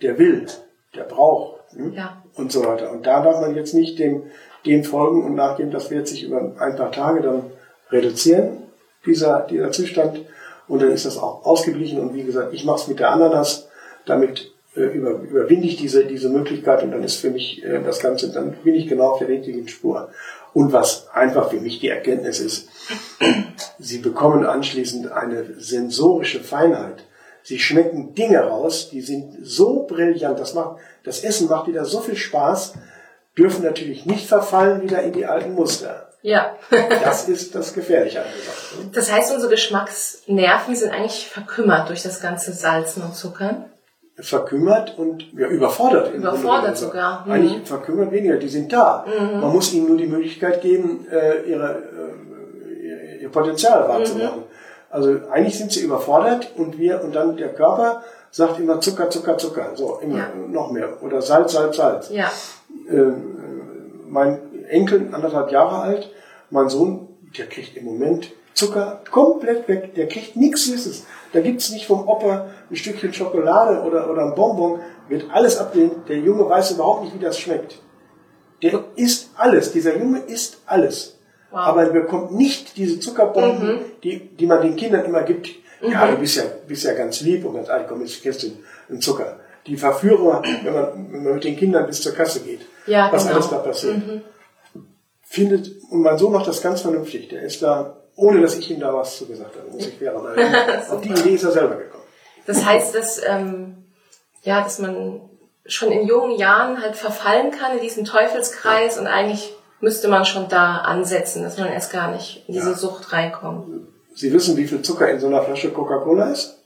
der 0.00 0.16
will, 0.16 0.46
der 0.94 1.02
braucht 1.02 1.60
hm? 1.72 1.92
ja. 1.92 2.22
und 2.36 2.52
so 2.52 2.64
weiter. 2.64 2.92
Und 2.92 3.04
da 3.04 3.20
darf 3.20 3.40
man 3.40 3.56
jetzt 3.56 3.74
nicht 3.74 3.98
dem, 3.98 4.22
dem 4.64 4.84
folgen 4.84 5.24
und 5.24 5.34
nachdem 5.34 5.72
das 5.72 5.90
wird 5.90 6.06
sich 6.06 6.22
über 6.22 6.40
ein 6.40 6.76
paar 6.76 6.92
Tage 6.92 7.20
dann 7.20 7.50
reduzieren, 7.90 8.58
dieser, 9.04 9.40
dieser 9.50 9.72
Zustand. 9.72 10.20
Und 10.68 10.82
dann 10.82 10.92
ist 10.92 11.04
das 11.04 11.18
auch 11.18 11.44
ausgeglichen. 11.44 11.98
Und 11.98 12.14
wie 12.14 12.22
gesagt, 12.22 12.54
ich 12.54 12.64
mache 12.64 12.80
es 12.80 12.86
mit 12.86 13.00
der 13.00 13.10
Ananas. 13.10 13.66
Damit 14.04 14.52
äh, 14.76 14.82
über, 14.82 15.18
überwinde 15.18 15.66
ich 15.66 15.76
diese, 15.76 16.04
diese 16.04 16.28
Möglichkeit 16.28 16.84
und 16.84 16.92
dann 16.92 17.02
ist 17.02 17.16
für 17.16 17.30
mich 17.30 17.64
äh, 17.64 17.82
das 17.82 17.98
Ganze, 17.98 18.30
dann 18.30 18.52
bin 18.62 18.76
ich 18.76 18.86
genau 18.86 19.10
auf 19.10 19.18
der 19.18 19.28
richtigen 19.28 19.66
Spur. 19.66 20.10
Und 20.52 20.72
was 20.72 21.08
einfach 21.12 21.50
für 21.50 21.60
mich 21.60 21.80
die 21.80 21.88
Erkenntnis 21.88 22.38
ist, 22.38 22.68
sie 23.78 23.98
bekommen 23.98 24.44
anschließend 24.46 25.10
eine 25.12 25.60
sensorische 25.60 26.40
Feinheit. 26.40 27.04
Sie 27.42 27.58
schmecken 27.58 28.14
Dinge 28.14 28.40
raus, 28.40 28.90
die 28.90 29.00
sind 29.00 29.36
so 29.42 29.86
brillant, 29.86 30.40
das 30.40 30.54
macht, 30.54 30.78
das 31.04 31.22
Essen 31.22 31.48
macht 31.48 31.68
wieder 31.68 31.84
so 31.84 32.00
viel 32.00 32.16
Spaß, 32.16 32.74
dürfen 33.38 33.62
natürlich 33.62 34.04
nicht 34.04 34.26
verfallen 34.26 34.82
wieder 34.82 35.02
in 35.02 35.12
die 35.12 35.26
alten 35.26 35.54
Muster. 35.54 36.06
Ja. 36.22 36.56
das 37.04 37.28
ist 37.28 37.54
das 37.54 37.72
Gefährliche 37.72 38.18
an 38.20 38.26
der 38.26 38.84
ne? 38.84 38.90
Das 38.92 39.12
heißt, 39.12 39.32
unsere 39.32 39.52
Geschmacksnerven 39.52 40.74
sind 40.74 40.90
eigentlich 40.90 41.28
verkümmert 41.28 41.88
durch 41.88 42.02
das 42.02 42.20
ganze 42.20 42.52
Salzen 42.52 43.04
und 43.04 43.14
Zuckern? 43.14 43.66
Verkümmert 44.18 44.98
und 44.98 45.32
ja, 45.38 45.46
überfordert. 45.46 46.14
Überfordert 46.14 46.78
sogar. 46.78 47.26
Mhm. 47.26 47.32
Eigentlich 47.32 47.68
verkümmert 47.68 48.10
weniger, 48.10 48.38
die 48.38 48.48
sind 48.48 48.72
da. 48.72 49.04
Mhm. 49.06 49.40
Man 49.40 49.52
muss 49.52 49.72
ihnen 49.72 49.86
nur 49.86 49.98
die 49.98 50.06
Möglichkeit 50.06 50.62
geben, 50.62 51.06
äh, 51.08 51.42
ihre, 51.48 51.74
äh, 51.74 52.35
ihr 53.26 53.32
Potenzial 53.32 53.88
wahrzumachen. 53.88 54.40
Mhm. 54.40 54.44
Also 54.90 55.18
eigentlich 55.30 55.58
sind 55.58 55.72
sie 55.72 55.80
überfordert 55.80 56.52
und 56.56 56.78
wir 56.78 57.02
und 57.02 57.14
dann 57.14 57.36
der 57.36 57.52
Körper 57.52 58.02
sagt 58.30 58.58
immer 58.60 58.80
Zucker, 58.80 59.10
Zucker, 59.10 59.36
Zucker, 59.36 59.72
so 59.74 59.98
immer 60.02 60.18
ja. 60.18 60.28
noch 60.48 60.70
mehr 60.70 61.02
oder 61.02 61.20
Salz, 61.20 61.52
Salz, 61.52 61.76
Salz. 61.76 62.10
Ja. 62.10 62.30
Äh, 62.88 63.12
mein 64.08 64.38
Enkel, 64.68 65.08
anderthalb 65.12 65.50
Jahre 65.50 65.82
alt, 65.82 66.10
mein 66.50 66.68
Sohn, 66.68 67.08
der 67.36 67.46
kriegt 67.46 67.76
im 67.76 67.84
Moment 67.84 68.30
Zucker 68.54 69.02
komplett 69.10 69.68
weg. 69.68 69.94
Der 69.96 70.08
kriegt 70.08 70.34
nichts 70.36 70.64
Süßes. 70.64 71.04
Da 71.34 71.40
gibt's 71.40 71.70
nicht 71.70 71.86
vom 71.86 72.08
Opa 72.08 72.46
ein 72.70 72.76
Stückchen 72.76 73.12
Schokolade 73.12 73.82
oder, 73.82 74.10
oder 74.10 74.24
ein 74.24 74.34
Bonbon. 74.34 74.80
Wird 75.08 75.26
alles 75.30 75.58
abgelehnt. 75.58 76.08
Der 76.08 76.18
Junge 76.18 76.48
weiß 76.48 76.70
überhaupt 76.70 77.04
nicht, 77.04 77.14
wie 77.14 77.22
das 77.22 77.38
schmeckt. 77.38 77.78
Der 78.62 78.84
isst 78.96 79.30
alles. 79.36 79.72
Dieser 79.72 79.98
Junge 79.98 80.20
isst 80.20 80.62
alles. 80.64 81.15
Wow. 81.50 81.58
Aber 81.60 81.82
er 81.84 81.90
bekommt 81.90 82.32
nicht 82.32 82.76
diese 82.76 83.00
Zuckerbomben, 83.00 83.76
mhm. 83.76 83.80
die, 84.02 84.18
die 84.36 84.46
man 84.46 84.62
den 84.62 84.76
Kindern 84.76 85.04
immer 85.04 85.22
gibt. 85.22 85.48
Mhm. 85.80 85.92
Ja, 85.92 86.10
du 86.10 86.16
bist 86.16 86.36
ja, 86.36 86.44
bist 86.66 86.84
ja 86.84 86.94
ganz 86.94 87.20
lieb 87.20 87.44
und 87.44 87.54
ganz 87.54 87.68
alt, 87.68 87.86
komm, 87.88 88.00
jetzt 88.00 88.22
kriegst 88.22 88.42
du 88.42 88.48
einen 88.88 89.00
Zucker. 89.00 89.40
Die 89.66 89.76
Verführer, 89.76 90.42
wenn 90.62 90.72
man, 90.72 91.12
wenn 91.12 91.24
man 91.24 91.34
mit 91.34 91.44
den 91.44 91.56
Kindern 91.56 91.86
bis 91.86 92.00
zur 92.00 92.12
Kasse 92.12 92.40
geht. 92.40 92.60
Ja, 92.86 93.10
was 93.12 93.24
genau. 93.24 93.36
alles 93.36 93.50
da 93.50 93.58
passiert. 93.58 93.96
Mhm 93.96 94.22
findet, 95.36 95.70
und 95.90 96.02
mein 96.02 96.16
Sohn 96.16 96.32
macht 96.32 96.46
das 96.46 96.62
ganz 96.62 96.80
vernünftig. 96.80 97.28
Der 97.28 97.42
ist 97.42 97.62
da, 97.62 97.96
ohne 98.14 98.40
dass 98.40 98.56
ich 98.56 98.70
ihm 98.70 98.80
da 98.80 98.94
was 98.94 99.18
zu 99.18 99.26
gesagt 99.26 99.54
habe, 99.56 99.68
muss 99.70 99.86
ich 99.86 99.98
fair 99.98 100.16
Auf 100.90 101.00
die 101.02 101.10
Idee 101.10 101.34
ist 101.34 101.44
er 101.44 101.52
selber 101.52 101.76
gekommen. 101.76 102.04
Das 102.46 102.64
heißt, 102.64 102.94
dass, 102.94 103.20
ähm, 103.26 103.84
ja, 104.42 104.62
dass 104.62 104.78
man 104.78 105.20
schon 105.66 105.90
in 105.90 106.06
jungen 106.06 106.38
Jahren 106.38 106.80
halt 106.80 106.96
verfallen 106.96 107.50
kann 107.50 107.76
in 107.76 107.82
diesen 107.82 108.04
Teufelskreis 108.04 108.98
und 108.98 109.08
eigentlich 109.08 109.52
müsste 109.80 110.08
man 110.08 110.24
schon 110.24 110.48
da 110.48 110.78
ansetzen, 110.78 111.42
dass 111.42 111.58
man 111.58 111.68
erst 111.68 111.92
gar 111.92 112.10
nicht 112.10 112.44
in 112.46 112.54
diese 112.54 112.70
ja. 112.70 112.76
Sucht 112.76 113.12
reinkommt. 113.12 113.88
Sie 114.14 114.32
wissen, 114.32 114.56
wie 114.56 114.66
viel 114.66 114.82
Zucker 114.82 115.10
in 115.10 115.20
so 115.20 115.26
einer 115.26 115.42
Flasche 115.42 115.70
Coca-Cola 115.70 116.30
ist? 116.30 116.58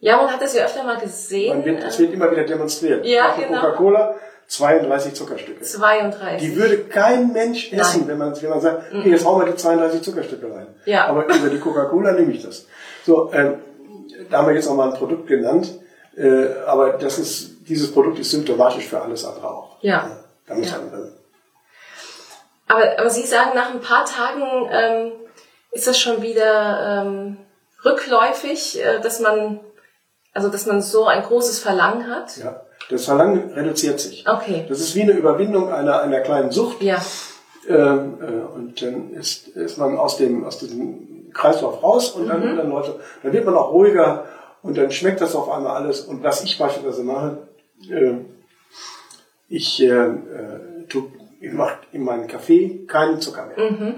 Ja, 0.00 0.16
man 0.16 0.30
hat 0.30 0.42
das 0.42 0.54
ja 0.54 0.64
öfter 0.64 0.84
mal 0.84 0.98
gesehen. 0.98 1.64
Wird, 1.64 1.82
es 1.82 1.98
wird 1.98 2.12
immer 2.12 2.30
wieder 2.30 2.44
demonstriert. 2.44 3.06
Ja, 3.06 3.34
genau. 3.38 3.60
Coca-Cola 3.60 4.16
32 4.48 5.14
Zuckerstücke. 5.14 5.62
32. 5.62 6.40
Die 6.40 6.56
würde 6.56 6.78
kein 6.84 7.32
Mensch 7.32 7.72
essen, 7.72 8.00
Nein. 8.00 8.08
wenn 8.08 8.18
man, 8.18 8.42
wenn 8.42 8.50
man 8.50 8.60
sagt, 8.60 8.94
okay, 8.94 9.10
jetzt 9.10 9.24
hauen 9.24 9.40
wir 9.40 9.50
die 9.50 9.56
32 9.56 10.02
Zuckerstücke 10.02 10.52
rein. 10.52 10.66
Ja. 10.84 11.06
Aber 11.06 11.24
über 11.24 11.48
die 11.48 11.58
Coca-Cola 11.58 12.12
nehme 12.12 12.32
ich 12.32 12.42
das. 12.42 12.66
So, 13.06 13.32
ähm, 13.32 13.54
da 14.30 14.38
haben 14.38 14.48
wir 14.48 14.54
jetzt 14.54 14.68
auch 14.68 14.74
mal 14.74 14.90
ein 14.92 14.98
Produkt 14.98 15.26
genannt, 15.26 15.78
äh, 16.16 16.46
aber 16.66 16.94
das 16.94 17.18
ist, 17.18 17.68
dieses 17.68 17.92
Produkt 17.92 18.18
ist 18.18 18.30
symptomatisch 18.30 18.86
für 18.86 19.00
alles 19.00 19.24
andere 19.24 19.48
auch. 19.48 19.76
Ja. 19.80 19.90
ja 19.90 20.16
ganz 20.46 20.70
ja. 20.70 20.76
andere. 20.76 21.11
Aber, 22.68 22.98
aber 22.98 23.10
Sie 23.10 23.26
sagen, 23.26 23.50
nach 23.54 23.70
ein 23.70 23.80
paar 23.80 24.04
Tagen 24.04 24.42
ähm, 24.70 25.12
ist 25.72 25.86
das 25.86 25.98
schon 25.98 26.22
wieder 26.22 27.04
ähm, 27.04 27.38
rückläufig, 27.84 28.82
äh, 28.82 29.00
dass 29.00 29.20
man, 29.20 29.60
also 30.32 30.48
dass 30.48 30.66
man 30.66 30.80
so 30.82 31.06
ein 31.06 31.22
großes 31.22 31.58
Verlangen 31.58 32.06
hat. 32.08 32.36
Ja. 32.36 32.62
Das 32.90 33.04
Verlangen 33.04 33.52
reduziert 33.52 34.00
sich. 34.00 34.28
Okay. 34.28 34.66
Das 34.68 34.80
ist 34.80 34.94
wie 34.94 35.02
eine 35.02 35.12
Überwindung 35.12 35.72
einer, 35.72 36.02
einer 36.02 36.20
kleinen 36.20 36.50
Sucht. 36.50 36.82
Ja. 36.82 37.00
Ähm, 37.68 38.18
äh, 38.20 38.54
und 38.54 38.82
dann 38.82 39.12
ist, 39.12 39.48
ist 39.48 39.78
man 39.78 39.96
aus 39.96 40.16
dem, 40.16 40.44
aus 40.44 40.58
diesem 40.58 41.30
Kreislauf 41.32 41.82
raus 41.82 42.10
und 42.10 42.28
dann, 42.28 42.40
mhm. 42.40 42.56
dann, 42.56 42.70
Leute, 42.70 42.98
dann 43.22 43.32
wird 43.32 43.44
man 43.44 43.54
auch 43.54 43.72
ruhiger 43.72 44.24
und 44.62 44.76
dann 44.76 44.90
schmeckt 44.90 45.20
das 45.20 45.34
auf 45.34 45.48
einmal 45.48 45.76
alles. 45.76 46.00
Und 46.00 46.22
was 46.22 46.42
ich 46.42 46.58
beispielsweise 46.58 47.04
mache, 47.04 47.38
äh, 47.88 48.14
ich 49.48 49.82
äh, 49.82 49.86
äh, 49.86 50.86
tue 50.88 51.04
ich 51.42 51.52
mache 51.52 51.78
in 51.90 52.04
meinem 52.04 52.28
Kaffee 52.28 52.86
keinen 52.86 53.20
Zucker 53.20 53.46
mehr. 53.46 53.70
Mhm. 53.70 53.94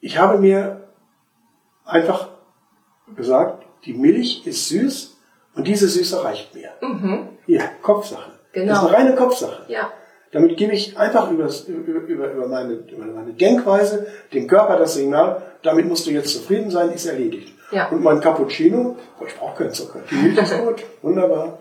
Ich 0.00 0.18
habe 0.18 0.38
mir 0.38 0.88
einfach 1.84 2.28
gesagt, 3.14 3.64
die 3.84 3.94
Milch 3.94 4.44
ist 4.44 4.68
süß 4.68 5.16
und 5.54 5.68
diese 5.68 5.86
Süße 5.86 6.24
reicht 6.24 6.52
mir. 6.54 6.70
Mhm. 6.80 7.28
Ja, 7.46 7.62
Kopfsache. 7.80 8.32
Genau. 8.52 8.72
Das 8.72 8.82
ist 8.82 8.88
eine 8.88 8.96
reine 8.96 9.14
Kopfsache. 9.14 9.66
Ja. 9.68 9.92
Damit 10.32 10.56
gebe 10.56 10.72
ich 10.72 10.98
einfach 10.98 11.30
über, 11.30 11.48
über, 11.68 12.30
über, 12.32 12.48
meine, 12.48 12.72
über 12.72 13.04
meine 13.06 13.32
Denkweise 13.32 14.08
dem 14.32 14.48
Körper 14.48 14.76
das 14.78 14.94
Signal, 14.94 15.40
damit 15.62 15.86
musst 15.86 16.06
du 16.06 16.10
jetzt 16.10 16.32
zufrieden 16.32 16.70
sein, 16.72 16.90
ist 16.90 17.06
erledigt. 17.06 17.54
Ja. 17.70 17.88
Und 17.88 18.02
mein 18.02 18.20
Cappuccino, 18.20 18.96
oh, 19.20 19.24
ich 19.24 19.36
brauche 19.36 19.58
keinen 19.58 19.72
Zucker. 19.72 20.00
Die 20.10 20.16
Milch 20.16 20.38
ist 20.38 20.58
gut, 20.64 20.82
wunderbar. 21.02 21.58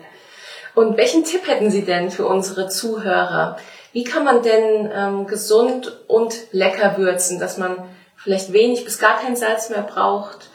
Und 0.73 0.97
welchen 0.97 1.23
Tipp 1.23 1.47
hätten 1.47 1.69
Sie 1.69 1.83
denn 1.83 2.09
für 2.09 2.25
unsere 2.25 2.67
Zuhörer? 2.67 3.57
Wie 3.95 4.03
kann 4.03 4.25
man 4.25 4.41
denn 4.41 4.89
ähm, 4.93 5.25
gesund 5.25 6.01
und 6.09 6.35
lecker 6.51 6.97
würzen, 6.97 7.39
dass 7.39 7.57
man 7.57 7.77
vielleicht 8.17 8.51
wenig 8.51 8.83
bis 8.83 8.99
gar 8.99 9.17
kein 9.21 9.37
Salz 9.37 9.69
mehr 9.69 9.83
braucht 9.83 10.49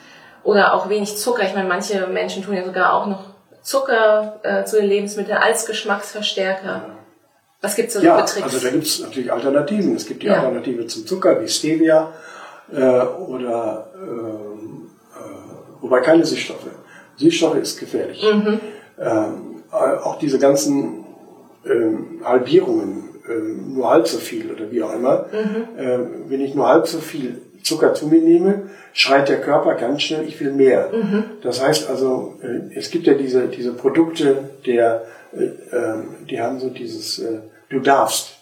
oder 0.45 0.75
auch 0.75 0.91
wenig 0.91 1.17
Zucker? 1.17 1.45
Ich 1.45 1.55
meine, 1.55 1.67
manche 1.67 2.07
Menschen 2.07 2.45
tun 2.45 2.55
ja 2.55 2.67
sogar 2.67 2.93
auch 2.93 3.07
noch 3.07 3.31
Zucker 3.63 4.41
äh, 4.43 4.65
zu 4.67 4.77
den 4.77 4.91
Lebensmitteln 4.91 5.39
als 5.39 5.65
Geschmacksverstärker. 5.65 6.91
Was 7.63 7.77
gibt 7.77 7.89
es 7.89 7.95
da 7.95 8.03
ja, 8.03 8.19
für 8.19 8.31
Tricks? 8.31 8.43
Also 8.43 8.67
da 8.67 8.73
gibt 8.73 8.85
es 8.85 9.01
natürlich 9.01 9.33
Alternativen. 9.33 9.97
Es 9.97 10.05
gibt 10.05 10.23
die 10.23 10.27
ja. 10.27 10.35
Alternative 10.35 10.87
zum 10.87 11.07
Zucker 11.07 11.41
wie 11.41 11.49
Stevia 11.49 12.13
äh, 12.71 12.77
oder 12.77 13.91
ähm, 13.95 14.91
äh, 15.17 15.81
wobei 15.81 16.01
keine 16.01 16.27
Süßstoffe. 16.27 16.69
Süßstoffe 17.17 17.57
ist 17.57 17.81
gefährlich. 17.81 18.23
Mhm. 18.23 18.61
Ähm, 18.99 19.63
äh, 19.73 19.75
auch 19.75 20.19
diese 20.19 20.39
ganzen 20.39 21.07
ähm, 21.65 22.21
Halbierungen, 22.23 23.10
ähm, 23.29 23.75
nur 23.75 23.91
halb 23.91 24.09
so 24.09 24.19
viel 24.19 24.51
oder 24.51 24.71
wie 24.71 24.83
auch 24.83 24.95
immer, 24.95 25.27
mhm. 25.33 25.79
Ähm, 25.79 26.09
wenn 26.29 26.41
ich 26.41 26.55
nur 26.55 26.69
halb 26.69 26.87
so 26.87 26.99
viel 26.99 27.41
Zucker 27.63 27.95
zu 27.95 28.07
mir 28.07 28.21
nehme, 28.21 28.71
schreit 28.93 29.29
der 29.29 29.41
Körper 29.41 29.75
ganz 29.75 30.03
schnell, 30.03 30.27
ich 30.27 30.41
will 30.41 30.53
mehr. 30.53 30.91
Mhm. 30.93 31.25
Das 31.43 31.63
heißt 31.63 31.89
also, 31.89 32.39
äh, 32.43 32.77
es 32.77 32.91
gibt 32.91 33.07
ja 33.07 33.15
diese, 33.15 33.49
diese 33.49 33.73
Produkte, 33.73 34.51
der, 34.67 35.05
äh, 35.33 35.77
ähm, 35.77 36.17
die 36.29 36.41
haben 36.41 36.59
so 36.61 36.71
dieses, 36.71 37.19
äh, 37.19 37.41
du 37.69 37.81
darfst. 37.81 38.37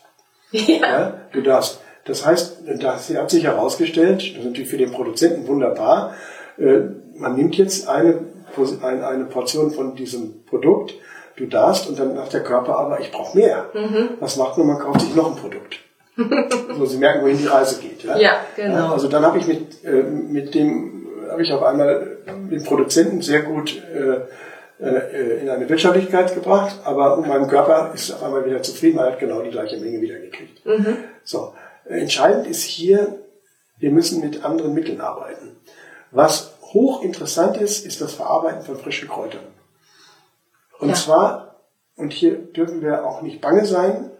Ja. 0.50 0.78
ja. 0.80 1.20
Du 1.32 1.42
darfst. 1.42 1.80
Das 2.04 2.24
heißt, 2.24 2.62
das 2.80 3.14
hat 3.14 3.30
sich 3.30 3.44
herausgestellt, 3.44 4.22
das 4.22 4.38
ist 4.38 4.44
natürlich 4.44 4.70
für 4.70 4.78
den 4.78 4.92
Produzenten 4.92 5.46
wunderbar, 5.46 6.14
man 6.56 7.36
nimmt 7.36 7.54
jetzt 7.56 7.86
eine, 7.86 8.20
eine 8.80 9.24
Portion 9.26 9.70
von 9.70 9.94
diesem 9.94 10.42
Produkt, 10.46 10.94
du 11.38 11.46
darfst, 11.46 11.88
und 11.88 11.98
dann 11.98 12.16
sagt 12.16 12.32
der 12.32 12.42
Körper 12.42 12.78
aber, 12.78 13.00
ich 13.00 13.10
brauche 13.10 13.36
mehr. 13.36 13.66
Mhm. 13.72 14.10
Was 14.20 14.36
macht 14.36 14.58
man? 14.58 14.66
Man 14.66 14.78
kauft 14.78 15.00
sich 15.00 15.14
noch 15.14 15.30
ein 15.30 15.36
Produkt 15.36 15.78
so, 16.76 16.86
Sie 16.86 16.98
merken, 16.98 17.22
wohin 17.22 17.38
die 17.38 17.46
Reise 17.46 17.80
geht. 17.80 18.02
Ja, 18.02 18.18
ja 18.18 18.40
genau. 18.56 18.92
Also 18.92 19.08
dann 19.08 19.24
habe 19.24 19.38
ich 19.38 19.46
mit, 19.46 19.84
äh, 19.84 20.02
mit 20.02 20.54
dem, 20.54 21.06
habe 21.30 21.42
ich 21.42 21.52
auf 21.52 21.62
einmal 21.62 22.18
den 22.50 22.64
Produzenten 22.64 23.22
sehr 23.22 23.42
gut 23.42 23.80
äh, 23.94 24.84
äh, 24.84 25.40
in 25.40 25.48
eine 25.48 25.68
Wirtschaftlichkeit 25.68 26.34
gebracht, 26.34 26.76
aber 26.84 27.16
mein 27.18 27.48
Körper 27.48 27.92
ist 27.94 28.12
auf 28.12 28.22
einmal 28.22 28.44
wieder 28.46 28.62
zufrieden, 28.62 28.98
er 28.98 29.06
hat 29.06 29.18
genau 29.18 29.42
die 29.42 29.50
gleiche 29.50 29.76
Menge 29.78 30.00
wieder 30.00 30.18
gekriegt. 30.18 30.64
Mhm. 30.66 30.96
So, 31.24 31.52
entscheidend 31.84 32.46
ist 32.46 32.62
hier, 32.62 33.18
wir 33.78 33.90
müssen 33.90 34.20
mit 34.20 34.44
anderen 34.44 34.74
Mitteln 34.74 35.00
arbeiten. 35.00 35.56
Was 36.10 36.52
hochinteressant 36.72 37.58
ist, 37.58 37.86
ist 37.86 38.00
das 38.00 38.14
Verarbeiten 38.14 38.62
von 38.62 38.76
frischen 38.76 39.08
Kräutern. 39.08 39.44
Und 40.80 40.90
ja. 40.90 40.94
zwar, 40.94 41.56
und 41.96 42.12
hier 42.12 42.36
dürfen 42.36 42.82
wir 42.82 43.04
auch 43.04 43.22
nicht 43.22 43.40
bange 43.40 43.64
sein, 43.64 44.10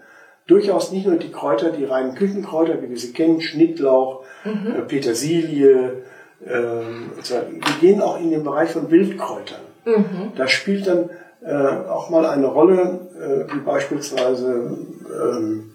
durchaus 0.46 0.92
nicht 0.92 1.06
nur 1.06 1.16
die 1.16 1.30
Kräuter, 1.30 1.70
die 1.70 1.84
reinen 1.84 2.14
Küchenkräuter, 2.14 2.82
wie 2.82 2.90
wir 2.90 2.98
sie 2.98 3.12
kennen, 3.12 3.40
Schnittlauch, 3.40 4.24
mhm. 4.44 4.74
äh, 4.76 4.82
Petersilie, 4.82 6.02
ähm, 6.46 7.10
wir 7.16 7.74
gehen 7.80 8.00
auch 8.00 8.18
in 8.20 8.30
den 8.30 8.44
Bereich 8.44 8.70
von 8.70 8.90
Wildkräutern. 8.90 9.60
Mhm. 9.84 10.32
Da 10.36 10.46
spielt 10.48 10.86
dann 10.86 11.10
äh, 11.44 11.88
auch 11.88 12.10
mal 12.10 12.26
eine 12.26 12.46
Rolle, 12.46 13.08
äh, 13.18 13.52
wie 13.52 13.60
beispielsweise 13.60 14.76
ähm, 15.22 15.72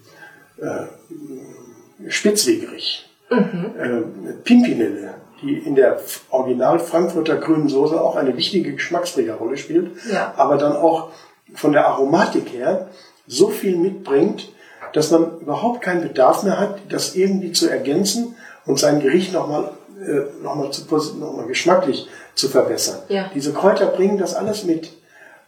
äh, 0.58 2.08
Spitzwegerich, 2.08 3.08
mhm. 3.30 3.72
äh, 3.78 4.32
Pimpinelle, 4.44 5.14
die 5.44 5.58
in 5.58 5.74
der 5.74 6.00
Original 6.30 6.78
Frankfurter 6.78 7.36
grünen 7.36 7.68
Soße 7.68 8.00
auch 8.00 8.16
eine 8.16 8.36
wichtige 8.36 8.72
Geschmacksträgerrolle 8.72 9.56
spielt, 9.56 9.92
ja. 10.10 10.34
aber 10.36 10.56
dann 10.56 10.76
auch 10.76 11.10
von 11.54 11.72
der 11.72 11.86
Aromatik 11.86 12.52
her 12.52 12.88
so 13.26 13.48
viel 13.48 13.76
mitbringt, 13.76 14.52
dass 14.92 15.10
man 15.10 15.40
überhaupt 15.40 15.82
keinen 15.82 16.02
Bedarf 16.02 16.42
mehr 16.42 16.58
hat, 16.58 16.78
das 16.88 17.14
irgendwie 17.14 17.52
zu 17.52 17.68
ergänzen 17.68 18.34
und 18.66 18.78
sein 18.78 19.00
Gericht 19.00 19.32
nochmal 19.32 19.70
äh, 20.00 20.42
noch 20.42 20.54
mal 20.54 20.70
zu, 20.70 20.82
noch 21.18 21.36
mal 21.36 21.46
geschmacklich 21.46 22.08
zu 22.34 22.48
verbessern. 22.48 23.00
Ja. 23.08 23.30
Diese 23.34 23.52
Kräuter 23.52 23.86
bringen 23.86 24.18
das 24.18 24.34
alles 24.34 24.64
mit. 24.64 24.90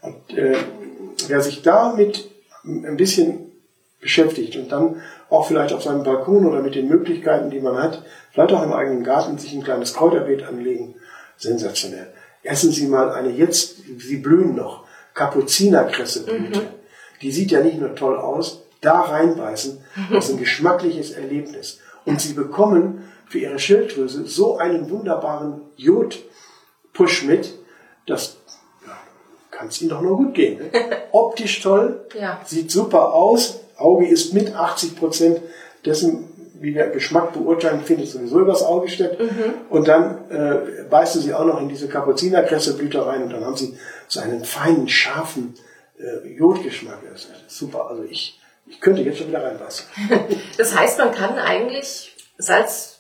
Und 0.03 0.37
äh, 0.37 0.57
wer 1.29 1.41
sich 1.41 1.63
damit 1.63 2.31
ein 2.65 2.97
bisschen 2.97 3.46
beschäftigt 4.07 4.55
und 4.55 4.71
dann 4.71 5.03
auch 5.31 5.49
vielleicht 5.49 5.75
auf 5.75 5.83
seinem 5.83 6.05
Balkon 6.05 6.47
oder 6.47 6.63
mit 6.63 6.77
den 6.77 6.89
Möglichkeiten, 6.89 7.51
die 7.51 7.59
man 7.59 7.77
hat, 7.77 8.05
vielleicht 8.31 8.53
auch 8.53 8.63
im 8.63 8.73
eigenen 8.73 9.03
Garten 9.03 9.37
sich 9.37 9.53
ein 9.53 9.65
kleines 9.65 9.95
Kräuterbeet 9.95 10.45
anlegen, 10.45 10.95
sensationell. 11.37 12.13
Essen 12.45 12.71
Sie 12.71 12.87
mal 12.87 13.11
eine 13.11 13.31
jetzt, 13.31 13.79
sie 13.99 14.19
blühen 14.19 14.55
noch, 14.55 14.85
Kapuzinerkresseblüte. 15.15 16.61
Mhm. 16.61 16.67
Die 17.21 17.33
sieht 17.33 17.51
ja 17.51 17.61
nicht 17.61 17.81
nur 17.81 17.97
toll 17.97 18.17
aus, 18.17 18.63
da 18.81 19.01
reinbeißen, 19.01 19.81
das 20.13 20.27
ist 20.27 20.35
ein 20.35 20.39
geschmackliches 20.39 21.11
Erlebnis. 21.11 21.81
Und 22.05 22.21
sie 22.21 22.35
bekommen 22.35 23.11
für 23.29 23.39
ihre 23.41 23.59
Schilddrüse 23.59 24.27
so 24.27 24.59
einen 24.59 24.89
wunderbaren 24.89 25.63
Jod-Push 25.77 27.25
mit, 27.25 27.55
dass 28.07 28.37
kann 29.57 29.69
es 29.69 29.81
ihnen 29.81 29.91
doch 29.91 30.03
nur 30.03 30.17
gut 30.17 30.35
gehen. 30.35 30.59
Ne? 30.59 30.71
Optisch 31.13 31.63
toll, 31.63 32.07
ja. 32.15 32.41
sieht 32.45 32.71
super 32.71 33.15
aus, 33.15 33.61
Auge 33.79 34.07
ist 34.07 34.33
mit 34.35 34.55
80 34.55 34.97
Prozent 34.97 35.41
dessen, 35.85 36.29
wie 36.61 36.75
wir 36.75 36.87
Geschmack 36.89 37.33
beurteilen, 37.33 37.83
findet 37.83 38.09
sowieso 38.09 38.41
übers 38.41 38.63
Auge 38.63 38.89
statt. 38.89 39.19
Mhm. 39.21 39.55
Und 39.69 39.89
dann 39.89 40.31
äh, 40.31 40.85
beißen 40.89 41.21
sie 41.21 41.35
auch 41.35 41.45
noch 41.45 41.61
in 41.61 41.69
diese 41.69 41.89
Kapuzinerkresseblüte 41.89 43.05
rein 43.05 43.23
und 43.23 43.33
dann 43.33 43.45
haben 43.45 43.57
sie 43.57 43.77
so 44.09 44.21
einen 44.21 44.45
feinen, 44.45 44.89
scharfen 44.89 45.55
äh, 45.99 46.29
Jodgeschmack. 46.29 46.99
Das 47.13 47.25
ist 47.25 47.59
super. 47.59 47.91
Also 47.91 48.05
ich 48.05 48.41
ich 48.69 48.81
könnte 48.81 49.03
jetzt 49.03 49.19
schon 49.19 49.29
wieder 49.29 49.45
reinpassen. 49.45 49.87
das 50.59 50.77
heißt, 50.77 50.99
man 50.99 51.13
kann 51.13 51.39
eigentlich 51.39 52.15
Salz 52.39 52.99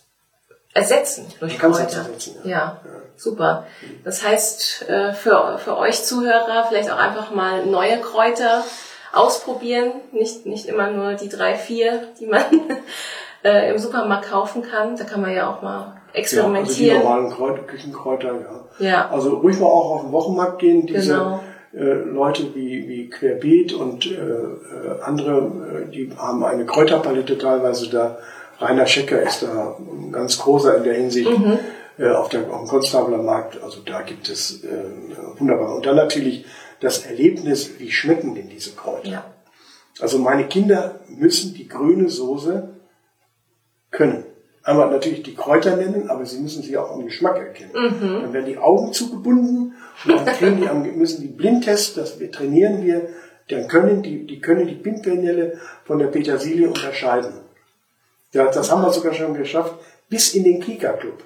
ersetzen 0.73 1.27
durch 1.41 1.59
Kräuter. 1.59 1.81
Ersetzen, 1.81 2.37
ja. 2.45 2.51
Ja, 2.51 2.81
ja. 2.85 2.91
super. 3.17 3.67
Das 4.05 4.23
heißt, 4.23 4.89
äh, 4.89 5.13
für, 5.15 5.59
für 5.59 5.77
euch 5.77 6.05
Zuhörer 6.05 6.67
vielleicht 6.69 6.91
auch 6.91 6.99
einfach 6.99 7.31
mal 7.33 7.67
neue 7.67 8.01
Kräuter 8.01 8.65
ausprobieren. 9.13 9.93
Nicht, 10.13 10.47
nicht 10.47 10.67
immer 10.67 10.91
nur 10.91 11.15
die 11.15 11.29
drei, 11.29 11.55
vier, 11.55 12.09
die 12.21 12.27
man 12.27 12.43
äh, 13.45 13.71
im 13.71 13.79
Supermarkt 13.79 14.31
kaufen 14.31 14.63
kann. 14.63 14.97
Da 14.97 15.05
kann 15.05 15.21
man 15.23 15.35
ja 15.35 15.51
auch 15.51 15.63
mal 15.63 16.01
experimentieren. 16.13 16.89
Ja, 16.89 16.95
also 16.95 17.03
die 17.03 17.05
normalen 17.05 17.31
Kräuter, 17.31 17.63
Küchenkräuter, 17.63 18.35
ja. 18.79 18.87
ja. 18.87 19.11
Also 19.11 19.37
ruhig 19.37 19.59
mal 19.59 19.67
auch 19.67 19.97
auf 19.97 20.01
den 20.03 20.13
Wochenmarkt 20.13 20.59
gehen. 20.59 20.87
Diese, 20.87 21.15
genau 21.15 21.41
äh, 21.77 21.93
Leute 21.93 22.55
wie, 22.55 22.89
wie 22.89 23.11
Querbeet 23.11 23.75
und 23.75 24.07
äh, 24.07 24.15
äh, 24.15 25.01
andere, 25.03 25.87
äh, 25.87 25.91
die 25.91 26.11
haben 26.17 26.43
eine 26.45 26.65
Kräuterpalette 26.65 27.37
teilweise 27.39 27.91
da. 27.91 28.19
Rainer 28.59 28.87
Schecker 28.87 29.21
ist 29.21 29.43
da 29.43 29.77
ein 29.79 30.13
ganz 30.13 30.39
großer 30.39 30.79
in 30.79 30.85
der 30.85 30.95
Hinsicht 30.95 31.31
mhm. 31.31 31.59
äh, 31.99 32.09
auf, 32.09 32.31
der, 32.31 32.51
auf 32.51 32.61
dem 32.61 32.69
Konstabler 32.69 33.19
Markt. 33.19 33.63
Also 33.63 33.81
da 33.85 34.01
gibt 34.01 34.31
es 34.31 34.65
äh, 34.65 34.69
wunderbar. 35.39 35.75
Und 35.77 35.85
dann 35.85 35.97
natürlich 35.97 36.47
das 36.81 37.07
Erlebnis, 37.07 37.79
wie 37.79 37.91
schmecken 37.91 38.35
denn 38.35 38.49
diese 38.49 38.73
Kräuter? 38.73 39.09
Ja. 39.09 39.25
Also 40.01 40.19
meine 40.19 40.47
Kinder 40.47 41.01
müssen 41.09 41.55
die 41.55 41.69
grüne 41.69 42.09
Soße 42.09 42.69
können. 43.91 44.25
Einmal 44.63 44.91
natürlich 44.91 45.23
die 45.23 45.35
Kräuter 45.35 45.77
nennen, 45.77 46.11
aber 46.11 46.27
sie 46.27 46.41
müssen 46.41 46.63
sie 46.63 46.77
auch 46.77 46.91
am 46.91 47.05
Geschmack 47.05 47.39
erkennen. 47.39 47.71
Mhm. 47.73 48.23
Dann 48.23 48.33
werden 48.33 48.47
die 48.47 48.59
Augen 48.59 48.93
zugebunden 48.93 49.75
und 50.05 50.27
dann 50.41 50.61
die 50.61 50.69
am, 50.69 50.83
müssen 50.99 51.23
die 51.23 51.29
Blindtest, 51.29 51.97
das 51.97 52.19
wir 52.19 52.31
trainieren 52.31 52.85
wir, 52.85 53.09
dann 53.49 53.69
können 53.69 54.03
die, 54.03 54.27
die 54.27 54.41
können 54.41 54.67
die 54.67 54.75
Pimpernelle 54.75 55.61
von 55.85 55.99
der 55.99 56.09
Petersilie 56.09 56.67
unterscheiden. 56.67 57.33
Ja, 58.33 58.47
das 58.51 58.71
haben 58.71 58.83
wir 58.83 58.91
sogar 58.91 59.15
schon 59.15 59.35
geschafft, 59.35 59.75
bis 60.09 60.35
in 60.35 60.45
den 60.45 60.61
Kika-Club 60.61 61.23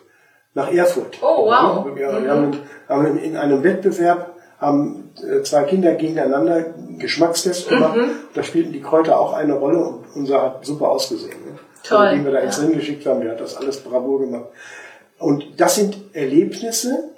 nach 0.55 0.73
Erfurt. 0.73 1.19
Oh, 1.23 1.47
wow. 1.47 1.85
Wir, 1.87 1.97
wir 1.97 2.21
mhm. 2.21 2.29
haben, 2.29 2.59
haben, 2.89 3.19
in 3.19 3.37
einem 3.37 3.63
Wettbewerb 3.63 4.37
haben 4.59 5.10
zwei 5.43 5.65
Kinder 5.65 5.95
gegeneinander 5.95 6.67
Geschmackstest 6.99 7.69
gemacht. 7.69 7.97
Mhm. 7.97 8.11
Da 8.35 8.43
spielten 8.43 8.73
die 8.73 8.81
Kräuter 8.81 9.19
auch 9.19 9.33
eine 9.33 9.55
Rolle 9.55 9.79
und 9.79 10.05
unser 10.15 10.43
hat 10.43 10.65
super 10.65 10.89
ausgesehen. 10.89 11.45
Ne? 11.45 11.59
Toll. 11.83 12.11
Den 12.11 12.25
wir 12.25 12.33
da 12.33 12.39
ins 12.39 12.57
ja. 12.57 12.65
Rennen 12.65 12.77
geschickt 12.77 13.07
haben, 13.07 13.21
der 13.21 13.33
hat 13.33 13.41
das 13.41 13.57
alles 13.57 13.79
bravour 13.79 14.21
gemacht. 14.21 14.47
Und 15.19 15.45
das 15.59 15.77
sind 15.77 15.97
Erlebnisse. 16.13 17.11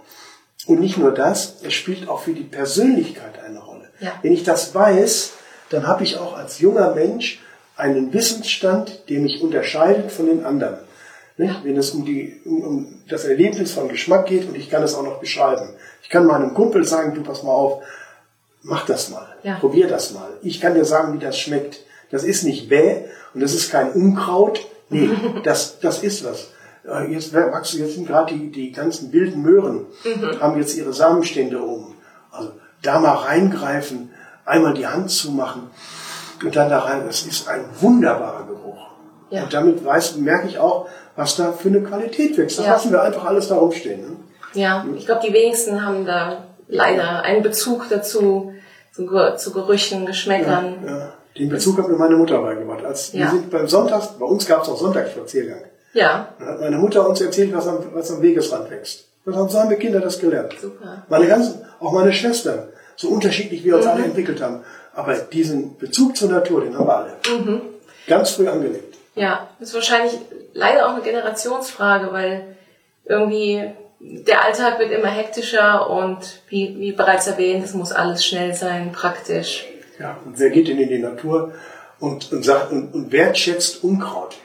Und 0.67 0.81
nicht 0.81 0.97
nur 0.97 1.11
das, 1.13 1.57
es 1.65 1.73
spielt 1.73 2.09
auch 2.09 2.21
für 2.21 2.35
die 2.35 2.45
Persönlichkeit 2.45 3.43
eine 3.45 3.59
Rolle. 3.59 3.91
Ja. 3.99 4.13
Wenn 4.23 4.33
ich 4.33 4.45
das 4.45 4.75
weiß, 4.75 5.33
dann 5.71 5.89
habe 5.89 6.05
ich 6.05 6.19
auch 6.19 6.37
als 6.37 6.61
junger 6.61 6.95
Mensch 6.95 7.41
einen 7.77 8.13
Wissensstand, 8.13 9.09
der 9.09 9.21
mich 9.21 9.43
unterscheidet 9.43 10.13
von 10.13 10.27
den 10.27 10.45
anderen. 10.45 10.79
Ja. 11.37 11.61
Wenn 11.65 11.77
es 11.77 11.91
um, 11.91 12.05
die, 12.05 12.41
um, 12.45 12.63
um 12.63 13.03
das 13.09 13.25
Erlebnis 13.25 13.73
von 13.73 13.89
Geschmack 13.89 14.27
geht 14.27 14.49
und 14.49 14.57
ich 14.57 14.71
kann 14.71 14.83
es 14.83 14.95
auch 14.95 15.03
noch 15.03 15.19
beschreiben. 15.19 15.71
Ich 16.03 16.09
kann 16.09 16.27
meinem 16.27 16.55
Kumpel 16.55 16.85
sagen, 16.85 17.15
du 17.15 17.23
pass 17.23 17.43
mal 17.43 17.53
auf, 17.53 17.83
mach 18.63 18.87
das 18.87 19.11
mal, 19.11 19.27
ja. 19.43 19.57
probier 19.57 19.89
das 19.89 20.13
mal. 20.13 20.29
Ich 20.43 20.61
kann 20.61 20.75
dir 20.75 20.85
sagen, 20.85 21.15
wie 21.15 21.19
das 21.19 21.39
schmeckt. 21.39 21.81
Das 22.11 22.25
ist 22.25 22.45
nicht 22.45 22.69
bäh 22.69 23.05
und 23.35 23.43
das 23.43 23.55
ist 23.55 23.71
kein 23.71 23.93
Unkraut. 23.93 24.61
Nee, 24.91 25.11
das, 25.45 25.81
das 25.81 26.03
ist 26.03 26.25
was. 26.25 26.49
Äh, 26.87 27.13
jetzt 27.13 27.33
wachsen, 27.33 27.81
jetzt 27.81 27.95
sind 27.95 28.07
gerade 28.07 28.35
die, 28.35 28.51
die 28.51 28.73
ganzen 28.73 29.13
wilden 29.13 29.43
Möhren, 29.43 29.87
mhm. 30.05 30.41
haben 30.41 30.59
jetzt 30.59 30.77
ihre 30.77 30.93
Samenstände 30.93 31.63
oben. 31.63 31.95
Also 32.31 32.53
da 32.83 32.99
mal 32.99 33.15
reingreifen, 33.15 34.11
einmal 34.45 34.75
die 34.75 34.87
Hand 34.87 35.11
zumachen 35.11 35.71
und 36.43 36.57
dann 36.57 36.69
da 36.69 36.81
rein. 36.81 37.05
Das 37.07 37.23
ist 37.23 37.49
ein 37.49 37.65
wunderbarer 37.81 38.47
Geruch. 38.47 38.89
Ja. 39.31 39.45
Und 39.45 39.53
damit 39.53 39.85
weiß, 39.85 40.17
merke 40.17 40.49
ich 40.49 40.59
auch, 40.59 40.89
was 41.17 41.37
da 41.37 41.53
für 41.53 41.69
eine 41.69 41.83
Qualität 41.83 42.37
wächst. 42.37 42.59
Da 42.59 42.65
ja. 42.65 42.73
lassen 42.73 42.91
wir 42.91 43.03
einfach 43.03 43.25
alles 43.25 43.49
da 43.49 43.55
rumstehen. 43.55 44.17
Ja, 44.55 44.87
ich 44.97 45.07
glaube, 45.07 45.23
die 45.27 45.33
wenigsten 45.33 45.85
haben 45.85 46.05
da 46.05 46.45
leider 46.69 47.23
einen 47.23 47.43
Bezug 47.43 47.89
dazu, 47.89 48.53
zu, 48.93 49.07
zu 49.37 49.53
Gerüchen, 49.53 50.07
Geschmäckern. 50.07 50.77
Ja, 50.85 50.99
ja. 50.99 51.13
Den 51.39 51.49
Bezug 51.49 51.79
hat 51.79 51.89
mir 51.89 51.97
meine 51.97 52.17
Mutter 52.17 52.41
beigebracht. 52.43 52.85
Als 52.85 53.15
wir 53.15 53.29
sind 53.29 53.51
beim 53.51 53.67
Sonntags, 53.67 54.19
bei 54.19 54.27
uns 54.27 54.47
gab 54.47 54.63
es 54.63 54.69
auch 54.69 54.77
Sonntagsspaziergang. 54.77 55.63
Ja. 55.95 56.29
Dann 56.39 56.49
hat 56.49 56.61
meine 56.61 56.77
Mutter 56.77 57.09
uns 57.09 57.21
erzählt, 57.21 57.55
was 57.55 57.67
am, 57.67 57.79
was 57.95 58.11
am 58.11 58.21
Wegesrand 58.21 58.71
wächst. 58.71 59.07
Das 59.25 59.37
haben 59.37 59.49
seine 59.49 59.77
Kinder 59.77 60.01
das 60.01 60.19
gelernt. 60.19 60.55
Super. 60.61 61.05
Meine 61.09 61.27
ganzen, 61.27 61.65
auch 61.81 61.93
meine 61.93 62.13
Schwestern, 62.13 62.69
so 62.97 63.09
unterschiedlich 63.09 63.63
wie 63.63 63.69
wir 63.69 63.77
uns 63.77 63.85
mhm. 63.87 63.93
alle 63.93 64.05
entwickelt 64.05 64.43
haben. 64.43 64.63
Aber 64.95 65.15
diesen 65.15 65.79
Bezug 65.79 66.17
zur 66.17 66.31
Natur, 66.31 66.63
den 66.63 66.77
haben 66.77 66.87
wir 66.87 66.97
alle. 66.97 67.13
Mhm. 67.31 67.63
Ganz 68.07 68.31
früh 68.31 68.49
angelegt. 68.49 68.99
Ja, 69.15 69.49
das 69.59 69.69
ist 69.69 69.75
wahrscheinlich 69.75 70.19
leider 70.53 70.87
auch 70.87 70.95
eine 70.95 71.03
Generationsfrage, 71.03 72.13
weil 72.13 72.57
irgendwie 73.05 73.73
der 74.05 74.45
Alltag 74.45 74.81
wird 74.81 74.91
immer 74.91 75.09
hektischer 75.09 75.89
und 75.89 76.43
wie, 76.49 76.77
wie 76.79 76.93
bereits 76.93 77.29
erwähnt, 77.29 77.65
es 77.65 77.75
muss 77.75 77.93
alles 77.93 78.25
schnell 78.25 78.53
sein, 78.55 78.91
praktisch. 78.91 79.65
Ja, 79.99 80.19
und 80.25 80.39
wer 80.41 80.51
geht 80.51 80.67
denn 80.67 80.79
in 80.79 80.89
die 80.89 80.99
Natur 80.99 81.55
und, 82.01 82.33
und, 82.33 82.45
sagt, 82.45 82.73
und, 82.73 82.93
und 82.93 83.13
wertschätzt 83.13 83.85
Unkraut? 83.85 84.37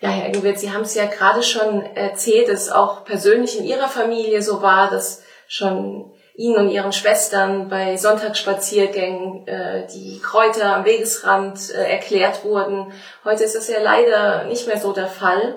Ja, 0.00 0.10
Herr 0.10 0.26
Engelwitz, 0.26 0.60
Sie 0.60 0.72
haben 0.72 0.82
es 0.82 0.94
ja 0.94 1.06
gerade 1.06 1.42
schon 1.42 1.82
erzählt, 1.82 2.48
dass 2.48 2.62
es 2.62 2.72
auch 2.72 3.04
persönlich 3.04 3.58
in 3.58 3.64
Ihrer 3.64 3.88
Familie 3.88 4.42
so 4.42 4.60
war, 4.60 4.90
dass 4.90 5.22
schon 5.46 6.12
Ihnen 6.34 6.56
und 6.56 6.70
Ihren 6.70 6.92
Schwestern 6.92 7.68
bei 7.68 7.96
Sonntagsspaziergängen 7.96 9.46
äh, 9.46 9.86
die 9.92 10.20
Kräuter 10.20 10.74
am 10.76 10.84
Wegesrand 10.84 11.70
äh, 11.70 11.90
erklärt 11.90 12.44
wurden. 12.44 12.92
Heute 13.24 13.44
ist 13.44 13.56
das 13.56 13.68
ja 13.68 13.80
leider 13.80 14.44
nicht 14.44 14.66
mehr 14.66 14.78
so 14.78 14.92
der 14.92 15.08
Fall, 15.08 15.56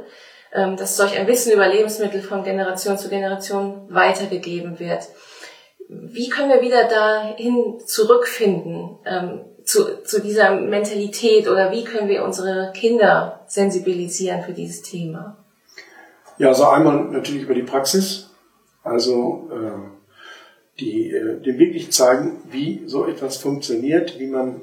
dass 0.52 0.98
solch 0.98 1.18
ein 1.18 1.28
Wissen 1.28 1.54
über 1.54 1.68
Lebensmittel 1.68 2.22
von 2.22 2.44
Generation 2.44 2.98
zu 2.98 3.10
Generation 3.10 3.88
weitergegeben 3.90 4.80
wird. 4.80 5.08
Wie 5.88 6.30
können 6.30 6.50
wir 6.50 6.62
wieder 6.62 6.86
dahin 6.86 7.80
zurückfinden? 7.86 8.98
Ähm, 9.06 9.42
zu, 9.64 10.04
zu 10.04 10.22
dieser 10.22 10.60
Mentalität 10.60 11.48
oder 11.48 11.72
wie 11.72 11.84
können 11.84 12.10
wir 12.10 12.24
unsere 12.24 12.72
Kinder 12.74 13.42
sensibilisieren 13.48 14.44
für 14.44 14.54
dieses 14.54 14.82
Thema? 14.82 15.38
Ja, 16.38 16.50
also 16.50 16.66
einmal 16.66 17.06
natürlich 17.06 17.44
über 17.44 17.54
die 17.54 17.64
Praxis, 17.64 18.30
also 18.84 19.50
äh, 19.52 20.80
die 20.80 21.12
äh, 21.12 21.40
dem 21.42 21.60
wirklich 21.60 21.92
zeigen, 21.92 22.42
wie 22.50 22.84
so 22.88 23.06
etwas 23.06 23.38
funktioniert, 23.38 24.20
wie 24.20 24.28
man 24.28 24.62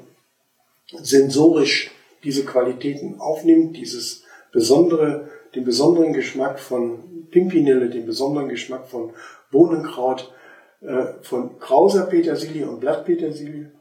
sensorisch 0.91 1.91
diese 2.23 2.43
Qualitäten 2.43 3.19
aufnimmt, 3.19 3.77
dieses 3.77 4.23
besondere, 4.51 5.29
den 5.55 5.65
besonderen 5.65 6.13
Geschmack 6.13 6.59
von 6.59 7.27
Pimpinelle, 7.31 7.89
den 7.89 8.05
besonderen 8.05 8.49
Geschmack 8.49 8.87
von 8.87 9.13
Bohnenkraut, 9.51 10.33
äh, 10.81 11.05
von 11.21 11.59
krauser 11.59 12.05
Petersilie 12.05 12.67
und 12.67 12.79
Blattpetersilie 12.79 13.71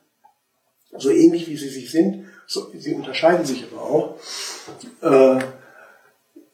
so 0.96 1.10
ähnlich 1.10 1.48
wie 1.48 1.56
sie 1.56 1.68
sich 1.68 1.90
sind, 1.90 2.26
so, 2.46 2.68
sie 2.74 2.94
unterscheiden 2.94 3.44
sich 3.44 3.66
aber 3.70 3.82
auch. 3.82 4.14
Äh, 5.02 5.38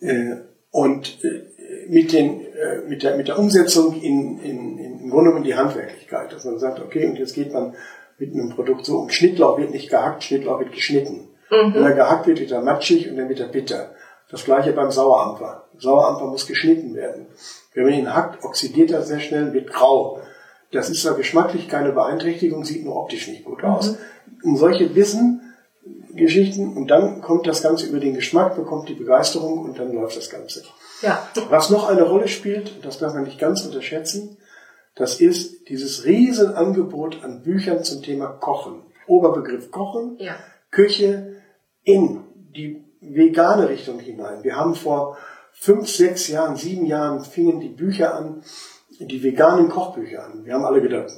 äh, 0.07 0.37
und 0.71 1.25
äh, 1.25 1.89
mit, 1.89 2.13
den, 2.13 2.41
äh, 2.41 2.79
mit, 2.89 3.03
der, 3.03 3.17
mit 3.17 3.29
der 3.29 3.39
Umsetzung 3.39 4.01
in, 4.03 4.41
in, 4.41 4.79
in, 4.79 5.01
im 5.01 5.11
Grunde 5.11 5.31
genommen 5.31 5.45
die 5.45 5.55
Handwerklichkeit, 5.55 6.33
dass 6.33 6.45
man 6.45 6.59
sagt, 6.59 6.81
okay, 6.81 7.07
und 7.07 7.17
jetzt 7.17 7.35
geht 7.35 7.53
man 7.53 7.75
mit 8.19 8.33
einem 8.33 8.51
Produkt 8.51 8.85
so 8.87 8.99
um. 8.99 9.09
Schnittlauch 9.09 9.59
wird 9.59 9.71
nicht 9.71 9.91
gehackt, 9.91 10.25
Schnittlauch 10.25 10.59
wird 10.59 10.73
geschnitten. 10.73 11.29
Mhm. 11.51 11.75
Wenn 11.75 11.83
er 11.83 11.95
gehackt 11.95 12.27
wird, 12.27 12.41
wird 12.41 12.51
er 12.51 12.63
matschig 12.63 13.09
und 13.09 13.17
dann 13.17 13.29
wird 13.29 13.41
er 13.41 13.49
bitter. 13.49 13.94
Das 14.31 14.45
gleiche 14.45 14.73
beim 14.73 14.91
Sauerampfer. 14.91 15.65
Sauerampfer 15.79 16.27
muss 16.27 16.47
geschnitten 16.47 16.95
werden. 16.95 17.27
Wenn 17.73 17.85
man 17.85 17.95
ihn 17.95 18.15
hackt, 18.15 18.45
oxidiert 18.45 18.91
er 18.91 19.03
sehr 19.03 19.21
schnell, 19.21 19.53
wird 19.53 19.73
grau. 19.73 20.21
Das 20.73 20.91
ist 20.91 21.03
zwar 21.03 21.15
geschmacklich 21.15 21.69
keine 21.69 21.93
Beeinträchtigung, 21.93 22.65
sieht 22.65 22.85
nur 22.85 22.97
optisch 22.97 23.29
nicht 23.29 23.45
gut 23.45 23.63
aus. 23.63 23.93
Mhm 23.93 23.99
um 24.45 24.57
solche 24.57 24.95
Wissen-Geschichten 24.95 26.77
und 26.77 26.89
dann 26.89 27.21
kommt 27.23 27.47
das 27.47 27.63
Ganze 27.63 27.87
über 27.87 27.99
den 27.99 28.15
Geschmack, 28.15 28.57
bekommt 28.57 28.89
die 28.89 28.95
Begeisterung 28.95 29.61
und 29.61 29.79
dann 29.79 29.93
läuft 29.93 30.17
das 30.17 30.31
Ganze. 30.31 30.63
Ja. 31.03 31.29
Was 31.51 31.71
noch 31.71 31.89
eine 31.89 32.03
Rolle 32.03 32.29
spielt, 32.29 32.85
das 32.85 32.99
darf 32.99 33.15
man 33.15 33.25
nicht 33.25 33.39
ganz 33.39 33.65
unterschätzen, 33.65 34.37
das 34.95 35.21
ist 35.21 35.69
dieses 35.69 36.05
Riesenangebot 36.05 37.25
an 37.25 37.43
Büchern 37.43 37.83
zum 37.83 38.03
Thema 38.03 38.29
Kochen. 38.29 38.83
Oberbegriff 39.07 39.71
Kochen, 39.71 40.17
ja. 40.19 40.37
Küche 40.71 41.37
in 41.83 42.23
die 42.55 42.84
vegane 43.11 43.69
Richtung 43.69 43.99
hinein. 43.99 44.43
Wir 44.43 44.57
haben 44.57 44.75
vor 44.75 45.17
fünf, 45.53 45.89
sechs 45.89 46.29
Jahren, 46.29 46.57
sieben 46.57 46.87
Jahren 46.87 47.25
fingen 47.25 47.61
die 47.61 47.69
Bücher 47.69 48.15
an, 48.15 48.43
die 48.99 49.23
veganen 49.23 49.69
Kochbücher 49.69 50.25
an. 50.25 50.45
Wir 50.45 50.55
haben 50.55 50.65
alle 50.65 50.81
gedacht, 50.81 51.11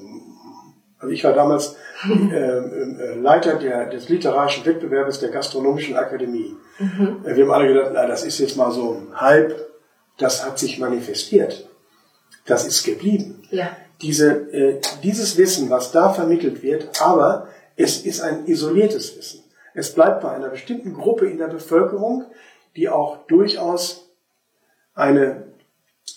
also 0.99 1.13
ich 1.13 1.25
war 1.25 1.33
damals 1.33 1.77
äh, 2.09 2.37
äh, 2.37 3.15
Leiter 3.15 3.57
der, 3.57 3.87
des 3.89 4.09
literarischen 4.09 4.65
Wettbewerbes 4.65 5.21
der 5.21 5.31
Gastronomischen 5.31 5.97
Akademie. 5.97 6.57
Mhm. 6.79 7.21
Wir 7.25 7.45
haben 7.45 7.53
alle 7.53 7.69
gedacht, 7.69 7.91
na, 7.95 8.07
das 8.07 8.25
ist 8.25 8.39
jetzt 8.39 8.57
mal 8.57 8.71
so 8.71 8.95
ein 8.95 9.21
Hype, 9.21 9.55
das 10.19 10.45
hat 10.45 10.59
sich 10.59 10.79
manifestiert. 10.79 11.69
Das 12.47 12.67
ist 12.67 12.85
geblieben. 12.85 13.43
Ja. 13.51 13.77
Diese, 14.01 14.53
äh, 14.53 14.81
dieses 15.03 15.37
Wissen, 15.37 15.71
was 15.71 15.91
da 15.91 16.13
vermittelt 16.13 16.63
wird, 16.63 17.01
aber 17.01 17.49
es 17.77 18.05
ist 18.05 18.21
ein 18.21 18.47
isoliertes 18.47 19.17
Wissen. 19.17 19.43
Es 19.77 19.93
bleibt 19.93 20.23
bei 20.23 20.31
einer 20.31 20.49
bestimmten 20.49 20.95
Gruppe 20.95 21.29
in 21.29 21.37
der 21.37 21.49
Bevölkerung, 21.49 22.25
die 22.77 22.89
auch 22.89 23.27
durchaus 23.27 24.09
eine, 24.95 25.49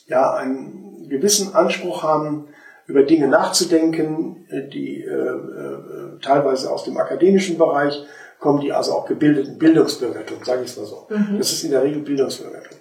ja, 0.07 0.33
einen 0.33 1.09
gewissen 1.09 1.53
Anspruch 1.53 2.01
haben, 2.01 2.47
über 2.87 3.03
Dinge 3.03 3.27
nachzudenken, 3.27 4.47
die 4.73 5.03
äh, 5.03 5.11
äh, 5.11 6.19
teilweise 6.21 6.71
aus 6.71 6.85
dem 6.85 6.97
akademischen 6.97 7.57
Bereich 7.57 8.03
kommen, 8.39 8.61
die 8.61 8.71
also 8.71 8.93
auch 8.93 9.05
gebildeten 9.05 9.59
Bildungsbürgertum, 9.59 10.37
sage 10.43 10.63
ich 10.63 10.71
es 10.71 10.77
mal 10.77 10.85
so. 10.85 11.07
Mhm. 11.09 11.37
Das 11.37 11.51
ist 11.51 11.63
in 11.65 11.71
der 11.71 11.83
Regel 11.83 12.01
Bildungsbürgertum. 12.01 12.77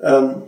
Ähm, 0.00 0.42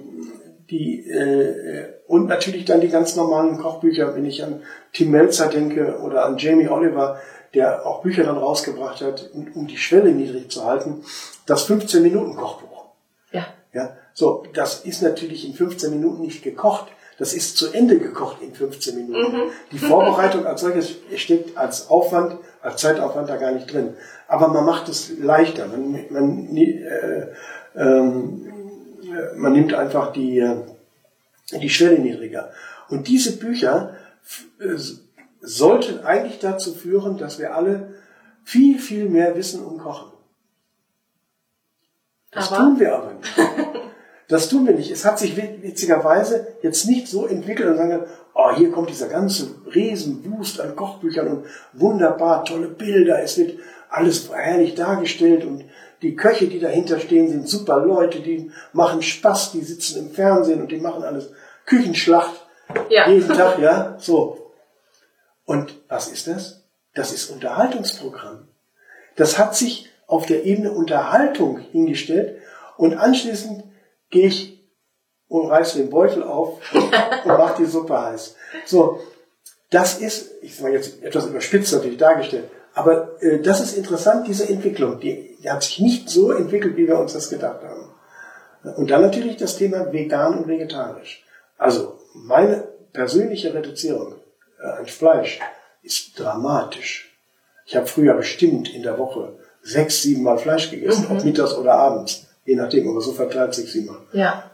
die, 0.71 1.09
äh, 1.09 1.95
und 2.07 2.27
natürlich 2.29 2.65
dann 2.65 2.81
die 2.81 2.89
ganz 2.89 3.17
normalen 3.17 3.59
Kochbücher, 3.59 4.15
wenn 4.15 4.25
ich 4.25 4.43
an 4.43 4.63
Tim 4.93 5.11
Melzer 5.11 5.49
denke 5.49 5.99
oder 5.99 6.25
an 6.25 6.39
Jamie 6.39 6.69
Oliver, 6.69 7.21
der 7.55 7.87
auch 7.87 8.03
Bücher 8.03 8.25
dann 8.25 8.37
rausgebracht 8.37 9.01
hat, 9.01 9.31
um, 9.33 9.49
um 9.55 9.67
die 9.67 9.77
Schwelle 9.77 10.13
niedrig 10.13 10.51
zu 10.51 10.65
halten, 10.65 11.05
das 11.47 11.69
15-Minuten-Kochbuch. 11.69 12.87
Ja. 13.33 13.47
ja. 13.73 13.97
So, 14.13 14.45
das 14.55 14.85
ist 14.85 15.03
natürlich 15.03 15.47
in 15.47 15.55
15 15.55 15.91
Minuten 15.91 16.23
nicht 16.23 16.43
gekocht. 16.43 16.87
Das 17.19 17.33
ist 17.33 17.57
zu 17.57 17.73
Ende 17.73 17.99
gekocht 17.99 18.43
in 18.43 18.55
15 18.55 18.97
Minuten. 18.97 19.37
Mhm. 19.37 19.51
Die 19.71 19.79
Vorbereitung 19.79 20.47
als 20.47 20.63
solches 20.63 20.97
steckt 21.15 21.57
als 21.57 21.89
Aufwand, 21.89 22.37
als 22.61 22.81
Zeitaufwand 22.81 23.29
da 23.29 23.37
gar 23.37 23.53
nicht 23.53 23.73
drin. 23.73 23.95
Aber 24.27 24.49
man 24.49 24.65
macht 24.65 24.89
es 24.89 25.13
leichter. 25.21 25.69
Man, 25.69 26.07
man, 26.11 26.57
äh, 26.57 27.27
ähm, 27.77 28.54
man 29.37 29.53
nimmt 29.53 29.75
einfach 29.75 30.13
die, 30.13 30.39
äh, 30.39 30.57
die 31.53 31.71
Schwelle 31.71 31.99
niedriger. 31.99 32.51
Und 32.89 33.09
diese 33.09 33.37
Bücher 33.37 33.97
äh, 34.59 34.77
sollten 35.41 36.01
eigentlich 36.05 36.39
dazu 36.39 36.75
führen, 36.75 37.19
dass 37.19 37.39
wir 37.39 37.55
alle 37.55 37.95
viel, 38.45 38.79
viel 38.79 39.09
mehr 39.09 39.37
wissen 39.37 39.65
um 39.65 39.79
Kochen. 39.79 40.13
Das 42.31 42.53
aber 42.53 42.65
tun 42.65 42.81
wir 42.81 42.97
aber 42.97 43.15
nicht. 43.15 43.31
Das 44.27 44.49
tun 44.49 44.67
wir 44.67 44.73
nicht. 44.73 44.91
Es 44.91 45.05
hat 45.05 45.19
sich 45.19 45.37
witzigerweise 45.37 46.47
jetzt 46.63 46.87
nicht 46.87 47.09
so 47.09 47.27
entwickelt 47.27 47.69
und 47.69 47.77
sagen, 47.77 48.05
oh, 48.35 48.57
hier 48.57 48.71
kommt 48.73 48.89
dieser 48.89 49.09
ganze 49.09 49.49
Riesenwust 49.75 50.61
an 50.63 50.75
Kochbüchern 50.75 51.29
und 51.29 51.47
wunderbar 51.75 52.45
tolle 52.45 52.69
Bilder. 52.69 53.23
Es 53.23 53.37
wird 53.37 53.59
alles 53.91 54.31
herrlich 54.33 54.75
dargestellt 54.75 55.45
und 55.45 55.65
die 56.05 56.15
Köche, 56.15 56.47
die 56.47 56.61
dahinter 56.61 57.01
stehen, 57.01 57.29
sind 57.29 57.49
super 57.49 57.85
Leute, 57.85 58.21
die 58.21 58.51
machen 58.73 59.03
Spaß, 59.03 59.53
die 59.53 59.63
sitzen 59.63 59.99
im 59.99 60.11
Fernsehen 60.13 60.61
und 60.61 60.71
die 60.71 60.79
machen 60.79 61.03
alles 61.03 61.33
Küchenschlacht 61.67 62.47
ja. 62.89 63.09
jeden 63.09 63.29
Tag, 63.29 63.59
ja, 63.59 63.97
so. 63.99 64.53
Und 65.45 65.75
was 65.89 66.09
ist 66.09 66.29
das? 66.29 66.65
das 66.95 67.13
ist 67.13 67.31
Unterhaltungsprogramm. 67.31 68.49
Das 69.17 69.39
hat 69.39 69.55
sich 69.55 69.91
auf 70.07 70.27
der 70.27 70.45
Ebene 70.45 70.73
Unterhaltung 70.73 71.59
hingestellt 71.59 72.41
und 72.77 72.95
anschließend 72.95 73.65
gehe 74.11 74.29
ich 74.29 74.61
und 75.29 75.51
reiße 75.51 75.79
den 75.79 75.91
Beutel 75.91 76.23
auf 76.23 76.61
und 76.73 77.27
mache 77.27 77.63
die 77.63 77.69
Suppe 77.69 78.01
heiß. 78.01 78.37
So, 78.65 79.01
das 79.71 79.99
ist, 79.99 80.31
ich 80.43 80.57
sage 80.57 80.75
jetzt 80.75 81.03
etwas 81.03 81.27
überspitzt 81.27 81.73
natürlich 81.73 81.99
dargestellt, 81.99 82.51
aber 82.75 83.23
äh, 83.23 83.41
das 83.41 83.61
ist 83.61 83.77
interessant, 83.77 84.27
diese 84.27 84.49
Entwicklung. 84.49 85.01
Die, 85.01 85.37
die 85.43 85.51
hat 85.51 85.63
sich 85.63 85.81
nicht 85.81 86.11
so 86.11 86.33
entwickelt, 86.33 86.77
wie 86.77 86.89
wir 86.89 86.99
uns 86.99 87.13
das 87.13 87.31
gedacht 87.31 87.61
haben. 87.63 87.89
Und 88.77 88.91
dann 88.91 89.03
natürlich 89.03 89.37
das 89.37 89.57
Thema 89.57 89.93
vegan 89.93 90.39
und 90.39 90.49
vegetarisch. 90.49 91.25
Also 91.59 91.99
meine 92.15 92.65
persönliche 92.93 93.53
Reduzierung 93.55 94.15
äh, 94.61 94.67
an 94.67 94.87
Fleisch 94.87 95.41
ist 95.83 96.19
dramatisch. 96.19 97.15
Ich 97.67 97.77
habe 97.77 97.87
früher 97.87 98.15
bestimmt 98.15 98.73
in 98.75 98.83
der 98.83 98.99
Woche 98.99 99.39
sechs, 99.63 100.03
sieben 100.03 100.23
Mal 100.23 100.39
Fleisch 100.39 100.71
gegessen, 100.71 101.07
mhm. 101.09 101.17
ob 101.17 101.25
mittags 101.25 101.55
oder 101.55 101.75
abends, 101.75 102.27
je 102.45 102.57
nachdem, 102.57 102.89
aber 102.89 103.01
so 103.01 103.13
verteilt 103.13 103.55
sich 103.55 103.71
sieben 103.71 103.87
Mal. 103.87 104.01
Ja. 104.13 104.51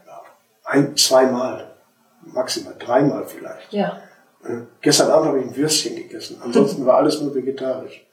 Ein, 0.64 0.96
zweimal, 0.96 1.74
maximal 2.22 2.74
dreimal 2.78 3.26
vielleicht. 3.26 3.72
Ja. 3.72 4.00
Äh, 4.44 4.62
gestern 4.80 5.10
Abend 5.10 5.28
habe 5.28 5.40
ich 5.40 5.46
ein 5.46 5.56
Würstchen 5.56 5.96
gegessen. 5.96 6.40
Ansonsten 6.42 6.86
war 6.86 6.96
alles 6.98 7.20
nur 7.20 7.34
vegetarisch. 7.34 8.06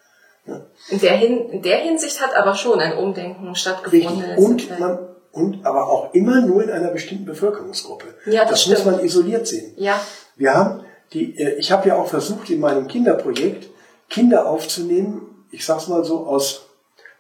In, 0.90 1.00
der 1.00 1.18
Hin 1.18 1.50
in 1.50 1.62
der 1.62 1.78
Hinsicht 1.78 2.22
hat 2.22 2.36
aber 2.36 2.56
schon 2.56 2.80
ein 2.80 2.98
Umdenken 2.98 3.56
stattgefunden. 3.56 4.22
Richtig. 4.22 4.46
Und 4.46 4.80
man, 4.80 5.00
und 5.32 5.66
aber 5.66 5.88
auch 5.88 6.14
immer 6.14 6.42
nur 6.42 6.64
in 6.64 6.70
einer 6.70 6.90
bestimmten 6.90 7.26
Bevölkerungsgruppe. 7.26 8.08
Ja, 8.26 8.44
das, 8.44 8.66
das 8.66 8.68
muss 8.68 8.86
man 8.86 9.06
isoliert 9.06 9.48
sehen. 9.48 9.74
Ja. 9.78 10.00
Wir 10.36 10.54
haben 10.54 10.84
die, 11.14 11.38
äh, 11.38 11.56
ich 11.56 11.72
habe 11.72 11.90
ja 11.90 11.96
auch 11.96 12.08
versucht 12.08 12.50
in 12.50 12.60
meinem 12.60 12.88
Kinderprojekt 12.88 13.70
Kinder 14.10 14.48
aufzunehmen, 14.48 15.46
ich 15.52 15.66
sag's 15.66 15.88
mal 15.88 16.04
so 16.04 16.26
aus 16.26 16.70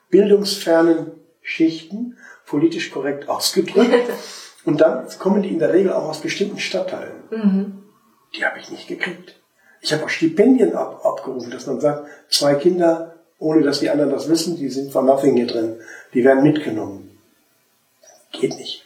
bildungsfernen 0.10 1.12
Schichten, 1.42 2.18
politisch 2.46 2.92
korrekt 2.92 3.30
ausgedrückt. 3.30 4.10
und 4.66 4.82
dann 4.82 5.08
kommen 5.20 5.44
die 5.44 5.50
in 5.50 5.60
der 5.60 5.74
Regel 5.74 5.94
auch 5.94 6.10
aus 6.10 6.22
bestimmten 6.22 6.60
Stadtteilen. 6.60 7.24
Mhm. 7.30 7.84
Die 8.36 8.46
habe 8.46 8.60
ich 8.60 8.70
nicht 8.70 8.88
gekriegt. 8.88 9.36
Ich 9.82 9.94
habe 9.94 10.04
auch 10.04 10.10
Stipendien 10.10 10.76
ab, 10.76 11.06
abgerufen, 11.06 11.52
dass 11.52 11.68
man 11.68 11.80
sagt, 11.80 12.08
zwei 12.30 12.56
Kinder, 12.56 13.16
ohne 13.40 13.64
dass 13.64 13.80
die 13.80 13.90
anderen 13.90 14.12
das 14.12 14.30
wissen, 14.30 14.58
die 14.58 14.70
sind 14.70 14.92
for 14.92 15.04
nothing 15.04 15.36
hier 15.36 15.48
drin, 15.48 15.76
die 16.14 16.24
werden 16.24 16.44
mitgenommen. 16.44 17.18
Geht 18.32 18.56
nicht. 18.58 18.84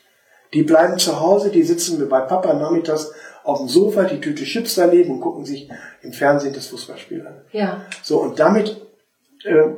Die 0.53 0.63
bleiben 0.63 0.97
zu 0.97 1.19
Hause, 1.19 1.49
die 1.49 1.63
sitzen 1.63 2.07
bei 2.09 2.19
Papa 2.21 2.53
nachmittags 2.53 3.11
auf 3.43 3.59
dem 3.59 3.67
Sofa, 3.67 4.03
die 4.03 4.19
Tüte 4.19 4.43
Chips 4.43 4.75
daneben 4.75 5.15
und 5.15 5.21
gucken 5.21 5.45
sich 5.45 5.69
im 6.01 6.13
Fernsehen 6.13 6.53
das 6.53 6.67
Fußballspiel 6.67 7.25
an. 7.25 7.35
Ja. 7.51 7.85
So, 8.03 8.21
und 8.21 8.39
damit, 8.39 8.81
äh, 9.43 9.69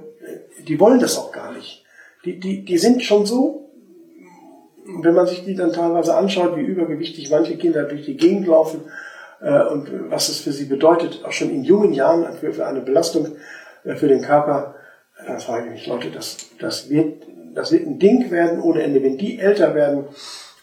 die 0.68 0.80
wollen 0.80 1.00
das 1.00 1.18
auch 1.18 1.32
gar 1.32 1.54
nicht. 1.54 1.84
Die, 2.26 2.40
die, 2.40 2.66
die 2.66 2.78
sind 2.78 3.04
schon 3.04 3.26
so, 3.26 3.70
wenn 4.86 5.14
man 5.14 5.28
sich 5.28 5.46
die 5.46 5.56
dann 5.56 5.72
teilweise 5.72 6.16
anschaut, 6.16 6.58
wie 6.58 6.62
übergewichtig 6.62 7.30
manche 7.30 7.58
Kinder 7.58 7.84
durch 7.84 8.06
die 8.06 8.18
Gegend 8.18 8.48
laufen 8.48 8.82
äh, 9.42 9.62
und 9.64 9.90
was 10.10 10.30
es 10.30 10.40
für 10.40 10.52
sie 10.52 10.66
bedeutet, 10.66 11.24
auch 11.24 11.32
schon 11.32 11.52
in 11.52 11.64
jungen 11.64 11.94
Jahren 11.94 12.26
für, 12.34 12.52
für 12.52 12.66
eine 12.66 12.82
Belastung 12.82 13.36
für 13.84 14.08
den 14.08 14.22
Körper, 14.22 14.76
dann 15.26 15.40
frage 15.40 15.66
ich 15.66 15.72
mich, 15.72 15.88
Leute, 15.88 16.12
das, 16.12 16.50
das, 16.60 16.90
wird, 16.90 17.24
das 17.54 17.72
wird 17.72 17.86
ein 17.86 18.00
Ding 18.00 18.32
werden 18.32 18.62
ohne 18.62 18.82
Ende. 18.82 19.04
Wenn 19.04 19.18
die 19.18 19.40
älter 19.40 19.76
werden, 19.76 20.06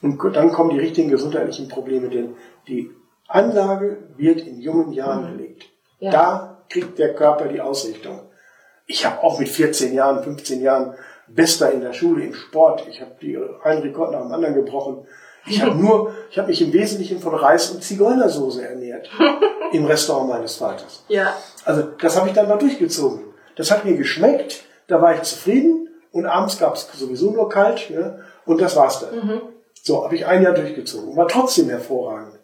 und 0.03 0.19
dann 0.35 0.53
kommen 0.53 0.71
die 0.71 0.81
richtigen 0.81 1.11
gesundheitlichen 1.11 1.69
Probleme, 1.69 2.09
denn 2.09 2.35
die 2.67 2.91
Anlage 3.29 3.99
wird 4.17 4.41
in 4.41 4.61
jungen 4.61 4.93
Jahren 4.93 5.33
mhm. 5.33 5.39
gelegt. 5.39 5.65
Ja. 5.99 6.11
Da 6.11 6.65
kriegt 6.69 6.99
der 6.99 7.15
Körper 7.15 7.49
die 7.49 7.61
Ausrichtung. 7.61 8.21
Ich 8.87 9.07
habe 9.07 9.23
auch 9.23 9.39
mit 9.39 9.49
14 9.49 9.95
Jahren, 9.95 10.23
15 10.25 10.63
Jahren 10.63 10.95
Bester 11.29 11.71
in 11.71 11.81
der 11.81 11.93
Schule 11.93 12.25
im 12.25 12.35
Sport. 12.35 12.87
Ich 12.89 13.01
habe 13.01 13.13
die 13.21 13.39
einen 13.63 13.83
Rekord 13.83 14.13
nach 14.13 14.23
dem 14.23 14.33
anderen 14.33 14.55
gebrochen. 14.55 15.07
Ich 15.47 15.63
habe 15.63 15.77
nur, 15.77 16.15
ich 16.31 16.39
habe 16.39 16.49
mich 16.49 16.61
im 16.61 16.73
Wesentlichen 16.73 17.21
von 17.21 17.35
Reis 17.35 17.71
und 17.71 17.83
Zigeunersoße 17.83 18.67
ernährt 18.67 19.09
im 19.73 19.87
Restaurant 19.87 20.29
meines 20.29 20.57
Vaters. 20.57 21.05
Ja. 21.09 21.35
Also 21.65 21.83
das 21.83 22.17
habe 22.17 22.29
ich 22.29 22.35
dann 22.35 22.49
mal 22.49 22.59
durchgezogen. 22.59 23.25
Das 23.57 23.71
hat 23.71 23.85
mir 23.85 23.97
geschmeckt, 23.97 24.65
da 24.87 25.03
war 25.03 25.15
ich 25.15 25.23
zufrieden 25.23 25.89
und 26.13 26.27
abends 26.27 26.59
gab 26.59 26.75
es 26.75 26.89
sowieso 26.93 27.31
nur 27.31 27.49
kalt 27.49 27.91
ja, 27.91 28.19
und 28.47 28.61
das 28.61 28.77
war's 28.77 29.01
dann. 29.01 29.17
Mhm. 29.17 29.41
So 29.83 30.05
habe 30.05 30.15
ich 30.15 30.27
ein 30.27 30.43
Jahr 30.43 30.55
durchgezogen, 30.55 31.17
war 31.17 31.29
trotzdem 31.29 31.69
hervorragend. 31.69 32.41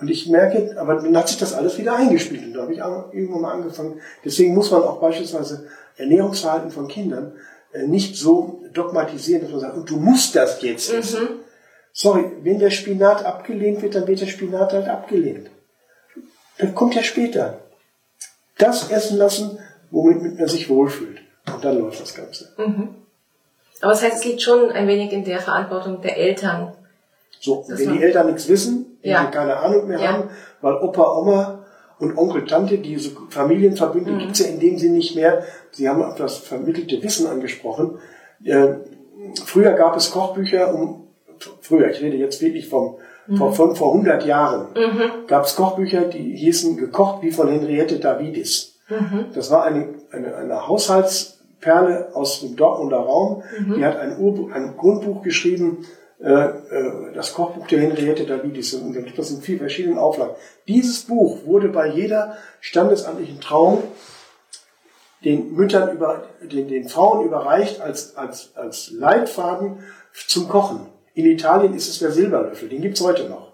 Und 0.00 0.10
ich 0.10 0.28
merke, 0.28 0.74
aber 0.78 0.96
dann 0.96 1.16
hat 1.16 1.28
sich 1.28 1.38
das 1.38 1.54
alles 1.54 1.78
wieder 1.78 1.94
eingespielt. 1.94 2.44
Und 2.46 2.54
da 2.54 2.62
habe 2.62 2.72
ich 2.72 2.78
irgendwann 2.78 3.40
mal 3.40 3.52
angefangen. 3.52 4.00
Deswegen 4.24 4.54
muss 4.54 4.70
man 4.70 4.82
auch 4.82 5.00
beispielsweise 5.00 5.66
Ernährungsverhalten 5.96 6.70
von 6.70 6.88
Kindern 6.88 7.32
äh, 7.72 7.86
nicht 7.86 8.16
so 8.16 8.62
dogmatisieren, 8.72 9.42
dass 9.42 9.50
man 9.52 9.60
sagt, 9.60 9.76
und 9.76 9.88
du 9.88 9.96
musst 9.96 10.34
das 10.34 10.60
jetzt 10.62 10.92
essen. 10.92 11.22
Mhm. 11.22 11.28
Sorry, 11.92 12.24
wenn 12.42 12.58
der 12.58 12.70
Spinat 12.70 13.24
abgelehnt 13.24 13.82
wird, 13.82 13.94
dann 13.94 14.08
wird 14.08 14.20
der 14.20 14.26
Spinat 14.26 14.72
halt 14.72 14.88
abgelehnt. 14.88 15.48
Das 16.58 16.74
kommt 16.74 16.94
ja 16.96 17.02
später. 17.02 17.60
Das 18.64 18.90
essen 18.90 19.18
lassen, 19.18 19.58
womit 19.90 20.38
man 20.38 20.48
sich 20.48 20.70
wohlfühlt. 20.70 21.18
Und 21.52 21.62
dann 21.62 21.78
läuft 21.78 22.00
das 22.00 22.14
Ganze. 22.14 22.48
Mhm. 22.56 22.94
Aber 23.82 23.92
das 23.92 24.02
heißt, 24.02 24.16
es 24.16 24.24
liegt 24.24 24.40
schon 24.40 24.70
ein 24.70 24.88
wenig 24.88 25.12
in 25.12 25.24
der 25.24 25.40
Verantwortung 25.40 26.00
der 26.00 26.16
Eltern. 26.16 26.72
So, 27.40 27.62
wenn 27.68 27.92
die 27.92 28.02
Eltern 28.02 28.28
nichts 28.28 28.48
wissen, 28.48 28.98
die 29.04 29.10
ja. 29.10 29.26
keine 29.26 29.58
Ahnung 29.58 29.86
mehr 29.86 30.00
ja. 30.00 30.12
haben, 30.12 30.30
weil 30.62 30.74
Opa, 30.76 31.18
Oma 31.18 31.66
und 31.98 32.16
Onkel, 32.16 32.46
Tante, 32.46 32.78
diese 32.78 33.10
Familienverbünde 33.28 34.12
mhm. 34.12 34.18
gibt's 34.20 34.38
ja 34.38 34.46
in 34.46 34.60
dem 34.60 34.78
Sinne 34.78 34.96
nicht 34.96 35.14
mehr. 35.14 35.44
Sie 35.70 35.86
haben 35.86 36.02
das 36.16 36.38
vermittelte 36.38 37.02
Wissen 37.02 37.26
angesprochen. 37.26 37.98
Äh, 38.42 38.76
früher 39.44 39.72
gab 39.72 39.94
es 39.96 40.10
Kochbücher, 40.10 40.74
um, 40.74 41.08
früher, 41.60 41.90
ich 41.90 42.00
rede 42.00 42.16
jetzt 42.16 42.40
wirklich 42.40 42.68
vom, 42.68 42.96
mhm. 43.26 43.36
vor, 43.36 43.52
von 43.52 43.76
vor 43.76 43.92
100 43.92 44.24
Jahren, 44.26 44.68
mhm. 44.74 45.26
gab 45.26 45.44
es 45.44 45.56
Kochbücher, 45.56 46.02
die 46.02 46.36
hießen 46.36 46.76
Gekocht 46.76 47.22
wie 47.22 47.32
von 47.32 47.48
Henriette 47.48 47.98
Davidis. 47.98 48.80
Mhm. 48.88 49.26
Das 49.34 49.50
war 49.50 49.64
eine, 49.64 49.94
eine, 50.10 50.36
eine 50.36 50.68
Haushalts- 50.68 51.34
Perle 51.64 52.10
aus 52.14 52.40
dem 52.40 52.56
Dortmunder 52.56 52.98
Raum. 52.98 53.42
Mhm. 53.58 53.74
Die 53.74 53.84
hat 53.84 53.98
ein, 53.98 54.18
Urbuch, 54.18 54.52
ein 54.52 54.76
Grundbuch 54.76 55.22
geschrieben, 55.22 55.86
äh, 56.20 56.30
äh, 56.30 57.12
das 57.14 57.32
Kochbuch 57.32 57.66
der 57.66 57.80
Henriette 57.80 58.24
Davidis. 58.24 58.74
Und 58.74 58.94
da 58.94 59.00
gibt 59.00 59.18
es 59.18 59.30
in 59.30 59.40
vier 59.40 59.58
verschiedenen 59.58 59.98
Auflagen. 59.98 60.34
Dieses 60.68 61.04
Buch 61.04 61.44
wurde 61.46 61.68
bei 61.68 61.88
jeder 61.88 62.36
standesamtlichen 62.60 63.40
Trauung 63.40 63.82
den 65.24 65.54
Müttern 65.54 65.90
über, 65.96 66.24
den, 66.42 66.68
den 66.68 66.88
Frauen 66.88 67.24
überreicht 67.24 67.80
als, 67.80 68.14
als, 68.16 68.54
als 68.56 68.90
Leitfaden 68.90 69.78
zum 70.28 70.48
Kochen. 70.48 70.86
In 71.14 71.26
Italien 71.26 71.74
ist 71.74 71.88
es 71.88 71.98
der 71.98 72.10
Silberlöffel, 72.10 72.68
den 72.68 72.82
gibt's 72.82 73.00
heute 73.00 73.28
noch. 73.28 73.52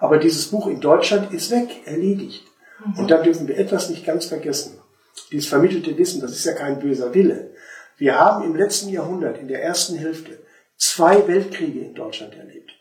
Aber 0.00 0.18
dieses 0.18 0.48
Buch 0.48 0.66
in 0.66 0.80
Deutschland 0.80 1.32
ist 1.32 1.50
weg, 1.50 1.68
erledigt. 1.86 2.44
Mhm. 2.84 2.98
Und 2.98 3.10
da 3.10 3.22
dürfen 3.22 3.48
wir 3.48 3.56
etwas 3.56 3.88
nicht 3.88 4.04
ganz 4.04 4.26
vergessen 4.26 4.78
dieses 5.30 5.48
vermittelte 5.48 5.96
Wissen, 5.98 6.20
das 6.20 6.32
ist 6.32 6.44
ja 6.44 6.52
kein 6.52 6.78
böser 6.78 7.14
Wille. 7.14 7.50
Wir 7.96 8.18
haben 8.18 8.44
im 8.44 8.54
letzten 8.54 8.90
Jahrhundert, 8.90 9.38
in 9.38 9.48
der 9.48 9.62
ersten 9.62 9.96
Hälfte, 9.96 10.38
zwei 10.76 11.26
Weltkriege 11.26 11.80
in 11.80 11.94
Deutschland 11.94 12.36
erlebt. 12.36 12.72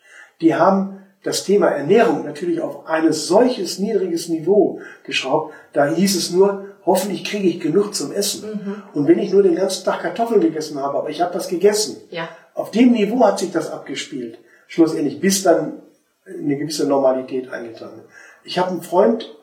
Die 0.41 0.55
haben 0.55 1.01
das 1.23 1.45
Thema 1.45 1.69
Ernährung 1.69 2.25
natürlich 2.25 2.61
auf 2.61 2.85
ein 2.87 3.11
solches 3.11 3.79
niedriges 3.79 4.29
Niveau 4.29 4.81
geschraubt. 5.03 5.53
Da 5.73 5.87
hieß 5.87 6.15
es 6.15 6.31
nur, 6.31 6.74
hoffentlich 6.85 7.23
kriege 7.23 7.47
ich 7.47 7.59
genug 7.59 7.95
zum 7.95 8.11
Essen. 8.11 8.49
Mhm. 8.49 8.83
Und 8.93 9.07
wenn 9.07 9.19
ich 9.19 9.31
nur 9.31 9.43
den 9.43 9.55
ganzen 9.55 9.85
Tag 9.85 10.01
Kartoffeln 10.01 10.41
gegessen 10.41 10.79
habe, 10.81 10.97
aber 10.97 11.09
ich 11.09 11.21
habe 11.21 11.33
was 11.35 11.47
gegessen. 11.47 11.97
Ja. 12.09 12.29
Auf 12.53 12.71
dem 12.71 12.91
Niveau 12.91 13.25
hat 13.25 13.39
sich 13.39 13.51
das 13.51 13.71
abgespielt. 13.71 14.37
Schlussendlich, 14.67 15.19
bis 15.19 15.43
dann 15.43 15.81
eine 16.25 16.57
gewisse 16.57 16.87
Normalität 16.87 17.51
eingetragen 17.51 17.99
ist. 17.99 18.09
Ich 18.43 18.59
habe 18.59 18.71
einen 18.71 18.81
Freund, 18.81 19.35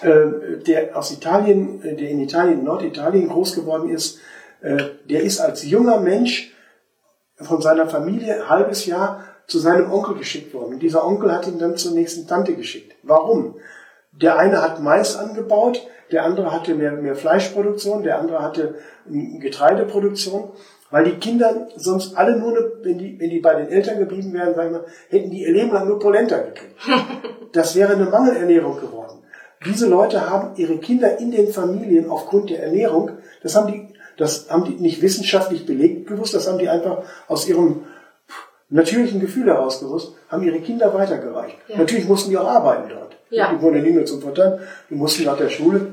äh, 0.00 0.58
der 0.66 0.96
aus 0.96 1.12
Italien, 1.12 1.82
äh, 1.82 1.94
der 1.94 2.10
in 2.10 2.20
Italien, 2.20 2.64
Norditalien 2.64 3.28
groß 3.28 3.54
geworden 3.54 3.88
ist, 3.88 4.18
äh, 4.60 4.76
der 5.08 5.22
ist 5.22 5.40
als 5.40 5.64
junger 5.64 6.00
Mensch 6.00 6.52
von 7.36 7.60
seiner 7.60 7.86
Familie 7.86 8.42
ein 8.42 8.48
halbes 8.48 8.86
Jahr 8.86 9.24
zu 9.46 9.58
seinem 9.58 9.92
Onkel 9.92 10.16
geschickt 10.16 10.52
worden. 10.54 10.74
Und 10.74 10.80
dieser 10.80 11.06
Onkel 11.06 11.32
hat 11.32 11.46
ihn 11.46 11.58
dann 11.58 11.76
zur 11.76 11.92
nächsten 11.92 12.26
Tante 12.26 12.54
geschickt. 12.54 12.96
Warum? 13.02 13.56
Der 14.12 14.38
eine 14.38 14.62
hat 14.62 14.82
Mais 14.82 15.16
angebaut, 15.16 15.86
der 16.12 16.24
andere 16.24 16.52
hatte 16.52 16.74
mehr, 16.74 16.92
mehr 16.92 17.16
Fleischproduktion, 17.16 18.02
der 18.02 18.18
andere 18.18 18.42
hatte 18.42 18.76
Getreideproduktion, 19.08 20.50
weil 20.90 21.04
die 21.04 21.18
Kinder 21.18 21.68
sonst 21.76 22.16
alle 22.16 22.38
nur, 22.38 22.50
eine, 22.50 22.70
wenn, 22.82 22.98
die, 22.98 23.18
wenn 23.18 23.30
die 23.30 23.40
bei 23.40 23.54
den 23.54 23.68
Eltern 23.68 23.98
geblieben 23.98 24.32
wären, 24.32 24.54
sagen 24.54 24.72
wir, 24.72 24.84
hätten 25.08 25.30
die 25.30 25.42
ihr 25.42 25.52
Leben 25.52 25.72
lang 25.72 25.88
nur 25.88 25.98
Polenta 25.98 26.38
gekriegt. 26.38 26.76
Das 27.52 27.74
wäre 27.74 27.94
eine 27.94 28.04
Mangelernährung 28.04 28.78
geworden. 28.78 29.22
Diese 29.64 29.88
Leute 29.88 30.28
haben 30.28 30.56
ihre 30.56 30.76
Kinder 30.76 31.18
in 31.18 31.30
den 31.30 31.48
Familien 31.48 32.10
aufgrund 32.10 32.50
der 32.50 32.62
Ernährung, 32.62 33.12
das 33.42 33.56
haben 33.56 33.72
die, 33.72 33.94
das 34.18 34.50
haben 34.50 34.64
die 34.64 34.74
nicht 34.74 35.00
wissenschaftlich 35.00 35.64
belegt 35.64 36.06
gewusst, 36.06 36.34
das 36.34 36.48
haben 36.48 36.58
die 36.58 36.68
einfach 36.68 37.04
aus 37.28 37.48
ihrem 37.48 37.84
natürlichen 38.68 39.20
Gefühl 39.20 39.46
heraus 39.46 39.80
gewusst, 39.80 40.14
haben 40.28 40.42
ihre 40.42 40.60
Kinder 40.60 40.92
weitergereicht. 40.92 41.56
Ja. 41.68 41.78
Natürlich 41.78 42.08
mussten 42.08 42.30
die 42.30 42.38
auch 42.38 42.48
arbeiten 42.48 42.88
dort. 42.88 43.16
Ja. 43.30 43.52
Die 43.52 43.60
wurden 43.60 43.76
ja 43.76 43.82
nicht 43.82 43.94
nur 43.94 44.04
zum 44.04 44.20
Vorteil, 44.20 44.60
die 44.90 44.94
mussten 44.94 45.24
nach 45.24 45.36
der 45.36 45.48
Schule 45.48 45.92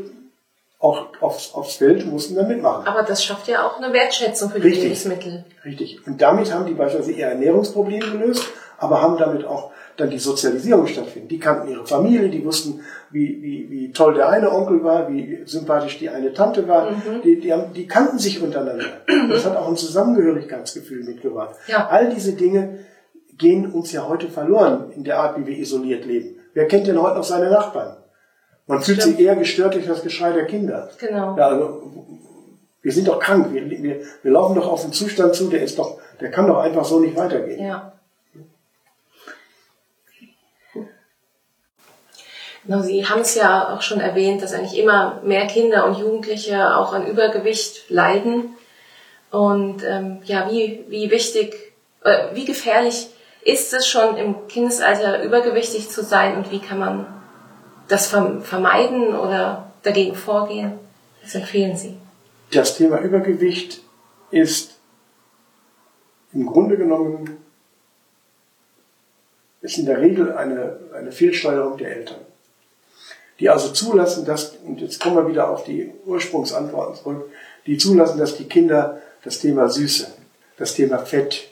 auch 0.80 1.07
aufs, 1.21 1.53
aufs 1.53 1.78
Feld, 1.78 2.05
mussten 2.05 2.36
dann 2.36 2.47
mitmachen. 2.47 2.86
Aber 2.86 3.03
das 3.03 3.24
schafft 3.24 3.47
ja 3.47 3.65
auch 3.65 3.78
eine 3.78 3.93
Wertschätzung 3.93 4.49
für 4.49 4.59
die 4.59 4.67
Richtig. 4.67 4.84
Lebensmittel. 4.84 5.45
Richtig. 5.63 6.05
Und 6.05 6.21
damit 6.21 6.53
haben 6.53 6.65
die 6.65 6.74
beispielsweise 6.74 7.13
ihr 7.13 7.28
Ernährungsproblem 7.28 8.01
gelöst, 8.01 8.47
aber 8.78 9.01
haben 9.01 9.17
damit 9.17 9.45
auch 9.45 9.71
dann 9.97 10.09
die 10.09 10.17
Sozialisierung 10.17 10.87
stattfinden. 10.87 11.27
Die 11.27 11.39
kannten 11.39 11.69
ihre 11.69 11.85
Familie, 11.85 12.29
die 12.29 12.43
wussten, 12.43 12.81
wie, 13.11 13.41
wie, 13.41 13.69
wie 13.69 13.91
toll 13.91 14.15
der 14.15 14.29
eine 14.29 14.51
Onkel 14.51 14.83
war, 14.83 15.09
wie 15.09 15.43
sympathisch 15.45 15.99
die 15.99 16.09
eine 16.09 16.33
Tante 16.33 16.67
war. 16.67 16.89
Die, 17.23 17.39
die, 17.39 17.53
haben, 17.53 17.73
die 17.73 17.87
kannten 17.87 18.17
sich 18.17 18.41
untereinander. 18.41 18.85
Das 19.29 19.45
hat 19.45 19.55
auch 19.55 19.67
ein 19.67 19.77
Zusammengehörigkeitsgefühl 19.77 21.03
mitgebracht. 21.03 21.55
Ja. 21.67 21.87
All 21.87 22.09
diese 22.09 22.33
Dinge 22.33 22.79
gehen 23.37 23.71
uns 23.71 23.91
ja 23.91 24.07
heute 24.07 24.27
verloren 24.27 24.91
in 24.95 25.03
der 25.03 25.19
Art, 25.19 25.37
wie 25.37 25.45
wir 25.45 25.57
isoliert 25.57 26.05
leben. 26.05 26.39
Wer 26.53 26.67
kennt 26.67 26.87
denn 26.87 27.01
heute 27.01 27.15
noch 27.15 27.23
seine 27.23 27.49
Nachbarn? 27.49 27.97
Man 28.67 28.81
fühlt 28.81 29.01
Stimmt. 29.01 29.17
sich 29.17 29.25
eher 29.25 29.35
gestört 29.35 29.73
durch 29.73 29.85
das 29.85 30.03
Geschrei 30.03 30.31
der 30.33 30.45
Kinder. 30.45 30.89
Genau. 30.99 31.35
Ja, 31.37 31.47
also, 31.47 31.83
wir 32.81 32.91
sind 32.91 33.07
doch 33.07 33.19
krank. 33.19 33.47
Wir, 33.51 33.69
wir, 33.69 34.01
wir 34.21 34.31
laufen 34.31 34.55
doch 34.55 34.67
auf 34.67 34.83
einen 34.83 34.93
Zustand 34.93 35.35
zu, 35.35 35.49
der 35.49 35.63
ist 35.63 35.79
doch, 35.79 35.99
der 36.19 36.31
kann 36.31 36.47
doch 36.47 36.59
einfach 36.59 36.85
so 36.85 36.99
nicht 36.99 37.15
weitergehen. 37.15 37.65
Ja. 37.65 37.92
Genau, 42.66 42.82
Sie 42.82 43.05
haben 43.05 43.22
es 43.22 43.36
ja 43.36 43.74
auch 43.74 43.82
schon 43.82 43.99
erwähnt, 43.99 44.41
dass 44.41 44.53
eigentlich 44.53 44.80
immer 44.80 45.22
mehr 45.24 45.47
Kinder 45.47 45.86
und 45.86 45.97
Jugendliche 45.97 46.78
auch 46.78 46.93
an 46.93 47.07
Übergewicht 47.07 47.89
leiden. 47.89 48.55
Und 49.32 49.84
ähm, 49.84 50.20
ja, 50.24 50.49
wie, 50.49 50.86
wie 50.88 51.11
wichtig, 51.11 51.74
äh, 52.03 52.28
wie 52.34 52.45
gefährlich 52.45 53.09
ist 53.43 53.74
es 53.74 53.88
schon 53.88 54.16
im 54.16 54.47
Kindesalter 54.47 55.24
übergewichtig 55.24 55.89
zu 55.89 56.03
sein 56.03 56.38
und 56.38 56.51
wie 56.51 56.59
kann 56.59 56.80
man 56.80 57.05
das 57.89 58.14
verm- 58.14 58.41
vermeiden 58.41 59.16
oder 59.16 59.72
dagegen 59.84 60.16
vorgehen? 60.16 60.80
Was 61.22 61.36
empfehlen 61.36 61.76
Sie? 61.76 61.97
Das 62.51 62.78
Thema 62.78 62.99
Übergewicht 62.99 63.82
ist 64.32 64.78
im 66.32 66.45
Grunde 66.45 66.78
genommen 66.78 67.38
ist 69.61 69.78
in 69.78 69.86
der 69.86 69.99
Regel 69.99 70.34
eine, 70.34 70.78
eine 70.93 71.11
Fehlsteuerung 71.11 71.78
der 71.78 71.95
Eltern. 71.95 72.20
Die 73.43 73.49
also 73.49 73.73
zulassen, 73.73 74.23
dass, 74.23 74.55
und 74.65 74.79
jetzt 74.79 75.01
kommen 75.01 75.17
wir 75.17 75.27
wieder 75.27 75.49
auf 75.49 75.65
die 75.65 75.91
Ursprungsantworten 76.05 76.95
zurück, 76.95 77.29
die 77.65 77.77
zulassen, 77.77 78.17
dass 78.17 78.37
die 78.37 78.45
Kinder 78.45 79.01
das 79.25 79.39
Thema 79.39 79.67
Süße, 79.67 80.07
das 80.55 80.75
Thema 80.75 80.99
Fett, 80.99 81.49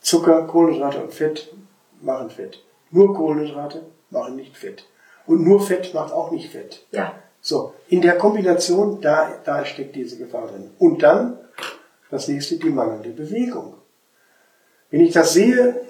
Zucker, 0.00 0.42
Kohlenhydrate 0.48 1.00
und 1.00 1.14
Fett 1.14 1.54
machen 2.00 2.30
Fett. 2.30 2.60
Nur 2.90 3.14
Kohlenhydrate 3.14 3.82
machen 4.10 4.34
nicht 4.34 4.56
Fett. 4.56 4.88
Und 5.28 5.44
nur 5.44 5.64
Fett 5.64 5.94
macht 5.94 6.12
auch 6.12 6.32
nicht 6.32 6.50
Fett. 6.50 6.84
Ja, 6.90 7.14
So, 7.40 7.74
in 7.86 8.00
der 8.00 8.18
Kombination, 8.18 9.00
da, 9.00 9.32
da 9.44 9.64
steckt 9.64 9.94
diese 9.94 10.18
Gefahr 10.18 10.48
drin. 10.48 10.72
Und 10.80 11.04
dann, 11.04 11.38
das 12.10 12.26
nächste, 12.26 12.56
die 12.56 12.70
mangelnde 12.70 13.10
Bewegung. 13.10 13.74
Wenn 14.90 15.02
ich 15.02 15.12
das 15.12 15.34
sehe, 15.34 15.82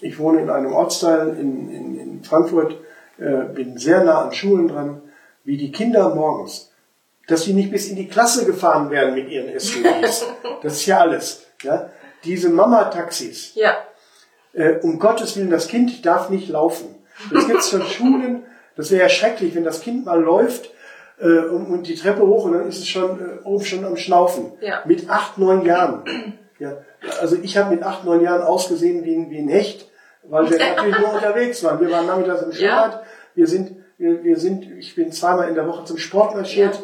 ich 0.00 0.20
wohne 0.20 0.42
in 0.42 0.50
einem 0.50 0.72
Ortsteil 0.72 1.30
in, 1.30 1.68
in, 1.68 1.98
in 1.98 2.22
Frankfurt, 2.22 2.76
bin 3.18 3.78
sehr 3.78 4.04
nah 4.04 4.24
an 4.24 4.32
Schulen 4.32 4.68
dran, 4.68 5.02
wie 5.44 5.56
die 5.56 5.72
Kinder 5.72 6.14
morgens, 6.14 6.72
dass 7.28 7.44
sie 7.44 7.54
nicht 7.54 7.70
bis 7.70 7.88
in 7.88 7.96
die 7.96 8.08
Klasse 8.08 8.44
gefahren 8.44 8.90
werden 8.90 9.14
mit 9.14 9.30
ihren 9.30 9.58
SUVs. 9.58 10.26
Das 10.62 10.74
ist 10.74 10.86
ja 10.86 11.00
alles. 11.00 11.46
Ja? 11.62 11.90
Diese 12.24 12.48
Mama-Taxis, 12.48 13.54
ja, 13.54 13.76
äh, 14.56 14.78
um 14.80 14.98
Gottes 14.98 15.36
Willen, 15.36 15.50
das 15.50 15.68
Kind 15.68 16.04
darf 16.04 16.30
nicht 16.30 16.48
laufen. 16.48 16.86
Es 17.34 17.46
gibt 17.46 17.62
schon 17.62 17.82
Schulen, 17.86 18.44
das 18.74 18.90
wäre 18.90 19.02
ja 19.02 19.08
schrecklich, 19.08 19.54
wenn 19.54 19.64
das 19.64 19.80
Kind 19.80 20.06
mal 20.06 20.20
läuft 20.20 20.70
äh, 21.20 21.26
und, 21.26 21.84
die 21.84 21.94
Treppe 21.94 22.26
hoch 22.26 22.44
und 22.44 22.52
dann 22.54 22.68
ist 22.68 22.78
es 22.78 22.88
schon 22.88 23.20
äh, 23.20 23.44
oben 23.44 23.64
schon 23.64 23.84
am 23.84 23.96
Schnaufen. 23.96 24.52
Ja. 24.60 24.82
Mit 24.86 25.08
acht, 25.08 25.38
neun 25.38 25.64
Jahren. 25.64 26.04
Ja, 26.58 26.78
also 27.20 27.36
ich 27.36 27.56
habe 27.56 27.74
mit 27.74 27.84
acht, 27.84 28.04
neun 28.04 28.22
Jahren 28.22 28.42
ausgesehen 28.42 29.04
wie 29.04 29.14
ein, 29.14 29.30
wie 29.30 29.38
ein 29.38 29.48
Hecht, 29.48 29.90
weil 30.24 30.50
wir 30.50 30.58
natürlich 30.76 30.98
nur 30.98 31.14
unterwegs 31.14 31.62
waren. 31.62 31.80
Wir 31.80 31.90
waren 31.90 32.06
nachmittags 32.06 32.42
im 32.42 32.52
Schwimmbad. 32.52 33.02
Wir 33.36 33.46
sind, 33.46 33.76
wir, 33.98 34.24
wir 34.24 34.38
sind, 34.38 34.66
ich 34.78 34.96
bin 34.96 35.12
zweimal 35.12 35.48
in 35.48 35.54
der 35.54 35.68
Woche 35.68 35.84
zum 35.84 35.98
Sport 35.98 36.34
marschiert. 36.34 36.82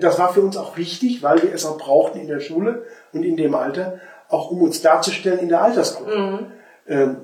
Das 0.00 0.18
war 0.18 0.32
für 0.32 0.42
uns 0.42 0.56
auch 0.56 0.76
wichtig, 0.76 1.22
weil 1.22 1.42
wir 1.42 1.54
es 1.54 1.64
auch 1.64 1.78
brauchten 1.78 2.18
in 2.18 2.28
der 2.28 2.40
Schule 2.40 2.84
und 3.12 3.22
in 3.22 3.36
dem 3.36 3.54
Alter, 3.54 4.00
auch 4.28 4.50
um 4.50 4.60
uns 4.62 4.82
darzustellen 4.82 5.38
in 5.38 5.48
der 5.48 5.62
Altersgruppe. 5.62 6.46
Ähm, 6.88 7.16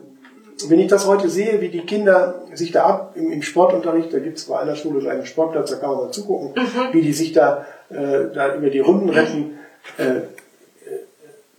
wenn 0.68 0.78
ich 0.78 0.88
das 0.88 1.06
heute 1.06 1.28
sehe, 1.28 1.60
wie 1.60 1.68
die 1.70 1.80
Kinder 1.80 2.42
sich 2.52 2.72
da 2.72 2.84
ab 2.84 3.12
im, 3.16 3.32
im 3.32 3.42
Sportunterricht, 3.42 4.12
da 4.12 4.18
gibt 4.18 4.38
es 4.38 4.44
bei 4.44 4.58
einer 4.58 4.76
Schule 4.76 5.00
so 5.00 5.08
einen 5.08 5.26
Sportplatz, 5.26 5.70
da 5.70 5.76
kann 5.76 5.90
man 5.90 5.98
mal 5.98 6.10
zugucken, 6.12 6.54
wie 6.92 7.02
die 7.02 7.12
sich 7.12 7.32
da, 7.32 7.66
äh, 7.90 8.32
da 8.32 8.54
über 8.54 8.70
die 8.70 8.80
Runden 8.80 9.08
retten. 9.08 9.58
Äh, 9.98 10.04
äh, 10.04 10.22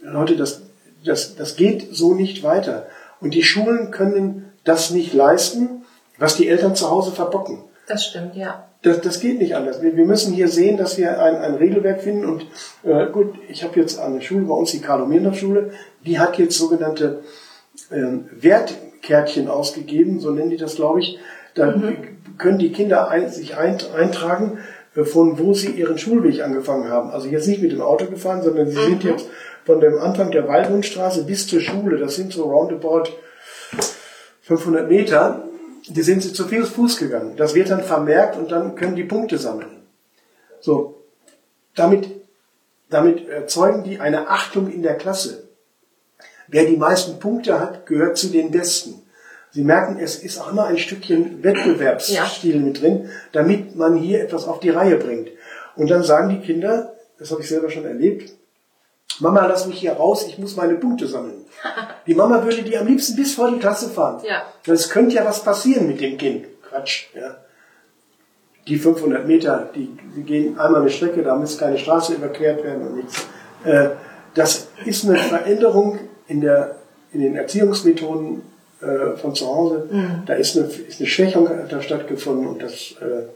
Leute, 0.02 0.38
das, 0.38 0.62
das, 1.04 1.36
das 1.36 1.56
geht 1.56 1.88
so 1.92 2.14
nicht 2.14 2.44
weiter. 2.44 2.88
Und 3.20 3.34
die 3.34 3.44
Schulen 3.44 3.92
können 3.92 4.52
das 4.64 4.92
nicht 4.92 5.14
leisten, 5.14 5.83
was 6.24 6.38
die 6.38 6.48
Eltern 6.48 6.74
zu 6.74 6.90
Hause 6.90 7.12
verbocken. 7.12 7.66
das 7.86 8.06
stimmt, 8.06 8.38
ja. 8.38 8.70
Das, 8.82 9.02
das 9.02 9.20
geht 9.20 9.40
nicht 9.40 9.58
anders. 9.58 9.82
Wir, 9.82 9.98
wir 9.98 10.06
müssen 10.06 10.34
hier 10.34 10.48
sehen, 10.48 10.78
dass 10.78 10.98
wir 10.98 11.22
ein, 11.22 11.36
ein 11.36 11.56
Regelwerk 11.56 12.02
finden. 12.02 12.26
Und 12.26 12.46
äh, 12.84 13.08
gut, 13.08 13.36
ich 13.50 13.62
habe 13.62 13.78
jetzt 13.78 14.00
eine 14.00 14.22
Schule, 14.22 14.46
bei 14.46 14.54
uns 14.54 14.72
die 14.72 14.80
Carlo-Mirner-Schule, 14.80 15.72
die 16.06 16.20
hat 16.20 16.38
jetzt 16.38 16.58
sogenannte 16.58 17.24
ähm, 17.92 18.30
Wertkärtchen 18.32 19.50
ausgegeben, 19.50 20.22
so 20.22 20.32
nennen 20.32 20.50
die 20.50 20.56
das, 20.56 20.76
glaube 20.76 21.02
ich. 21.02 21.20
Da 21.56 21.76
können 22.38 22.58
die 22.58 22.72
Kinder 22.72 23.10
ein, 23.10 23.30
sich 23.30 23.58
ein, 23.58 23.78
eintragen, 23.94 24.60
äh, 24.96 25.04
von 25.04 25.38
wo 25.40 25.54
sie 25.54 25.72
ihren 25.72 25.98
Schulweg 25.98 26.42
angefangen 26.42 26.90
haben. 26.90 27.12
Also 27.12 27.28
jetzt 27.28 27.48
nicht 27.48 27.62
mit 27.62 27.74
dem 27.74 27.82
Auto 27.82 28.06
gefahren, 28.06 28.42
sondern 28.42 28.70
sie 28.70 28.82
sind 28.82 29.04
jetzt 29.04 29.28
von 29.66 29.82
dem 29.82 29.98
Anfang 30.00 30.32
der 30.32 30.48
Waldhundstraße 30.48 31.26
bis 31.26 31.48
zur 31.48 31.60
Schule, 31.60 31.98
das 31.98 32.16
sind 32.16 32.32
so 32.32 32.44
roundabout 32.44 33.10
500 34.44 34.90
Meter, 34.90 35.50
die 35.88 36.02
sind 36.02 36.24
zu 36.24 36.48
viel 36.48 36.66
Fuß 36.66 36.98
gegangen. 36.98 37.36
Das 37.36 37.56
wird 37.56 37.70
dann 37.70 37.84
vermerkt 37.84 38.38
und 38.38 38.52
dann 38.52 38.76
können 38.76 38.96
die 38.96 39.04
Punkte 39.04 39.38
sammeln. 39.38 39.84
So, 40.62 41.04
damit, 41.76 42.10
damit 42.90 43.28
erzeugen 43.28 43.84
die 43.84 44.00
eine 44.00 44.30
Achtung 44.30 44.72
in 44.72 44.84
der 44.84 44.96
Klasse. 44.96 45.50
Wer 46.48 46.66
die 46.66 46.78
meisten 46.78 47.20
Punkte 47.20 47.60
hat, 47.60 47.86
gehört 47.86 48.18
zu 48.18 48.28
den 48.28 48.52
Besten. 48.52 49.02
Sie 49.52 49.64
merken, 49.64 50.00
es 50.00 50.16
ist 50.16 50.40
auch 50.40 50.52
immer 50.52 50.66
ein 50.66 50.78
Stückchen 50.78 51.44
Wettbewerbsstil 51.44 52.60
mit 52.60 52.82
drin, 52.82 53.10
damit 53.34 53.76
man 53.76 53.98
hier 53.98 54.22
etwas 54.24 54.48
auf 54.48 54.60
die 54.60 54.70
Reihe 54.70 54.98
bringt. 54.98 55.30
Und 55.76 55.90
dann 55.90 56.04
sagen 56.04 56.30
die 56.30 56.40
Kinder, 56.40 56.96
das 57.20 57.32
habe 57.32 57.42
ich 57.42 57.50
selber 57.50 57.70
schon 57.70 57.86
erlebt, 57.86 58.34
Mama, 59.20 59.46
lass 59.46 59.68
mich 59.68 59.80
hier 59.80 59.94
raus, 59.94 60.26
ich 60.28 60.40
muss 60.40 60.56
meine 60.56 60.76
Punkte 60.76 61.08
sammeln. 61.08 61.46
Die 62.08 62.14
Mama 62.16 62.44
würde 62.44 62.64
die 62.64 62.78
am 62.78 62.88
liebsten 62.88 63.16
bis 63.16 63.36
vor 63.36 63.50
die 63.52 63.60
Klasse 63.60 63.90
fahren. 63.90 64.22
Ja. 64.28 64.44
Das 64.66 64.90
könnte 64.90 65.16
ja 65.16 65.26
was 65.26 65.44
passieren 65.44 65.88
mit 65.88 66.02
dem 66.02 66.18
Kind. 66.18 66.46
Quatsch, 66.70 67.06
ja. 67.16 67.36
Die 68.68 68.78
500 68.78 69.28
Meter, 69.28 69.70
die, 69.76 69.90
die 70.16 70.24
gehen 70.24 70.58
einmal 70.58 70.82
eine 70.82 70.90
Strecke, 70.90 71.22
da 71.22 71.36
muss 71.36 71.58
keine 71.58 71.78
Straße 71.78 72.14
überquert 72.14 72.64
werden 72.64 72.88
und 72.88 72.96
nichts. 72.98 73.26
Äh, 73.66 73.90
das 74.36 74.68
ist 74.86 75.06
eine 75.06 75.18
Veränderung 75.18 76.00
in, 76.28 76.40
der, 76.42 76.76
in 77.12 77.22
den 77.22 77.36
Erziehungsmethoden 77.36 78.42
äh, 78.82 79.18
von 79.18 79.36
zu 79.36 79.48
Hause. 79.48 79.90
Da 80.26 80.34
ist 80.36 80.58
eine, 80.58 80.66
ist 80.68 81.00
eine 81.00 81.10
Schwächung 81.10 81.48
hat 81.50 81.72
da 81.72 81.82
stattgefunden 81.82 82.48
und 82.48 82.62
das 82.64 82.94
äh, 83.02 83.28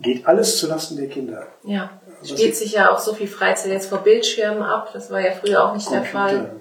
geht 0.00 0.26
alles 0.26 0.58
zulasten 0.58 0.96
der 0.98 1.08
Kinder. 1.08 1.46
Ja. 1.64 1.90
Also 2.20 2.36
Spielt 2.36 2.52
es- 2.52 2.58
sich 2.58 2.72
ja 2.72 2.92
auch 2.92 2.98
so 2.98 3.14
viel 3.14 3.26
Freizeit 3.28 3.72
jetzt 3.72 3.88
vor 3.88 3.98
Bildschirmen 3.98 4.62
ab. 4.62 4.90
Das 4.92 5.10
war 5.10 5.20
ja 5.20 5.32
früher 5.32 5.64
auch 5.64 5.74
nicht 5.74 5.90
der 5.90 6.00
Computer, 6.00 6.18
Fall. 6.28 6.52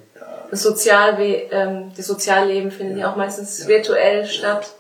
Das, 0.49 0.61
Sozialwe 0.63 1.47
ähm, 1.51 1.91
das 1.95 2.07
Sozialleben 2.07 2.71
findet 2.71 2.97
ja, 2.97 3.11
auch 3.11 3.15
meistens 3.15 3.67
virtuell 3.67 4.25
statt. 4.25 4.73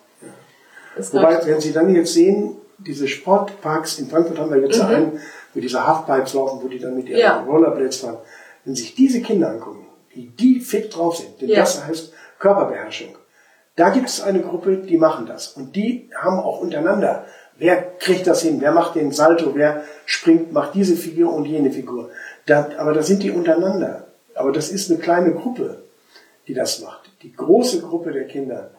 Wobei, 1.11 1.45
wenn 1.45 1.61
Sie 1.61 1.73
dann 1.73 1.93
jetzt 1.93 2.13
sehen, 2.13 2.57
diese 2.79 3.07
Sportparks 3.07 3.99
in 3.99 4.07
Frankfurt 4.09 4.39
haben 4.39 4.51
wir 4.51 4.61
jetzt 4.61 4.79
einen, 4.81 5.19
wo 5.53 5.59
diese 5.59 5.85
Halfpipes 5.85 6.33
laufen, 6.33 6.59
wo 6.63 6.67
die 6.67 6.79
dann 6.79 6.95
mit 6.95 7.07
ihren 7.09 7.19
Ja. 7.19 7.43
Rollerblades 7.43 7.97
fahren. 7.97 8.17
Wenn 8.65 8.75
sich 8.75 8.95
diese 8.95 9.21
Kinder 9.21 9.49
angucken, 9.49 9.85
wie 10.13 10.27
die 10.27 10.59
fit 10.59 10.95
drauf 10.95 11.17
sind, 11.17 11.39
denn 11.41 11.49
Ja. 11.49 11.59
das 11.59 11.85
heißt 11.85 12.13
Körperbeherrschung. 12.39 13.15
Da 13.75 13.89
gibt 13.89 14.09
es 14.09 14.21
eine 14.21 14.41
Gruppe, 14.41 14.77
die 14.77 14.97
machen 14.97 15.27
das. 15.27 15.49
Und 15.49 15.75
die 15.75 16.09
haben 16.15 16.39
auch 16.39 16.61
untereinander, 16.61 17.25
wer 17.57 17.81
kriegt 17.99 18.25
das 18.25 18.41
hin, 18.41 18.59
wer 18.59 18.71
macht 18.71 18.95
den 18.95 19.11
Salto, 19.11 19.53
wer 19.53 19.83
springt, 20.05 20.51
macht 20.51 20.73
diese 20.73 20.95
Figur 20.95 21.33
und 21.33 21.45
jene 21.45 21.71
Figur. 21.71 22.09
Da, 22.47 22.69
aber 22.77 22.93
da 22.93 23.03
sind 23.03 23.21
die 23.21 23.31
untereinander. 23.31 24.07
Aber 24.37 24.51
das 24.51 24.69
ist 24.69 24.89
eine 24.89 24.99
kleine 24.99 25.33
Gruppe, 25.33 25.83
die 26.47 26.53
das 26.53 26.79
macht. 26.79 27.09
Die 27.23 27.33
große 27.33 27.81
Gruppe 27.81 28.11
der 28.11 28.25
Kinder, 28.25 28.71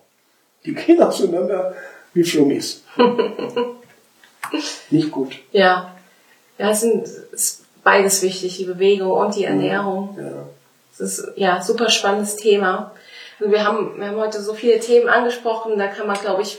die 0.64 0.74
gehen 0.86 1.02
auseinander 1.02 1.74
wie 2.14 2.24
Flummis. 2.24 2.82
Nicht 4.90 5.10
gut. 5.10 5.38
ja. 5.52 5.94
Ja, 6.58 6.70
es 6.70 6.82
ist 6.82 7.64
beides 7.84 8.20
wichtig, 8.22 8.56
die 8.56 8.64
Bewegung 8.64 9.12
und 9.12 9.36
die 9.36 9.44
Ernährung. 9.44 10.18
Ja. 10.20 10.48
Das 10.98 11.18
ist 11.18 11.32
ja 11.36 11.62
super 11.62 11.88
spannendes 11.88 12.34
Thema. 12.34 12.92
Also 13.38 13.52
wir 13.52 13.64
haben, 13.64 13.96
wir 13.96 14.08
haben 14.08 14.16
heute 14.16 14.42
so 14.42 14.54
viele 14.54 14.80
Themen 14.80 15.08
angesprochen, 15.08 15.78
da 15.78 15.86
kann 15.86 16.08
man, 16.08 16.18
glaube 16.18 16.42
ich, 16.42 16.58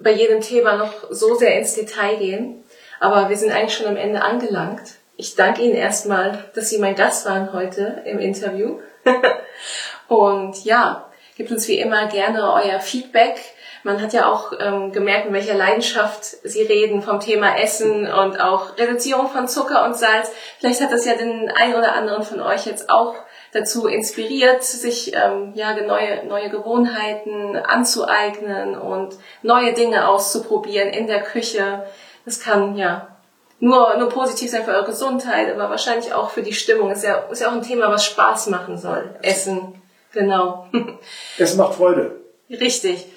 bei 0.00 0.12
jedem 0.12 0.40
Thema 0.40 0.76
noch 0.76 0.92
so 1.10 1.34
sehr 1.34 1.58
ins 1.58 1.74
Detail 1.74 2.16
gehen. 2.18 2.62
Aber 3.00 3.28
wir 3.28 3.36
sind 3.36 3.50
eigentlich 3.50 3.76
schon 3.76 3.86
am 3.86 3.96
Ende 3.96 4.22
angelangt. 4.22 4.94
Ich 5.20 5.34
danke 5.34 5.62
Ihnen 5.62 5.74
erstmal, 5.74 6.44
dass 6.54 6.70
Sie 6.70 6.78
mein 6.78 6.94
Gast 6.94 7.26
waren 7.26 7.52
heute 7.52 8.02
im 8.04 8.20
Interview. 8.20 8.78
Und 10.08 10.64
ja, 10.64 11.10
gibt 11.36 11.50
uns 11.50 11.66
wie 11.66 11.80
immer 11.80 12.06
gerne 12.06 12.52
euer 12.52 12.78
Feedback. 12.78 13.34
Man 13.82 14.00
hat 14.00 14.12
ja 14.12 14.30
auch 14.30 14.52
ähm, 14.60 14.92
gemerkt, 14.92 15.26
in 15.26 15.32
welcher 15.32 15.54
Leidenschaft 15.54 16.24
Sie 16.44 16.62
reden 16.62 17.02
vom 17.02 17.18
Thema 17.18 17.58
Essen 17.58 18.06
und 18.06 18.40
auch 18.40 18.78
Reduzierung 18.78 19.28
von 19.28 19.48
Zucker 19.48 19.84
und 19.84 19.96
Salz. 19.96 20.30
Vielleicht 20.60 20.80
hat 20.80 20.92
das 20.92 21.04
ja 21.04 21.14
den 21.14 21.50
einen 21.50 21.74
oder 21.74 21.94
anderen 21.94 22.22
von 22.22 22.40
euch 22.40 22.64
jetzt 22.66 22.88
auch 22.88 23.16
dazu 23.52 23.88
inspiriert, 23.88 24.62
sich 24.62 25.16
ähm, 25.16 25.50
ja, 25.56 25.74
neue, 25.80 26.26
neue 26.26 26.48
Gewohnheiten 26.48 27.56
anzueignen 27.56 28.78
und 28.78 29.16
neue 29.42 29.72
Dinge 29.74 30.06
auszuprobieren 30.06 30.90
in 30.90 31.08
der 31.08 31.22
Küche. 31.22 31.86
Das 32.24 32.38
kann 32.38 32.76
ja 32.76 33.17
nur, 33.60 33.96
nur 33.96 34.08
positiv 34.08 34.50
sein 34.50 34.64
für 34.64 34.72
eure 34.72 34.86
Gesundheit, 34.86 35.52
aber 35.52 35.70
wahrscheinlich 35.70 36.12
auch 36.14 36.30
für 36.30 36.42
die 36.42 36.52
Stimmung. 36.52 36.90
Ist 36.90 37.04
ja, 37.04 37.18
ist 37.30 37.40
ja 37.40 37.48
auch 37.48 37.52
ein 37.52 37.62
Thema, 37.62 37.90
was 37.90 38.04
Spaß 38.04 38.48
machen 38.48 38.78
soll. 38.78 39.14
Essen, 39.22 39.80
genau. 40.12 40.68
Es 41.38 41.56
macht 41.56 41.74
Freude. 41.74 42.16
Richtig. 42.50 43.06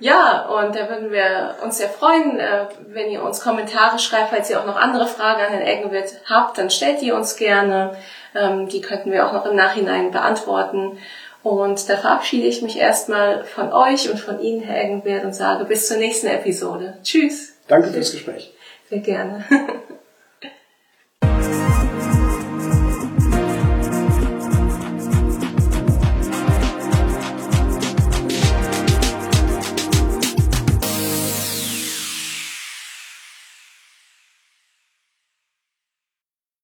Ja, 0.00 0.48
und 0.48 0.74
da 0.74 0.88
würden 0.88 1.12
wir 1.12 1.54
uns 1.62 1.78
sehr 1.78 1.88
freuen, 1.88 2.40
äh, 2.40 2.66
wenn 2.88 3.08
ihr 3.08 3.22
uns 3.22 3.40
Kommentare 3.40 4.00
schreibt, 4.00 4.30
falls 4.30 4.50
ihr 4.50 4.58
auch 4.58 4.66
noch 4.66 4.74
andere 4.74 5.06
Fragen 5.06 5.40
an 5.40 5.52
den 5.52 5.62
Eggenwirt 5.64 6.14
habt, 6.28 6.58
dann 6.58 6.70
stellt 6.70 7.00
die 7.00 7.12
uns 7.12 7.36
gerne. 7.36 7.96
Ähm, 8.34 8.68
die 8.68 8.80
könnten 8.80 9.12
wir 9.12 9.28
auch 9.28 9.32
noch 9.32 9.46
im 9.46 9.54
Nachhinein 9.54 10.10
beantworten. 10.10 10.98
Und 11.44 11.88
da 11.88 11.96
verabschiede 11.96 12.48
ich 12.48 12.62
mich 12.62 12.78
erstmal 12.78 13.44
von 13.44 13.72
euch 13.72 14.10
und 14.10 14.18
von 14.18 14.40
Ihnen, 14.40 14.60
Herr 14.60 14.82
Eggenwirt, 14.82 15.24
und 15.24 15.34
sage 15.34 15.64
bis 15.66 15.86
zur 15.86 15.98
nächsten 15.98 16.26
Episode. 16.26 16.98
Tschüss. 17.04 17.54
Danke 17.68 17.90
fürs 17.90 18.10
Gespräch. 18.10 18.52
Sehr 18.92 19.00
gerne. 19.00 19.42